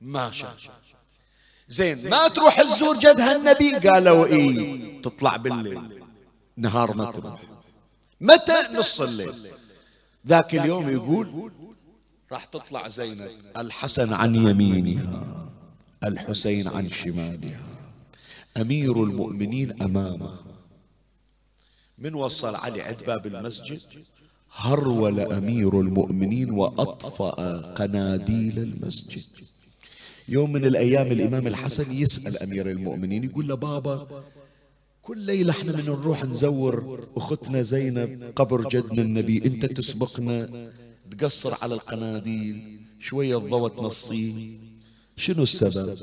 ما 0.00 0.30
شاف 0.30 0.70
زين 1.68 2.10
ما 2.10 2.28
تروح 2.28 2.62
تزور 2.62 2.96
جدها 2.96 3.36
النبي؟ 3.36 3.76
قالوا 3.76 4.26
إيه؟ 4.26 5.02
تطلع 5.02 5.36
بالليل. 5.36 6.02
نهار 6.56 6.96
ما 6.96 7.10
تروح. 7.10 7.40
متى 8.20 8.68
نص 8.72 9.00
الليل؟ 9.00 9.52
ذاك 10.26 10.54
اليوم 10.54 10.90
يقول 10.90 11.52
راح 12.32 12.44
تطلع 12.44 12.88
زينب. 12.88 13.40
الحسن 13.56 14.12
عن 14.12 14.34
يمينها 14.34 15.48
الحسين 16.04 16.68
عن 16.68 16.88
شمالها. 16.88 17.60
أمير 18.56 19.04
المؤمنين 19.04 19.82
أمامه 19.82 20.41
من 22.04 22.14
وصل 22.14 22.54
علي 22.54 22.82
عند 22.82 23.00
باب 23.06 23.26
المسجد 23.26 23.80
هرول 24.52 25.20
أمير 25.20 25.80
المؤمنين 25.80 26.50
وأطفأ 26.50 27.30
قناديل 27.78 28.58
المسجد. 28.58 29.22
يوم 30.28 30.52
من 30.52 30.64
الأيام 30.64 31.12
الإمام 31.12 31.46
الحسن 31.46 31.92
يسأل 31.92 32.38
أمير 32.42 32.70
المؤمنين 32.70 33.24
يقول 33.24 33.48
له 33.48 33.54
بابا 33.54 34.24
كل 35.02 35.18
ليلة 35.18 35.50
إحنا 35.50 35.76
من 35.76 35.84
نروح 35.84 36.24
نزور 36.24 36.76
أختنا 37.16 37.62
زينب 37.62 38.32
قبر 38.36 38.68
جدنا 38.68 39.02
النبي 39.02 39.42
أنت 39.44 39.66
تسبقنا. 39.66 40.70
تقصر 41.10 41.54
على 41.62 41.74
القناديل 41.74 42.78
شوية 43.00 43.38
الضوء 43.38 43.68
تنصيه 43.68 44.34
شنو 45.16 45.42
السبب؟ 45.42 45.98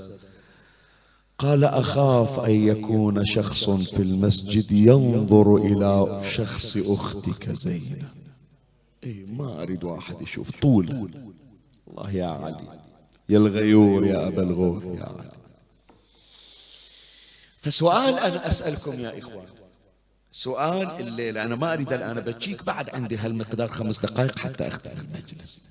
قال 1.39 1.63
أخاف 1.63 2.39
أن 2.39 2.67
يكون 2.67 3.25
شخص 3.25 3.69
في 3.69 4.01
المسجد 4.01 4.71
ينظر 4.71 5.55
إلى 5.55 6.21
شخص 6.23 6.77
أختك 6.77 7.49
زينب. 7.49 8.05
إيه 9.03 9.25
ما 9.25 9.61
أريد 9.61 9.83
واحد 9.83 10.21
يشوف. 10.21 10.51
طول. 10.61 11.11
الله 11.87 12.11
يا 12.11 12.25
علي. 12.25 12.79
يا 13.29 13.37
الغيور 13.37 14.05
يا 14.05 14.27
أبا 14.27 14.43
الغوث 14.43 14.85
يا 14.85 15.03
علي. 15.03 15.31
فسؤال 17.61 18.19
أنا 18.19 18.47
أسألكم 18.47 18.99
يا 18.99 19.19
إخوان. 19.19 19.47
سؤال 20.31 21.07
الليلة. 21.07 21.43
أنا 21.43 21.55
ما 21.55 21.73
أريد 21.73 21.93
الآن 21.93 22.19
بتشيك 22.21 22.63
بعد 22.63 22.89
عندي 22.89 23.17
هالمقدار 23.17 23.67
خمس 23.67 23.99
دقائق 23.99 24.39
حتى 24.39 24.67
أختم 24.67 24.91
المجلس. 24.91 25.68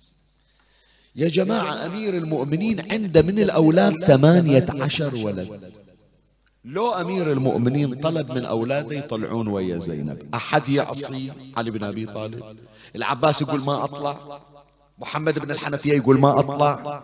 يا 1.18 1.28
جماعة 1.28 1.86
أمير 1.86 2.16
المؤمنين 2.16 2.92
عنده 2.92 3.22
من 3.22 3.38
الأولاد 3.38 4.04
ثمانية 4.04 4.66
عشر 4.68 5.14
ولد. 5.14 5.72
لو 6.64 6.90
أمير 6.90 7.32
المؤمنين 7.32 7.94
طلب 8.00 8.32
من 8.32 8.44
أولاده 8.44 8.96
يطلعون 8.96 9.48
ويا 9.48 9.78
زينب. 9.78 10.22
أحد 10.34 10.68
يعصي 10.68 11.32
علي 11.56 11.70
بن 11.70 11.84
أبي 11.84 12.06
طالب؟ 12.06 12.56
العباس 12.96 13.42
يقول 13.42 13.60
ما 13.64 13.84
أطلع. 13.84 14.40
محمد 14.98 15.38
بن 15.38 15.50
الحنفية 15.50 15.94
يقول 15.94 16.18
ما 16.20 16.40
أطلع. 16.40 17.02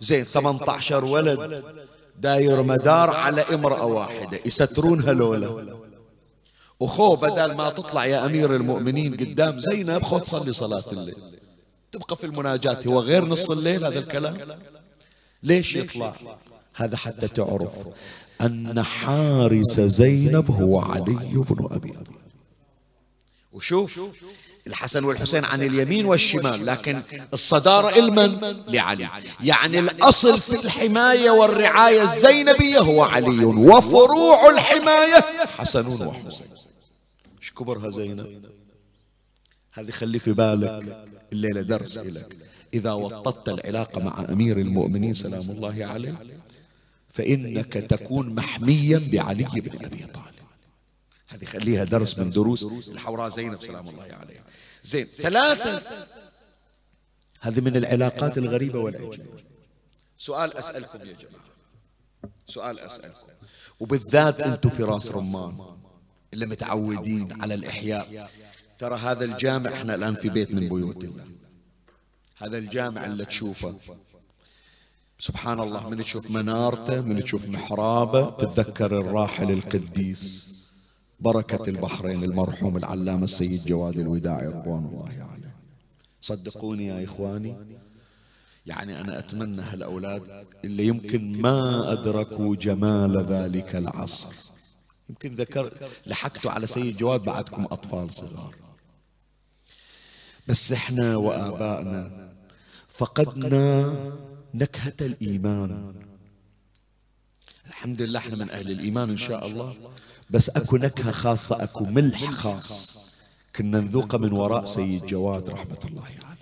زين 0.00 0.24
18 0.24 1.04
ولد. 1.04 1.64
داير 2.20 2.62
مدار 2.62 3.10
على 3.10 3.40
امرأة 3.40 3.86
واحدة. 3.86 4.38
يسترون 4.46 5.00
هلولا 5.00 5.76
وخو 6.80 7.16
بدل 7.16 7.56
ما 7.56 7.70
تطلع 7.70 8.06
يا 8.06 8.26
أمير 8.26 8.56
المؤمنين 8.56 9.14
قدام 9.16 9.58
زينب 9.58 10.02
خو 10.02 10.18
تصلي 10.18 10.52
صلاة 10.52 10.84
الليل. 10.92 11.16
تبقى 11.92 12.16
في 12.16 12.24
المناجاة. 12.26 12.78
هو 12.86 13.00
غير 13.00 13.24
نص 13.24 13.50
الليل 13.50 13.84
هذا 13.86 13.98
الكلام؟ 13.98 14.58
ليش 15.42 15.76
يطلع؟ 15.76 16.14
هذا 16.74 16.96
حتى 16.96 17.28
تعرف 17.28 17.72
أن 18.40 18.82
حارس 18.82 19.80
زينب 19.80 20.50
هو 20.50 20.80
علي 20.80 21.44
بن 21.48 21.68
أبي 21.70 21.92
وشوف 23.52 24.00
الحسن 24.66 25.04
والحسين 25.04 25.44
عن 25.44 25.62
اليمين 25.62 26.06
والشمال 26.06 26.66
لكن 26.66 27.02
الصدارة 27.32 27.98
لمن؟ 27.98 28.40
لعلي. 28.68 29.08
يعني 29.40 29.78
الأصل 29.78 30.38
في 30.38 30.54
الحماية 30.54 31.30
والرعاية 31.30 32.02
الزينبية 32.02 32.78
هو 32.78 33.02
علي 33.02 33.44
وفروع 33.44 34.50
الحماية. 34.50 35.46
حسن 35.46 35.86
وحسين. 36.06 36.46
إيش 37.40 37.52
كبرها 37.52 37.90
زينب؟ 37.90 38.46
هذه 39.72 39.90
خلي 39.90 40.18
في 40.18 40.32
بالك. 40.32 41.06
الليلة 41.32 41.62
درس 41.62 41.98
لك 41.98 42.36
إذا 42.74 42.92
وطدت 42.92 43.48
العلاقة 43.48 44.00
مع 44.00 44.26
أمير 44.28 44.58
المؤمنين 44.58 45.14
سلام 45.14 45.50
الله 45.50 45.86
عليه 45.86 46.26
فإنك 47.08 47.72
تكون 47.72 48.34
محميا 48.34 49.08
بعلي 49.12 49.60
بن 49.60 49.84
أبي 49.84 50.06
طالب. 50.06 50.36
هذه 51.28 51.44
خليها 51.44 51.84
درس 51.84 52.18
من 52.18 52.30
دروس 52.30 52.88
الحوراء 52.88 53.28
زينب 53.28 53.62
سلام 53.62 53.88
الله 53.88 54.02
عليها. 54.02 54.44
زين 54.84 55.06
ثلاثة 55.06 55.82
هذه 57.40 57.60
من 57.60 57.76
العلاقات 57.76 58.38
الغريبة 58.38 58.78
والعجيبة. 58.78 59.24
سؤال 60.18 60.56
أسألكم 60.56 60.98
يا 60.98 61.04
جماعة. 61.04 62.32
سؤال 62.48 62.80
أسألكم. 62.80 63.26
وبالذات 63.80 64.40
أنتم 64.40 64.70
في 64.70 64.82
راس 64.82 65.12
رمان 65.12 65.76
اللي 66.34 66.46
متعودين 66.46 67.42
على 67.42 67.54
الإحياء. 67.54 68.30
ترى 68.78 68.96
هذا 68.96 69.24
الجامع 69.24 69.72
إحنا 69.72 69.94
الآن 69.94 70.14
في 70.14 70.28
بيت 70.28 70.50
من 70.54 70.68
بيوت 70.68 71.04
الله. 71.04 71.24
هذا 72.36 72.58
الجامع 72.58 73.04
اللي 73.04 73.24
تشوفه. 73.24 73.74
سبحان 75.18 75.60
الله 75.60 75.88
من 75.88 75.98
تشوف 76.00 76.30
منارته 76.30 77.00
من 77.00 77.20
تشوف 77.20 77.48
محرابه 77.48 78.30
تتذكر 78.30 78.98
الراحل 78.98 79.50
القديس. 79.50 80.56
بركة 81.20 81.70
البحرين 81.70 82.24
المرحوم 82.24 82.76
العلامة 82.76 83.24
السيد 83.24 83.64
جواد 83.64 83.98
الوداعي. 83.98 84.46
رضوان 84.46 84.84
الله 84.84 85.08
عليه. 85.08 85.54
صدقوني 86.20 86.86
يا 86.86 87.04
إخواني 87.04 87.56
يعني 88.66 89.00
أنا 89.00 89.18
أتمنى 89.18 89.62
هالأولاد 89.62 90.46
اللي 90.64 90.86
يمكن 90.86 91.40
ما 91.40 91.92
أدركوا 91.92 92.56
جمال 92.56 93.16
ذلك 93.16 93.76
العصر. 93.76 94.45
يمكن 95.08 95.34
ذكر 95.34 95.72
لحقتوا 96.06 96.50
على 96.50 96.66
سيد 96.66 96.96
جواد 96.96 97.22
بعدكم 97.22 97.64
أطفال 97.64 98.14
صغار. 98.14 98.54
بس 100.48 100.72
إحنا 100.72 101.16
وآبائنا 101.16 102.32
فقدنا 102.88 103.94
نكهة 104.54 104.94
الإيمان. 105.00 105.94
الحمد 107.66 108.02
لله 108.02 108.18
إحنا 108.18 108.36
من 108.36 108.50
أهل 108.50 108.70
الإيمان 108.70 109.10
إن 109.10 109.16
شاء 109.16 109.46
الله. 109.46 109.74
بس 110.30 110.50
أكو 110.50 110.76
نكهة 110.76 111.10
خاصة 111.10 111.64
أكو 111.64 111.84
ملح 111.84 112.30
خاص. 112.30 112.96
كنا 113.56 113.80
نذوقه 113.80 114.18
من 114.18 114.32
وراء 114.32 114.64
سيد 114.64 115.06
جواد 115.06 115.50
رحمة 115.50 115.78
الله 115.84 116.04
عليه. 116.04 116.36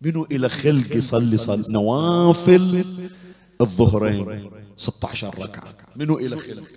منو 0.00 0.24
إلى 0.24 0.48
خلق 0.48 0.96
يصلي 0.96 1.36
صل 1.36 1.72
نوافل 1.72 2.84
الظهرين؟ 3.60 4.50
16 4.76 5.38
ركعة. 5.38 5.74
منو 5.96 6.18
إلى 6.18 6.36
خلق؟ 6.36 6.68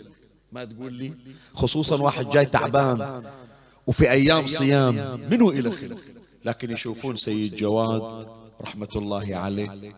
ما 0.52 0.66
تقول 0.66 0.94
لي؟ 0.94 1.14
خصوصا 1.54 2.02
واحد 2.02 2.30
جاي 2.30 2.46
تعبان. 2.46 3.24
وفي 3.88 4.12
أيام 4.12 4.48
صيام 4.48 5.20
منو 5.32 5.52
إلى 5.52 5.72
خلق 5.72 5.98
لكن 6.46 6.72
يشوفون 6.72 7.16
سيد 7.16 7.56
جواد 7.56 8.28
رحمة 8.62 8.90
الله 8.96 9.36
عليه. 9.36 9.96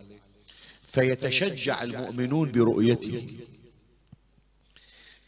فيتشجع 0.88 1.84
المؤمنون 1.84 2.52
برؤيته. 2.52 3.28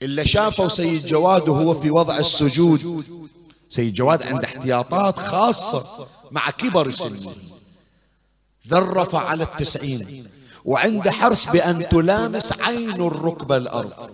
إلا 0.03 0.23
شافوا 0.23 0.67
سيد 0.67 1.05
جواد 1.05 1.49
وهو 1.49 1.73
في 1.73 1.91
وضع 1.91 2.17
السجود. 2.17 3.05
سيد 3.69 3.93
جواد 3.93 4.23
عنده 4.23 4.45
احتياطات 4.45 5.19
خاصة 5.19 6.07
مع 6.31 6.49
كبر 6.49 6.91
سنه. 6.91 7.35
ذرف 8.67 9.15
على 9.15 9.43
التسعين. 9.43 10.27
وعنده 10.65 11.11
حرص 11.11 11.51
بأن 11.51 11.89
تلامس 11.89 12.61
عين 12.61 13.01
الركبة 13.01 13.57
الأرض. 13.57 14.11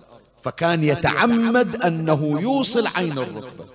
فكان 0.48 0.84
يتعمد 0.84 1.76
أنه 1.76 2.41
يوصل 2.41 2.88
عين 2.88 3.18
الركبة. 3.18 3.65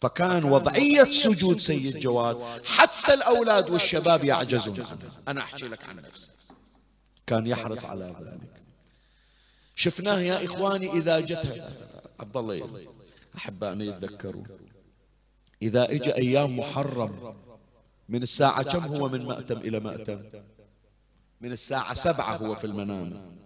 فكان 0.00 0.44
وضعية 0.44 1.04
سجود 1.04 1.60
سيد 1.60 1.98
جواد. 1.98 2.36
حتى 2.64 3.14
الأولاد 3.14 3.70
والشباب 3.70 4.24
يعجزون. 4.24 4.80
عنها 4.80 4.96
أنا 5.28 5.40
أحكي 5.40 5.68
لك 5.68 5.84
عن 5.84 5.96
نفسي. 5.96 6.30
كان 7.26 7.46
يحرص 7.46 7.84
على 7.84 8.04
ذلك. 8.04 8.62
شفناه 9.74 10.20
يا 10.20 10.46
إخواني 10.46 10.92
إذا 10.92 11.20
جت 11.20 11.64
عبد 12.20 12.36
الله 12.36 12.86
أحبائنا 13.36 13.84
يتذكرون 13.84 14.46
إذا 15.62 15.90
إجا 15.90 16.16
أيام 16.16 16.58
محرم 16.58 17.34
من 18.08 18.22
الساعة 18.22 18.62
كم 18.62 18.94
هو 18.94 19.08
من 19.08 19.26
مأتم 19.26 19.58
إلى 19.58 19.80
مأتم؟ 19.80 20.22
من 21.40 21.52
الساعة 21.52 21.94
سبعة 21.94 22.36
هو 22.36 22.54
في 22.54 22.64
المنام. 22.64 23.39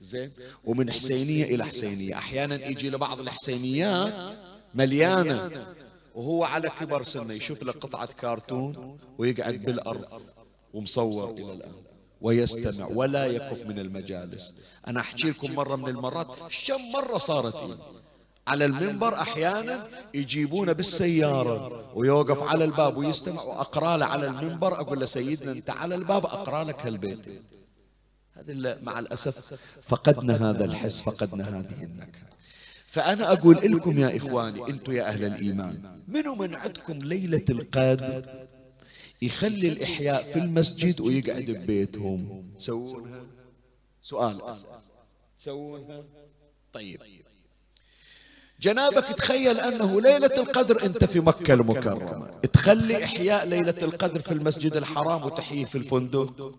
زين؟ 0.00 0.30
ومن 0.64 0.92
حسينية 0.92 1.44
إلى 1.44 1.64
حسينية. 1.64 2.14
أحيانا 2.14 2.66
يجي 2.66 2.90
لبعض 2.90 3.20
الحسينيات 3.20 4.36
مليانة. 4.74 5.66
وهو 6.14 6.44
على 6.44 6.68
كبر 6.80 7.02
سنة 7.02 7.34
يشوف 7.34 7.62
له 7.62 7.72
قطعة 7.72 8.06
كرتون 8.06 8.98
ويقعد 9.18 9.54
بالأرض 9.54 10.22
ومصور 10.74 11.30
إلى 11.30 11.52
الآن 11.52 11.72
ويستمع 12.20 12.86
ولا 12.86 13.26
يكف 13.26 13.66
من 13.66 13.78
المجالس. 13.78 14.54
أنا 14.88 15.00
أحكي 15.00 15.30
لكم 15.30 15.54
مرة 15.54 15.76
من 15.76 15.88
المرات 15.88 16.26
كم 16.66 16.90
مرة 16.94 17.18
صارت 17.18 17.56
إيه؟ 17.56 17.76
على 18.46 18.64
المنبر 18.64 19.14
أحيانا 19.14 19.88
يجيبونه 20.14 20.72
بالسيارة 20.72 21.90
ويوقف 21.94 22.42
على 22.42 22.64
الباب 22.64 22.96
ويستمع. 22.96 23.42
وأقرأ 23.42 23.96
له 23.96 24.06
على 24.06 24.26
المنبر 24.26 24.80
أقول 24.80 25.00
له 25.00 25.06
سيدنا 25.06 25.52
أنت 25.52 25.70
على 25.70 25.94
الباب 25.94 26.26
أقرأ 26.26 26.64
لك 26.64 26.86
هالبيت 26.86 27.42
مع 28.82 28.98
الأسف 28.98 29.58
فقدنا 29.82 30.50
هذا 30.50 30.64
الحس 30.64 31.00
فقدنا 31.00 31.44
هذه 31.48 31.84
النكهة. 31.84 32.26
فأنا 32.86 33.32
أقول 33.32 33.56
لكم 33.56 33.98
يا 33.98 34.16
إخواني 34.16 34.68
أنتم 34.68 34.92
يا 34.92 35.08
أهل 35.08 35.24
الإيمان. 35.24 36.02
منو 36.08 36.34
من 36.34 36.54
عندكم 36.54 36.98
ليلة 36.98 37.44
القدر 37.50 38.46
يخلي 39.22 39.68
الإحياء 39.68 40.22
في 40.22 40.38
المسجد 40.38 41.00
ويقعد 41.00 41.44
ببيتهم 41.44 42.44
تسوونها 42.58 43.24
سؤال. 44.02 44.40
تسوونها 45.38 46.04
طيب. 46.72 47.00
جنابك 48.60 49.04
تخيل 49.04 49.60
أنه 49.60 50.00
ليلة 50.00 50.36
القدر 50.36 50.84
أنت 50.86 51.04
في 51.04 51.20
مكة 51.20 51.54
المكرمة. 51.54 52.40
تخلي 52.52 53.04
إحياء 53.04 53.46
ليلة 53.46 53.74
القدر 53.82 54.20
في 54.20 54.32
المسجد 54.32 54.76
الحرام 54.76 55.24
وتحييه 55.24 55.64
في 55.64 55.78
الفندق. 55.78 56.52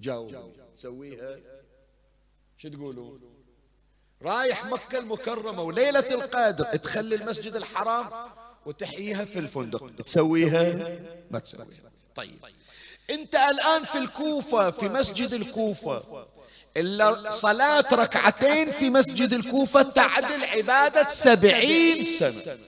جاوب. 0.00 0.57
تسويها 0.78 1.38
شو 2.58 2.68
تقولون 2.68 3.20
رايح 4.22 4.66
مكة 4.66 4.98
المكرمة 4.98 5.62
وليلة 5.62 6.14
القدر 6.14 6.64
تخلي 6.64 7.14
المسجد 7.14 7.56
الحرام 7.56 8.30
وتحييها 8.66 9.24
في 9.24 9.38
الفندق. 9.38 9.90
تسويها؟ 10.04 10.98
ما 11.30 11.38
تسويها. 11.38 11.68
طيب. 12.14 12.38
انت 13.10 13.34
الآن 13.34 13.82
في 13.84 13.98
الكوفة 13.98 14.70
في 14.70 14.88
مسجد 14.88 15.32
الكوفة. 15.32 16.26
إلا 16.76 17.30
صلاة 17.30 17.94
ركعتين 17.94 18.70
في 18.70 18.90
مسجد 18.90 19.32
الكوفة 19.32 19.82
تعدل 19.82 20.44
عبادة 20.44 21.08
سبعين 21.08 22.04
سنة. 22.04 22.58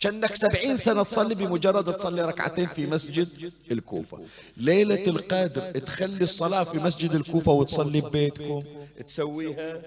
كأنك 0.00 0.34
سبعين 0.34 0.76
سنة 0.76 1.02
تصلي 1.02 1.34
بمجرد 1.34 1.92
تصلي 1.92 2.22
ركعتين 2.22 2.66
في 2.66 2.86
مسجد 2.86 3.52
الكوفة. 3.70 4.24
ليلة 4.56 5.06
القدر 5.06 5.78
تخلي 5.78 6.24
الصلاة 6.24 6.64
في 6.64 6.78
مسجد 6.78 7.14
الكوفة 7.14 7.52
وتصلي 7.52 8.00
ببيتكم. 8.00 8.62
تسويها 9.06 9.82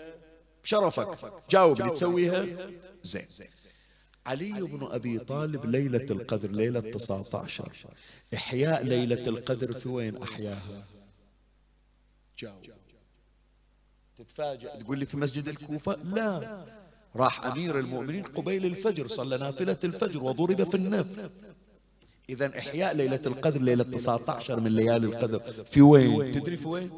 بشرفك. 0.64 1.34
جاوب 1.50 1.82
لي 1.82 1.90
تسويها؟ 1.90 2.46
زين. 3.04 3.28
علي 4.26 4.62
بن 4.62 4.88
أبي 4.92 5.20
طالب 5.20 5.66
ليلة 5.66 6.06
القدر 6.12 6.52
ليلة 6.52 6.80
19 6.80 7.72
إحياء 8.34 8.84
ليلة 8.84 9.28
القدر 9.28 9.74
في 9.74 9.90
وين 9.90 10.18
أحياها؟ 10.18 10.86
جاوب. 12.40 12.66
تتفاجأ 14.18 14.76
تقول 14.76 15.00
لي 15.00 15.06
في 15.06 15.18
مسجد 15.18 15.48
الكوفة؟ 15.48 15.96
لا. 15.96 16.81
راح 17.16 17.46
أمير 17.46 17.80
المؤمنين 17.80 18.24
قبيل 18.24 18.66
الفجر 18.66 19.08
صلى 19.08 19.38
نافلة 19.38 19.78
الفجر 19.84 20.24
وضرب 20.24 20.64
في 20.64 20.76
النفل. 20.76 21.30
إذا 22.30 22.60
إحياء 22.60 22.96
ليلة 22.96 23.22
القدر 23.26 23.62
ليلة 23.62 23.84
19 23.84 24.60
من 24.60 24.76
ليالي 24.76 25.08
القدر. 25.08 25.42
في 25.70 25.82
وين؟ 25.82 26.32
تدري 26.32 26.58
في 26.58 26.68
وين؟ 26.68 26.92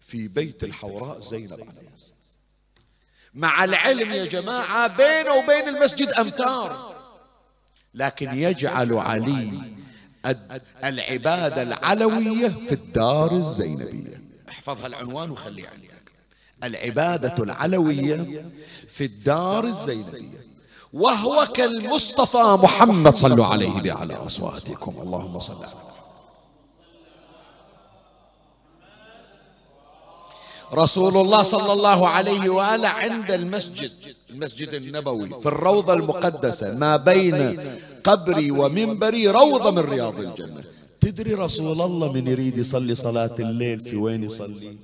في 0.00 0.28
بيت 0.28 0.64
الحوراء 0.64 1.20
زينب 1.20 1.52
عليه 1.52 1.90
مع 3.34 3.64
العلم 3.64 4.10
يا 4.10 4.24
جماعة 4.24 4.96
بينه 4.96 5.34
وبين 5.34 5.76
المسجد 5.76 6.08
أمتار. 6.08 7.00
لكن 7.94 8.38
يجعل 8.38 8.94
علي 8.94 9.62
العبادة 10.84 11.62
العلوية 11.62 12.48
في 12.48 12.72
الدار 12.72 13.36
الزينبية. 13.36 14.20
احفظ 14.48 14.84
هالعنوان 14.84 15.30
وخليه 15.30 15.68
عندك 15.68 15.99
العبادة 16.64 17.42
العلوية 17.42 18.46
في 18.88 19.04
الدار 19.04 19.64
الزينبية. 19.64 20.46
وهو 20.92 21.46
كالمصطفى 21.54 22.58
محمد 22.62 23.16
صلوا 23.16 23.46
عليه 23.46 23.70
بأعلى 23.70 24.14
أصواتكم. 24.14 25.02
اللهم 25.02 25.38
صل 25.38 25.54
على 25.54 25.90
رسول 30.74 31.16
الله 31.16 31.42
صلى 31.42 31.72
الله 31.72 32.08
عليه 32.08 32.48
وآله 32.48 32.88
عند 32.88 33.30
المسجد 33.30 33.90
المسجد 34.30 34.68
النبوي 34.68 35.28
في 35.28 35.46
الروضة 35.46 35.94
المقدسة 35.94 36.74
ما 36.74 36.96
بين 36.96 37.60
قبري 38.04 38.50
ومنبري 38.50 39.28
روضة 39.28 39.70
من 39.70 39.78
رياض 39.78 40.20
الجنة. 40.20 40.64
تدري 41.00 41.34
رسول 41.34 41.80
الله 41.80 42.12
من 42.12 42.26
يريد 42.26 42.58
يصلي 42.58 42.94
صلاة 42.94 43.34
الليل 43.38 43.80
في 43.80 43.96
وين 43.96 44.24
يصلي؟ 44.24 44.76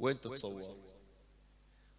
وين 0.00 0.20
تتصور؟ 0.20 0.62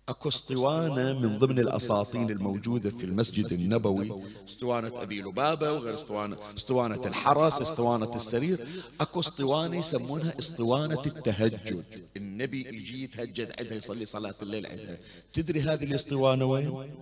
أكو 0.09 0.29
اسطوانة 0.29 1.13
من 1.13 1.39
ضمن 1.39 1.59
الاساطين 1.59 2.29
الموجودة 2.31 2.89
في 2.89 3.03
المسجد 3.03 3.53
النبوي. 3.53 4.23
اسطوانة 4.47 5.01
أبي 5.01 5.21
لبابة 5.21 5.73
وغير 5.73 5.93
اسطوانة 5.93 6.37
اسطوانة 6.57 7.01
الحرس 7.05 7.61
اسطوانة 7.61 8.15
السرير. 8.15 8.67
أكو 9.01 9.19
اسطوانة 9.19 9.77
يسمونها 9.77 10.39
اسطوانة 10.39 11.01
التهجد. 11.05 11.83
النبي 12.17 12.67
يجي 12.67 13.03
يتهجد 13.03 13.53
عندها 13.59 13.77
يصلي 13.77 14.05
صلاة 14.05 14.35
الليل 14.41 14.65
عندها. 14.65 14.97
تدري 15.33 15.61
هذه 15.61 15.83
الاسطوانة 15.83 16.45
وين؟ 16.45 16.95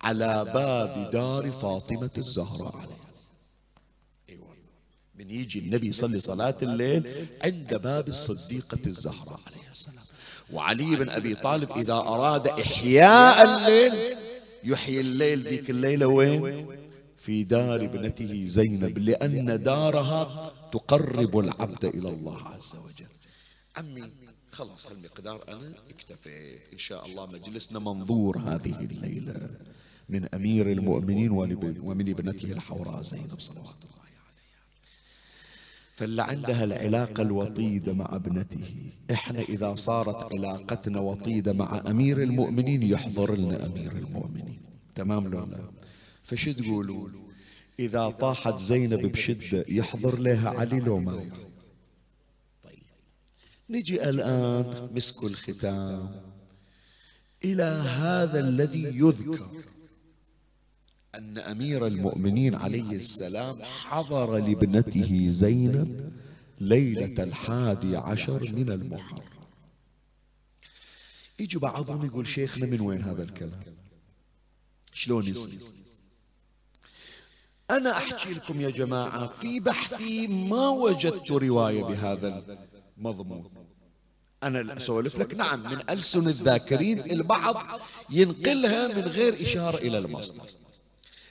على 0.00 0.44
باب 0.44 1.10
دار 1.10 1.50
فاطمة 1.50 2.10
الزهراء 2.18 2.76
عليها. 2.76 3.10
أيوه. 4.28 4.56
من 5.14 5.30
يجي 5.30 5.58
النبي 5.58 5.88
يصلي 5.88 6.20
صلاة 6.20 6.58
الليل 6.62 7.26
عند 7.44 7.74
باب 7.74 8.08
الصديقة 8.08 8.80
الزهراء 8.86 9.40
عليه 9.46 9.70
السلام. 9.70 9.99
وعلي 10.52 10.96
بن 10.96 11.08
أبي 11.10 11.34
طالب 11.34 11.72
إذا 11.72 11.92
أراد 11.92 12.46
إحياء 12.48 13.36
الليل 13.44 14.16
يحيي 14.64 15.00
الليل 15.00 15.42
ذيك 15.42 15.70
الليلة 15.70 16.06
وين؟ 16.06 16.66
في 17.18 17.44
دار 17.44 17.84
ابنته 17.84 18.46
زينب 18.46 18.98
لأن 18.98 19.62
دارها 19.62 20.52
تقرب 20.72 21.38
العبد 21.38 21.84
إلى 21.84 22.08
الله 22.08 22.42
عز 22.42 22.72
وجل. 22.84 23.06
عمي 23.76 24.10
خلاص 24.50 24.86
هالمقدار 24.86 25.44
أنا 25.48 25.74
اكتفيت. 25.90 26.60
إن 26.72 26.78
شاء 26.78 27.06
الله 27.06 27.26
مجلسنا 27.26 27.78
منظور 27.78 28.38
هذه 28.38 28.80
الليلة. 28.80 29.50
من 30.08 30.34
أمير 30.34 30.72
المؤمنين 30.72 31.30
ومن 31.82 32.10
ابنته 32.10 32.52
الحوراء 32.52 33.02
زينب 33.02 33.40
صلوات 33.40 33.80
الله 33.84 33.99
فاللي 36.00 36.22
عندها 36.22 36.64
العلاقة 36.64 37.22
الوطيدة 37.22 37.92
مع 37.92 38.08
ابنته. 38.12 38.92
إحنا 39.10 39.40
إذا 39.40 39.74
صارت 39.74 40.32
علاقتنا 40.32 41.00
وطيدة 41.00 41.52
مع 41.52 41.82
أمير 41.88 42.22
المؤمنين 42.22 42.82
يحضر 42.82 43.36
لنا 43.38 43.66
أمير 43.66 43.92
المؤمنين. 43.92 44.60
تمام 44.94 45.28
لو 45.28 45.44
لا. 45.44 45.70
فش 46.22 46.44
تقولون 46.44 47.12
إذا 47.78 48.10
طاحت 48.10 48.58
زينب 48.58 49.12
بشدة 49.12 49.64
يحضر 49.68 50.18
لها 50.18 50.50
علي 50.50 50.80
لو 50.80 50.98
ما 50.98 51.30
طيب. 52.64 52.82
نجي 53.70 54.08
الآن 54.08 54.88
مسك 54.94 55.22
الختام. 55.22 56.22
إلى 57.44 57.62
هذا 58.02 58.40
الذي 58.40 58.84
يذكر. 58.84 59.46
أن 61.14 61.38
أمير 61.38 61.86
المؤمنين 61.86 62.54
عليه 62.54 62.92
السلام 62.92 63.62
حضر 63.62 64.38
لابنته 64.38 65.26
زينب 65.30 66.12
ليلة 66.60 67.22
الحادي 67.22 67.96
عشر 67.96 68.52
من 68.52 68.72
المحرم. 68.72 69.30
يجي 71.38 71.58
بعضهم 71.58 72.06
يقول 72.06 72.26
شيخنا 72.26 72.66
من 72.66 72.80
وين 72.80 73.02
هذا 73.02 73.22
الكلام؟ 73.22 73.62
شلون 74.92 75.26
يصير؟ 75.26 75.60
أنا 77.70 77.96
أحكي 77.96 78.34
لكم 78.34 78.60
يا 78.60 78.70
جماعة 78.70 79.26
في 79.26 79.60
بحثي 79.60 80.26
ما 80.26 80.68
وجدت 80.68 81.30
رواية 81.30 81.82
بهذا 81.82 82.58
المضمون. 82.98 83.50
أنا 84.42 84.76
أسولف 84.76 85.18
لك 85.18 85.34
نعم 85.34 85.62
من 85.62 85.90
ألسن 85.90 86.26
الذاكرين 86.26 87.10
البعض 87.10 87.80
ينقلها 88.10 88.88
من 88.88 89.02
غير 89.02 89.42
إشارة 89.42 89.76
إلى 89.76 89.98
المصدر. 89.98 90.50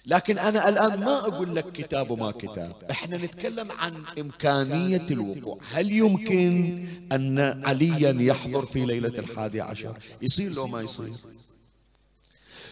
لكن 0.09 0.37
أنا 0.37 0.69
الآن 0.69 0.99
ما 0.99 1.19
أقول 1.19 1.55
لك 1.55 1.71
كتاب 1.71 2.11
وما 2.11 2.31
كتاب 2.31 2.75
إحنا 2.91 3.17
نتكلم 3.17 3.71
عن 3.71 4.03
إمكانية 4.19 5.05
الوقوع. 5.11 5.57
هل 5.71 5.91
يمكن 5.91 6.85
أن 7.11 7.39
عليا 7.65 8.11
يحضر 8.21 8.65
في 8.65 8.85
ليلة 8.85 9.19
الحادي 9.19 9.61
عشر؟ 9.61 9.97
يصير 10.21 10.55
لو 10.55 10.67
ما 10.67 10.81
يصير. 10.81 11.13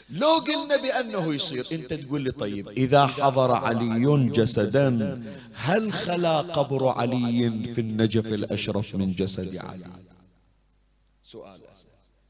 لو 0.10 0.30
قلنا 0.30 0.78
بأنه 0.78 1.34
يصير 1.34 1.68
أنت 1.72 1.94
تقول 1.94 2.22
لي 2.22 2.32
طيب 2.32 2.70
إذا 2.70 3.06
حضر 3.08 3.52
علي 3.52 4.30
جسدا 4.30 5.24
هل 5.54 5.94
خلا 5.94 6.42
قبر 6.42 6.88
علي 6.88 7.74
في 7.76 7.82
النجف 7.82 8.26
الأشرف 8.26 8.96
من 8.96 9.14
جسد 9.14 9.58
علي؟ 9.58 9.86
سؤال. 11.24 11.60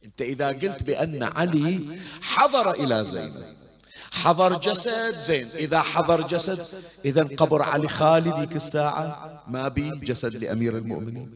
أنت 0.05 0.21
إذا 0.21 0.47
قلت 0.47 0.83
بأن 0.83 1.23
علي 1.23 1.99
حضر 2.21 2.71
إلى 2.71 3.05
زينب. 3.05 3.66
حضر 4.11 4.59
جسد 4.59 5.19
زين. 5.19 5.47
إذا 5.47 5.81
حضر 5.81 6.27
جسد 6.27 6.65
إذا 7.05 7.23
قبر 7.23 7.61
علي 7.61 7.87
خالي 7.87 8.33
ذيك 8.39 8.55
الساعة 8.55 9.43
ما 9.47 9.67
بي 9.67 9.89
جسد 9.89 10.35
لأمير 10.35 10.77
المؤمنين. 10.77 11.31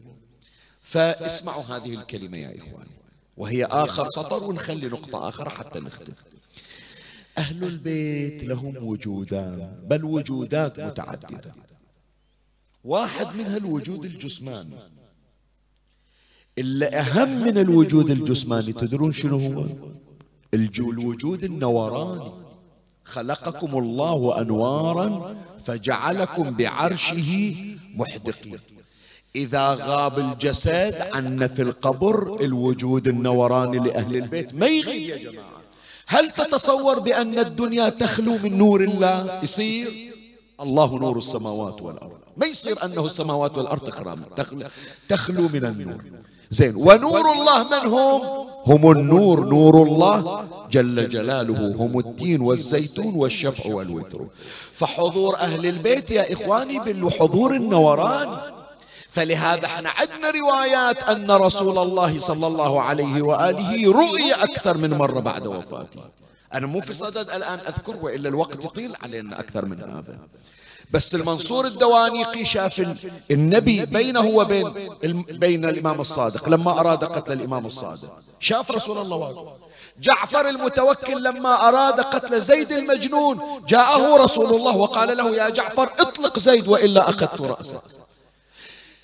فاسمعوا 0.82 1.62
هذه 1.62 1.94
الكلمة 1.94 2.38
يا 2.38 2.58
إخواني. 2.58 2.90
وهي 3.36 3.64
آخر 3.64 4.08
سطر 4.08 4.44
ونخلي 4.44 4.86
نقطة 4.86 5.28
آخر 5.28 5.48
حتى 5.48 5.80
نختم. 5.80 6.12
أهل 7.38 7.64
البيت 7.64 8.44
لهم 8.44 8.76
وجودان 8.76 9.78
بل 9.84 10.04
وجودات 10.04 10.80
متعددة. 10.80 11.54
واحد 12.84 13.36
منها 13.36 13.56
الوجود 13.56 14.04
الجسماني. 14.04 14.76
اللي 16.58 16.86
أهم 16.86 17.44
من 17.44 17.58
الوجود 17.58 18.10
الجسماني 18.10 18.72
تدرون 18.72 19.12
شنو 19.12 19.38
هو؟ 19.38 19.66
الوجود 20.54 21.44
النوراني. 21.44 22.41
خلقكم 23.04 23.78
الله 23.78 24.40
أنوارا 24.40 25.36
فجعلكم 25.64 26.50
بعرشه 26.50 27.54
محدقين. 27.96 28.60
إذا 29.36 29.74
غاب 29.74 30.18
الجسد 30.18 30.94
عنا 31.14 31.46
في 31.46 31.62
القبر 31.62 32.40
الوجود 32.40 33.08
النوراني 33.08 33.78
لأهل 33.78 34.16
البيت. 34.16 34.54
ما 34.54 34.66
يغيب 34.66 35.08
يا 35.08 35.16
جماعة؟ 35.16 35.62
هل 36.06 36.30
تتصور 36.30 36.98
بأن 36.98 37.38
الدنيا 37.38 37.88
تخلو 37.88 38.38
من 38.38 38.58
نور 38.58 38.80
الله؟ 38.84 39.40
يصير؟ 39.42 40.12
الله 40.60 40.98
نور 40.98 41.18
السماوات 41.18 41.82
والأرض. 41.82 42.18
ما 42.36 42.46
يصير 42.46 42.84
أنه 42.84 43.06
السماوات 43.06 43.58
والأرض 43.58 43.88
تخلو 45.08 45.48
من 45.48 45.64
النور. 45.64 46.04
زين 46.50 46.76
ونور 46.76 47.32
الله 47.32 47.64
من 47.64 47.88
هم؟ 47.88 48.20
هم 48.66 48.90
النور 48.90 49.44
نور 49.44 49.82
الله. 49.82 50.48
جل 50.70 51.08
جلاله 51.08 51.74
هم 51.76 51.98
التين 51.98 52.40
والزيتون 52.40 53.14
والشفع 53.14 53.74
والوتر. 53.74 54.26
فحضور 54.74 55.36
أهل 55.36 55.66
البيت 55.66 56.10
يا 56.10 56.32
إخواني 56.32 56.78
بالحضور 56.78 57.56
النوراني 57.56 58.36
فلهذا 59.10 59.66
إحنا 59.66 59.90
عندنا 59.90 60.30
روايات 60.30 61.02
أن 61.02 61.30
رسول 61.30 61.78
الله 61.78 62.18
صلى 62.18 62.46
الله 62.46 62.82
عليه 62.82 63.22
وآله 63.22 63.92
رؤي 63.92 64.32
أكثر 64.32 64.78
من 64.78 64.90
مرة 64.90 65.20
بعد 65.20 65.46
وفاته. 65.46 66.00
أنا 66.54 66.66
مو 66.66 66.80
في 66.80 66.94
صدد 66.94 67.30
الآن 67.30 67.58
أذكر 67.58 67.96
وإلا 68.02 68.28
الوقت 68.28 68.64
يطيل 68.64 68.96
علينا 69.02 69.40
أكثر 69.40 69.64
من 69.64 69.80
هذا. 69.80 70.18
بس 70.90 71.14
المنصور 71.14 71.66
الدوانيقي 71.66 72.44
شاف 72.44 72.96
النبي 73.30 73.86
بينه 73.86 74.26
وبين 74.26 74.72
بين 75.30 75.64
الإمام 75.64 76.00
الصادق 76.00 76.48
لما 76.48 76.80
أراد 76.80 77.04
قتل 77.04 77.32
الإمام 77.32 77.66
الصادق. 77.66 78.22
شاف 78.42 78.70
رسول 78.70 78.98
الله 78.98 79.16
واقف. 79.16 79.48
جعفر 80.00 80.48
المتوكل 80.48 81.22
لما 81.24 81.68
أراد 81.68 82.00
قتل 82.00 82.40
زيد 82.40 82.72
المجنون 82.72 83.40
جاءه 83.68 84.16
رسول 84.24 84.54
الله 84.54 84.76
وقال 84.76 85.16
له 85.16 85.36
يا 85.36 85.48
جعفر 85.48 85.82
اطلق 85.98 86.38
زيد 86.38 86.68
وإلا 86.68 87.08
أخذت 87.08 87.40
رأسه. 87.40 87.80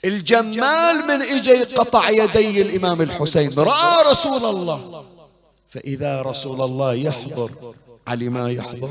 الجمال 0.05 0.97
من 1.09 1.23
اجى 1.23 1.63
قطع 1.63 2.11
يدي 2.11 2.63
الإمام 2.63 3.03
الحسين. 3.03 3.51
رأى 3.59 4.11
رسول 4.11 4.45
الله. 4.45 5.05
فإذا 5.69 6.23
رسول 6.23 6.63
الله 6.63 6.95
يحضر 6.95 7.51
علي 8.07 8.29
ما 8.29 8.51
يحضر؟ 8.51 8.91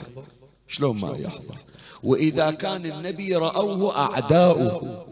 شلون 0.68 1.00
ما 1.00 1.18
يحضر؟ 1.18 1.58
وإذا 2.04 2.52
كان 2.52 2.86
النبي 2.86 3.36
رأوه 3.36 3.98
أعداؤه. 3.98 5.06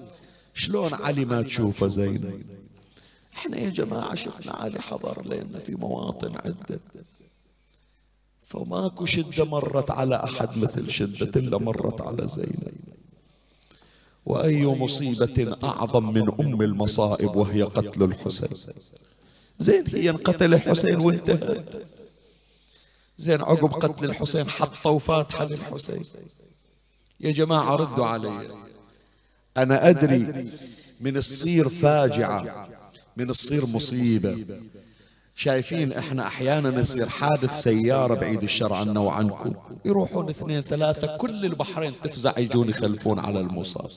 شلون 0.53 0.94
علي 0.94 1.26
ما 1.26 1.41
تشوفه 1.41 1.88
زينب؟ 1.88 2.44
إحنا 3.36 3.57
يا 3.57 3.70
جماعة 3.70 4.16
شفنا 4.16 4.52
علي 4.52 4.82
حضر 4.82 5.28
لنا 5.28 5.60
في 5.60 5.76
مواطن 5.76 6.36
عدة. 6.36 6.80
فماكو 8.44 9.06
شدة 9.06 9.45
مرت 9.45 9.91
على 9.91 10.24
أحد 10.24 10.57
مثل 10.57 10.91
شدة 10.91 11.32
إلا 11.36 11.57
مرت 11.57 12.02
على 12.02 12.28
زينب. 12.28 12.74
وأي 14.26 14.66
مصيبة 14.66 15.57
أعظم 15.64 16.14
من 16.14 16.30
أم 16.40 16.62
المصائب 16.62 17.36
وهي 17.36 17.64
قتل 17.64 18.03
الحسين. 18.03 18.57
زين 19.60 19.84
هي 19.88 20.10
انقتل 20.10 20.53
الحسين 20.53 20.99
وانتهت. 20.99 21.86
زين 23.18 23.41
عقب 23.41 23.74
قتل 23.74 24.06
الحسين 24.06 24.49
حطوا 24.49 24.99
فاتحه 24.99 25.45
للحسين. 25.45 26.03
يا 27.20 27.32
جماعة 27.32 27.76
ردوا 27.76 28.06
علي. 28.06 28.57
أنا 29.57 29.90
أدري 29.90 30.52
من 31.02 31.14
تصير 31.20 31.70
فاجعة. 31.70 32.70
من 33.18 33.28
تصير 33.28 33.62
مصيبة. 33.62 34.38
شايفين 35.36 35.92
إحنا 35.92 36.28
أحيانا 36.28 36.80
يصير 36.80 37.10
حادث 37.10 37.62
سيارة 37.62 38.14
بعيد 38.14 38.44
الشر 38.44 38.74
عنا 38.74 39.00
وعنكم 39.00 39.54
يروحون 39.86 40.30
اثنين 40.30 40.62
ثلاثة 40.62 41.18
كل 41.18 41.46
البحرين 41.46 41.94
تفزع 42.04 42.40
يجون 42.40 42.70
يخلفون 42.70 43.20
على 43.20 43.40
المصاب. 43.40 43.90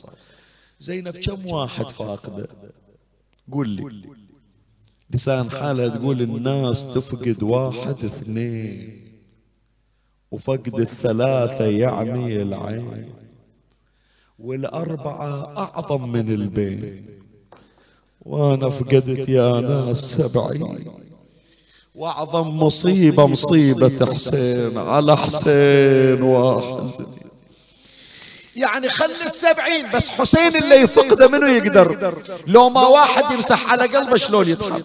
زينب 0.80 1.16
كم 1.16 1.46
واحد 1.46 1.88
فاقدة؟ 1.88 2.48
قول 3.52 3.68
لي. 3.68 4.02
لسان 5.10 5.50
حالها 5.50 5.88
تقول 5.88 6.22
الناس 6.22 6.94
تفقد 6.94 7.42
واحد 7.42 8.04
اثنين. 8.04 9.04
وفقد 10.30 10.80
الثلاثة 10.80 11.64
يعمي 11.64 12.42
العين. 12.42 13.12
والأربعة 14.38 15.56
أعظم 15.58 16.12
من 16.12 16.32
البين. 16.32 17.06
وأنا 18.28 18.70
فقدت 18.70 19.28
يا 19.28 19.52
ناس 19.52 19.98
سبعين. 19.98 20.84
وأعظم 21.94 22.48
مصيبة 22.62 23.26
مصيبة 23.26 24.06
حسين 24.14 24.78
على 24.78 25.16
حسين 25.16 26.22
واحد. 26.22 26.90
يعني 28.56 28.88
خلي 28.88 29.24
السبعين 29.26 29.86
بس 29.94 30.08
حسين 30.08 30.56
اللي 30.56 30.74
يفقده 30.74 31.28
منه 31.28 31.52
يقدر؟ 31.52 32.14
لو 32.46 32.68
ما 32.68 32.86
واحد 32.86 33.24
يمسح 33.34 33.72
على 33.72 33.82
قلبه 33.82 34.16
شلون 34.16 34.48
يتحرك؟ 34.48 34.84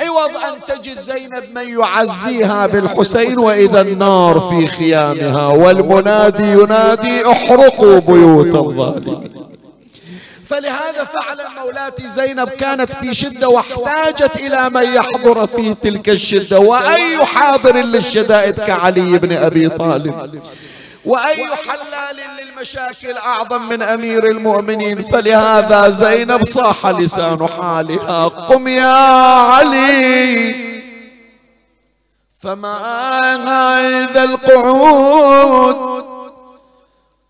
عوض 0.00 0.30
أن 0.30 0.58
تجد 0.68 1.00
زينب 1.00 1.44
من 1.54 1.78
يعزيها 1.80 2.66
بالحسين 2.66 3.38
وإذا 3.38 3.80
النار 3.80 4.40
في 4.40 4.66
خيامها 4.66 5.46
والمنادي 5.46 6.52
ينادي 6.52 7.26
احرقوا 7.30 7.98
بيوت 7.98 8.54
الظالمين. 8.54 9.49
فلهذا 10.50 11.04
فعلا 11.04 11.48
مولاتي 11.48 12.08
زينب 12.08 12.48
كانت 12.48 12.94
في 12.94 13.14
شدة 13.14 13.48
واحتاجت 13.48 14.36
إلى 14.36 14.70
من 14.70 14.82
يحضر 14.82 15.46
في 15.46 15.74
تلك 15.74 16.08
الشدة. 16.08 16.58
وأي 16.58 17.24
حاضر 17.24 17.76
للشدائد 17.76 18.60
كعلي 18.60 19.18
بن 19.18 19.36
أبي 19.36 19.68
طالب؟ 19.68 20.42
وأي 21.04 21.46
حلال 21.46 22.16
للمشاكل 22.40 23.18
أعظم 23.26 23.68
من 23.68 23.82
أمير 23.82 24.24
المؤمنين؟ 24.24 25.02
فلهذا 25.02 25.90
زينب 25.90 26.44
صاح 26.44 26.86
لسان 26.86 27.46
حالها. 27.46 28.28
قم 28.28 28.68
يا 28.68 28.92
علي. 29.52 30.54
فما 32.42 33.18
هذا 33.48 34.24
القعود 34.24 36.04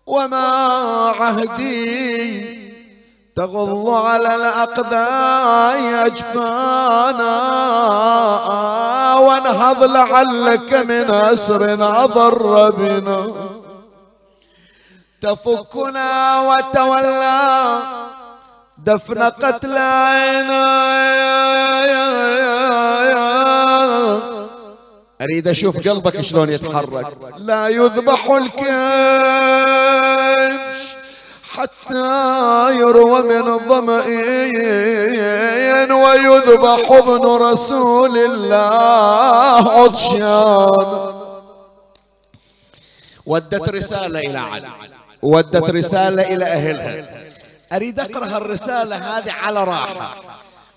وما 0.05 0.47
عهدي؟ 1.19 2.50
تغض 3.41 3.89
على 3.89 4.35
الأقداء 4.35 6.05
أجفانا. 6.05 7.37
وانهض 9.17 9.83
لعلك 9.83 10.73
من 10.73 11.11
أسر 11.11 11.73
أضر 12.03 12.69
بنا. 12.69 13.33
تفكنا 15.21 16.41
وتولى 16.41 17.79
دفن 18.77 19.23
قتل 19.23 19.77
عينا 19.77 20.91
أريد 25.21 25.47
أشوف 25.47 25.87
قلبك 25.87 26.21
شلون 26.21 26.49
يتحرك. 26.49 27.13
لا 27.37 27.67
يذبح 27.67 28.29
الكبش 28.29 30.10
حتى 31.55 32.75
يروى 32.79 33.21
من 33.21 33.59
ظمئين 33.69 34.61
ويذبح 35.91 36.91
ابن 36.91 37.25
رسول 37.25 38.17
الله 38.17 39.71
عطشان. 39.79 40.23
ودت 43.25 43.69
رسالة 43.69 44.19
إلى 44.19 44.37
علي. 44.37 44.67
ودت 45.21 45.69
رسالة 45.69 46.21
إلى 46.33 46.45
أهلها. 46.45 47.21
أريد 47.73 47.99
أقرأ 47.99 48.37
الرسالة 48.37 48.95
هذه 48.95 49.31
على 49.31 49.63
راحة. 49.63 50.15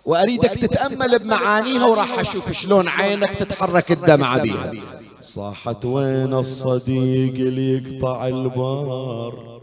وأريدك 0.04 0.50
تتأمل 0.50 1.18
بمعانيها 1.18 1.86
وراح 1.86 2.18
أشوف 2.18 2.52
شلون 2.52 2.88
عينك 2.88 3.34
تتحرك 3.34 3.92
الدمعة 3.92 4.42
بها. 4.42 4.72
صاحت 5.20 5.84
وين 5.84 6.34
الصديق 6.34 7.34
اللي 7.34 7.76
يقطع 7.76 8.26
البار؟ 8.26 9.53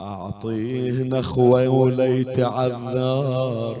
أعطيه 0.00 1.02
نخوة 1.02 1.68
وليت 1.68 2.40
عذار. 2.40 3.76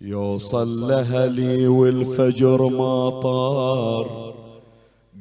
يوصل 0.00 0.88
لهلي 0.88 1.68
والفجر 1.68 2.68
ما 2.68 3.10
طار. 3.10 4.34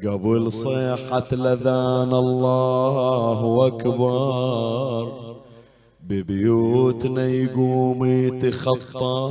قبل 0.05 0.51
صيحة 0.51 1.27
لذان 1.31 2.13
الله 2.13 3.67
أكبر. 3.67 5.23
ببيوتنا 6.07 7.27
يقوم 7.27 8.05
يتخطر 8.05 9.23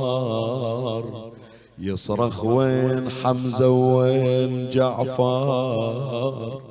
يصرخ 1.79 2.45
وين 2.45 3.09
حمزة 3.09 3.69
وين 3.69 4.69
جعفر 4.69 6.61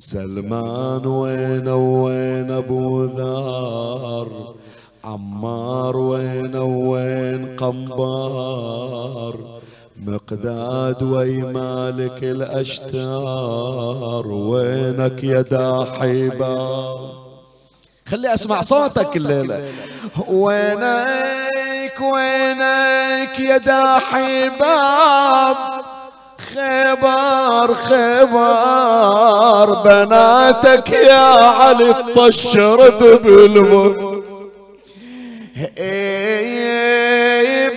سلمان 0.00 1.06
وين 1.06 1.68
وين 1.68 2.50
أبو 2.50 3.04
ذار 3.04 4.54
عمار 5.04 5.96
وين 5.96 6.56
وين 6.56 7.56
قنبار؟ 7.56 9.60
مقداد 10.06 11.02
وي 11.02 11.36
مالك 11.36 12.24
الأشتار 12.24 14.26
وينك 14.26 15.24
يا 15.24 15.40
داحبا 15.40 16.96
خلي 18.08 18.34
أسمع 18.34 18.60
صوتك 18.60 19.16
الليلة. 19.16 19.64
وينك 20.28 22.00
وينك 22.00 23.40
يا 23.40 23.56
داحباب 23.56 25.56
خبر 26.54 27.74
خبر. 27.74 29.74
بناتك 29.84 30.90
يا 30.90 31.34
علي 31.34 31.90
الطشرد 31.90 33.22
بالموت 33.22 34.24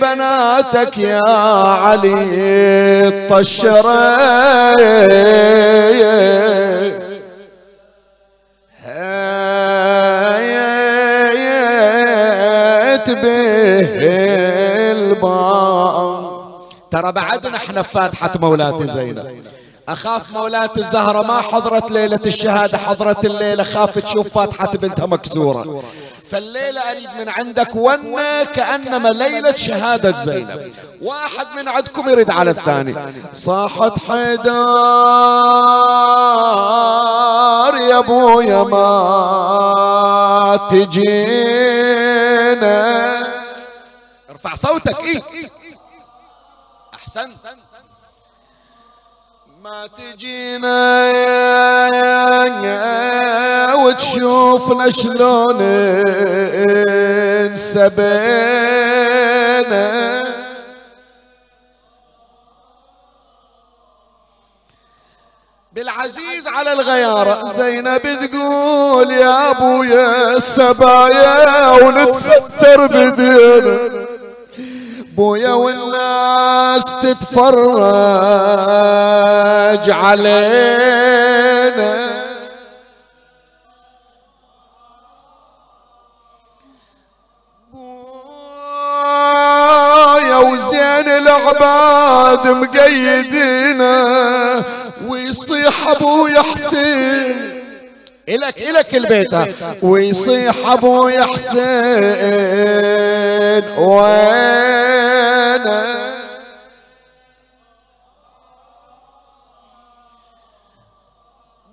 بناتك 0.02 0.98
يا 0.98 1.20
علي 1.28 2.14
الطشرد 3.08 4.80
به 13.08 13.94
ترى 16.94 17.12
بعدنا 17.12 17.58
إحنا 17.58 17.82
فاتحة 17.82 18.32
مولاتي 18.36 18.88
زينب 18.88 19.44
أخاف 19.90 20.32
مولاتي 20.32 20.80
الزهرة 20.80 21.22
ما 21.22 21.42
حضرت 21.42 21.92
ليلة 21.92 22.20
الشهادة 22.26 22.78
حضرت 22.78 23.26
الليلة 23.26 23.64
خاف 23.64 24.00
تشوف 24.00 24.34
فاتحة 24.34 24.72
بنتها 24.72 25.06
مكسورة. 25.06 25.84
فالليلة 26.32 26.82
أريد 26.92 27.10
من 27.20 27.30
عندك 27.30 27.76
ونة 27.76 28.44
كأنما 28.44 29.08
ليلة 29.08 29.56
شهادة 29.56 30.18
زينب 30.18 30.74
واحد 31.02 31.48
من 31.58 31.68
عندكم 31.68 32.10
يرد 32.10 32.32
على 32.32 32.52
الثاني. 32.52 32.96
صاحت 33.34 33.94
حيدار 34.08 34.54
يا 37.76 38.00
ابويا 38.00 38.64
ما 38.64 40.60
تجينا. 40.72 42.04
ارفع 44.30 44.56
صوتك 44.56 45.00
إيه؟ 45.04 45.22
احسن 47.18 47.58
ما 49.64 49.88
تجينا 49.88 51.12
وتشوفنا 53.76 54.90
شلون 54.90 55.62
انسبينا. 58.02 58.94
بالعزيز 65.74 66.48
على 66.48 66.74
الغيارة 66.74 67.54
زينب 67.54 68.02
تقول 68.02 69.12
يا 69.12 69.52
ابويا 69.52 70.34
السبايا 70.38 71.70
ونتستر 71.72 72.88
بدينا. 72.88 74.03
بويا 75.18 75.54
والناس 75.54 76.84
تتفرج 77.02 77.54
علينا. 79.90 81.14
بويا 89.04 90.38
وزين 90.38 91.08
العباد 91.10 92.48
مقيدينا 92.48 93.94
ويصيح 95.08 95.88
ابويا 95.88 96.42
حسين 96.42 97.53
إلك 98.30 98.62
إلك 98.62 98.96
البيت. 98.96 99.34
ويصيح 99.84 100.56
أبوي 100.72 101.24
حسين 101.24 101.64
وين 103.78 105.64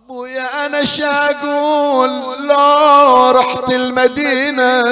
بويا 0.09 0.67
أنا 0.67 0.85
شاقول 0.85 2.11
لو 2.49 3.31
رحت 3.31 3.71
المدينة 3.71 4.85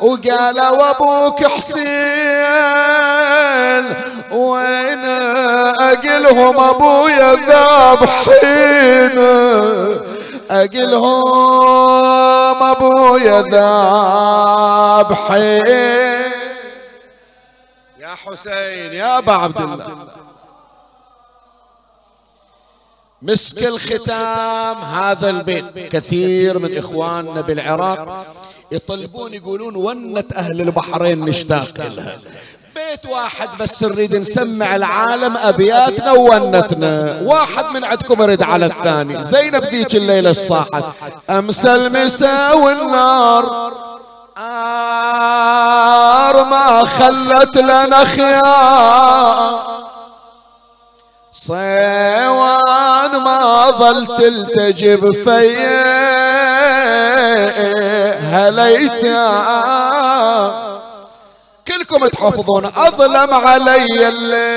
وقالوا 0.00 0.90
أبوك 0.90 1.44
حسين. 1.46 2.42
وين 4.32 5.04
أقلهم 5.80 6.60
أبويا 6.60 7.32
ذابحين 7.48 9.18
أقلهم 10.50 11.22
أبويا 12.62 13.42
ذابحين 15.02 15.66
يا 17.98 18.14
حسين 18.14 18.92
يا 18.92 19.18
أبا 19.18 19.32
عبد 19.32 19.60
الله. 19.60 20.08
مسك 23.22 23.62
الختام 23.64 24.76
هذا 24.76 25.30
البيت 25.30 25.78
كثير 25.92 26.58
من 26.58 26.78
إخواننا 26.78 27.40
بالعراق 27.40 28.26
يطلبون 28.72 29.34
يقولون 29.34 29.76
ونة 29.76 30.24
أهل 30.36 30.60
البحرين 30.60 31.24
نشتاق 31.24 31.74
لها. 31.78 32.18
بيت 32.74 33.06
واحد 33.06 33.48
بس 33.60 33.82
نريد 33.82 34.16
نسمع 34.16 34.76
العالم 34.76 35.36
ابياتنا 35.36 36.12
وونتنا 36.12 37.18
واحد 37.22 37.64
من 37.64 37.84
عندكم 37.84 38.22
يرد 38.22 38.42
على 38.42 38.66
الثاني. 38.66 39.24
زينب 39.24 39.64
ذيك 39.64 39.94
الليلة 39.94 40.30
الصاحت. 40.30 40.84
امس 41.30 41.66
المساء 41.66 42.58
والنار. 42.58 43.72
آر 44.38 46.44
ما 46.44 46.84
خلت 46.84 47.56
لنا 47.56 48.04
خيار. 48.04 49.72
صيوان 51.32 53.10
ما 53.24 53.70
ظل 53.70 54.06
تلتجب 54.06 55.12
في 55.12 55.56
هليتا 58.20 59.42
كلكم 61.72 62.06
تحفظون 62.06 62.64
أظلم 62.76 63.34
علي 63.34 64.08
الليل 64.08 64.48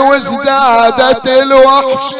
وازدادت 0.00 1.26
الوحشة 1.26 2.16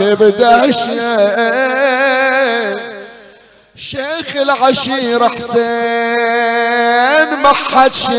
بدهشة 0.00 1.26
شيخ 3.76 4.36
العشيرة 4.36 5.28
حسين 5.28 5.66
ما 7.42 7.52
حد 7.52 7.94
شال 7.94 8.16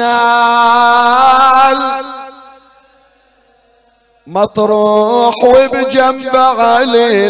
مطروح 4.30 5.34
وبجنب 5.44 6.36
علي 6.60 7.28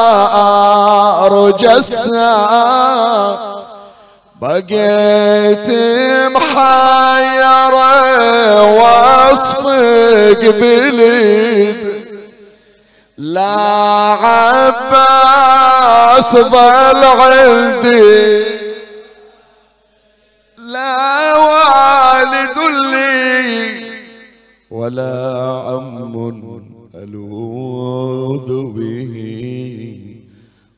الاكبار 0.00 1.34
وجسا 1.34 2.36
بقيت 4.40 5.68
محيرة 6.32 7.92
واصفق 8.74 10.40
بليد 10.50 11.90
لا 13.18 13.56
عباس 14.92 16.32
ظل 16.36 17.04
عندي 17.04 18.44
لا 20.58 21.36
والد 21.36 22.58
لي 22.84 23.69
ولا 24.80 25.42
عم 25.58 26.28
ألوذ 26.94 28.72
به. 28.72 29.14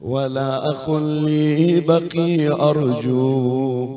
ولا 0.00 0.70
أخ 0.70 0.90
لي 0.90 1.80
بقي 1.80 2.48
أرجو 2.48 3.88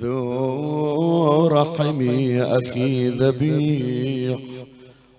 ذو 0.00 1.46
رحمي 1.46 2.42
أخي 2.42 3.08
ذبيح. 3.08 4.40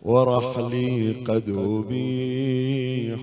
ورحلي 0.04 1.12
قد 1.12 1.50
أبيح. 1.50 3.20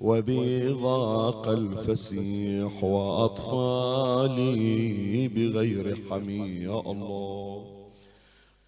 وبي 0.00 0.68
ضاق 0.68 1.48
الفسيح 1.48 2.84
وأطفالي 2.84 4.48
بغير 5.28 5.96
حمي. 6.10 6.48
يا 6.62 6.80
الله. 6.90 7.77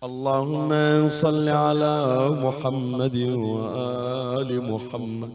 اللهم 0.02 1.09
صل 1.09 1.48
على 1.48 2.28
محمد 2.43 3.16
وآل 3.16 4.72
محمد. 4.72 5.31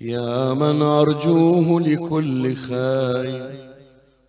يا 0.00 0.54
من 0.54 0.82
أرجوه 0.82 1.80
لكل 1.80 2.54
خير 2.54 3.50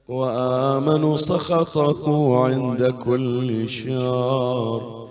وآمن 0.07 1.17
سخطه 1.17 2.37
عند 2.45 2.93
كل 3.05 3.69
شر. 3.69 5.07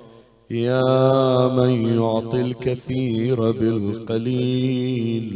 يا 0.50 1.48
من 1.48 1.94
يعطي 1.98 2.40
الكثير 2.40 3.50
بالقليل 3.50 5.28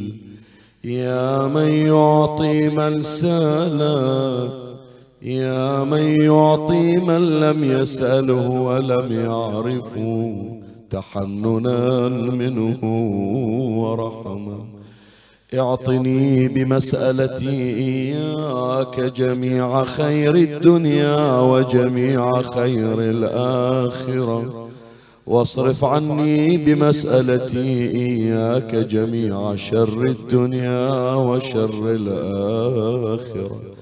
يا 0.85 1.47
من 1.47 1.71
يعطي 1.73 2.69
من 2.69 3.03
ساله 3.03 4.64
يا 5.25 5.85
من 5.85 6.21
يعطي 6.21 6.97
من 6.97 7.41
لم 7.41 7.65
يسأله 7.65 8.51
ولم 8.51 9.13
يعرفه 9.13 10.35
تحننا 10.91 12.09
منه 12.09 12.79
ورحمه. 13.81 14.65
اعطني 15.55 16.49
بمسألتي 16.49 17.75
إياك 17.77 19.01
جميع 19.01 19.85
خير 19.85 20.35
الدنيا 20.35 21.41
وجميع 21.41 22.43
خير 22.43 23.01
الآخرة. 23.01 24.69
واصرف 25.27 25.85
عني 25.85 26.57
بمسألتي 26.57 27.91
إياك 27.97 28.75
جميع 28.75 29.55
شر 29.55 30.03
الدنيا 30.03 31.15
وشر 31.15 31.91
الآخرة. 31.91 33.74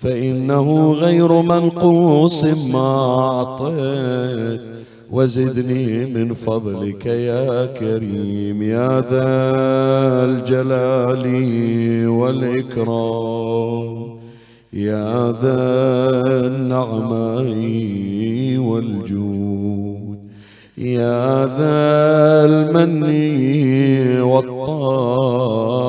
فإنه 0.00 0.92
غير 0.92 1.42
منقوص 1.42 2.44
ما 2.44 3.18
أعطيت. 3.18 4.60
وزدني 5.10 6.06
من 6.06 6.34
فضلك 6.34 7.06
يا 7.06 7.66
كريم 7.66 8.62
يا 8.62 9.00
ذا 9.00 10.24
الجلال 10.24 11.26
والإكرام. 12.08 14.08
يا 14.72 15.32
ذا 15.42 15.56
النعماء 16.46 17.46
والجود. 18.58 20.18
يا 20.78 21.46
ذا 21.46 22.44
المن 22.44 23.02
والطول 24.22 25.88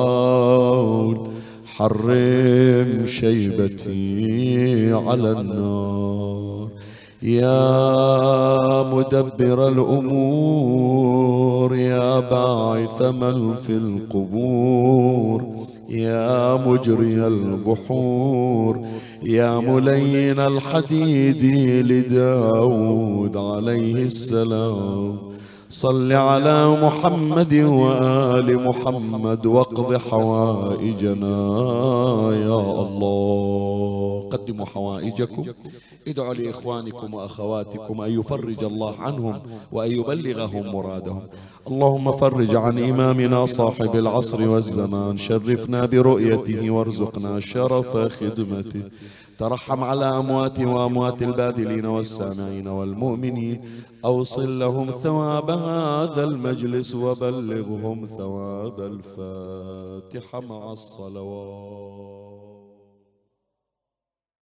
حرم 1.80 3.06
شيبتي 3.06 4.92
على 4.92 5.30
النار. 5.32 6.68
يا 7.22 8.82
مدبر 8.92 9.68
الأمور 9.68 11.10
يا 11.76 12.20
باعث 12.20 13.02
من 13.02 13.54
في 13.66 13.72
القبور 13.72 15.44
يا 15.88 16.56
مجري 16.66 17.26
البحور 17.26 18.80
يا 19.22 19.60
ملين 19.60 20.38
الحديد 20.40 21.44
لداود 21.86 23.36
عليه 23.36 23.94
السلام. 23.94 25.29
صل 25.72 26.12
على 26.12 26.80
محمد 26.82 27.54
وآل 27.54 28.66
محمد 28.68 29.46
واقض 29.46 29.96
حوائجنا 29.96 31.36
يا 32.32 32.60
الله. 32.82 34.28
قدموا 34.32 34.66
حوائجكم. 34.66 35.44
ادعوا 36.08 36.34
لإخوانكم 36.34 37.14
وأخواتكم 37.14 38.00
أن 38.00 38.20
يفرج 38.20 38.64
الله 38.64 38.94
عنهم 38.98 39.40
وأن 39.72 39.90
يبلغهم 39.90 40.66
مرادهم. 40.72 41.22
اللهم 41.66 42.12
فرج 42.12 42.56
عن 42.56 42.78
إمامنا 42.78 43.46
صاحب 43.46 43.96
العصر 43.96 44.48
والزمان. 44.48 45.16
شرفنا 45.16 45.86
برؤيته 45.86 46.70
وارزقنا 46.70 47.40
شرف 47.40 47.96
خدمته. 47.96 48.82
ترحم 49.40 49.84
على 49.84 50.04
أموات 50.04 50.60
وأموات 50.60 51.22
الباذلين 51.22 51.86
والسامعين 51.86 52.68
والمؤمنين. 52.68 53.56
أوصل 54.04 54.58
لهم 54.58 54.86
ثواب 55.04 55.50
هذا 55.50 56.24
المجلس 56.24 56.94
وبلغهم 56.94 58.06
ثواب 58.18 58.80
الفاتحة 58.80 60.40
مع 60.40 60.72
الصلوات. 60.72 62.29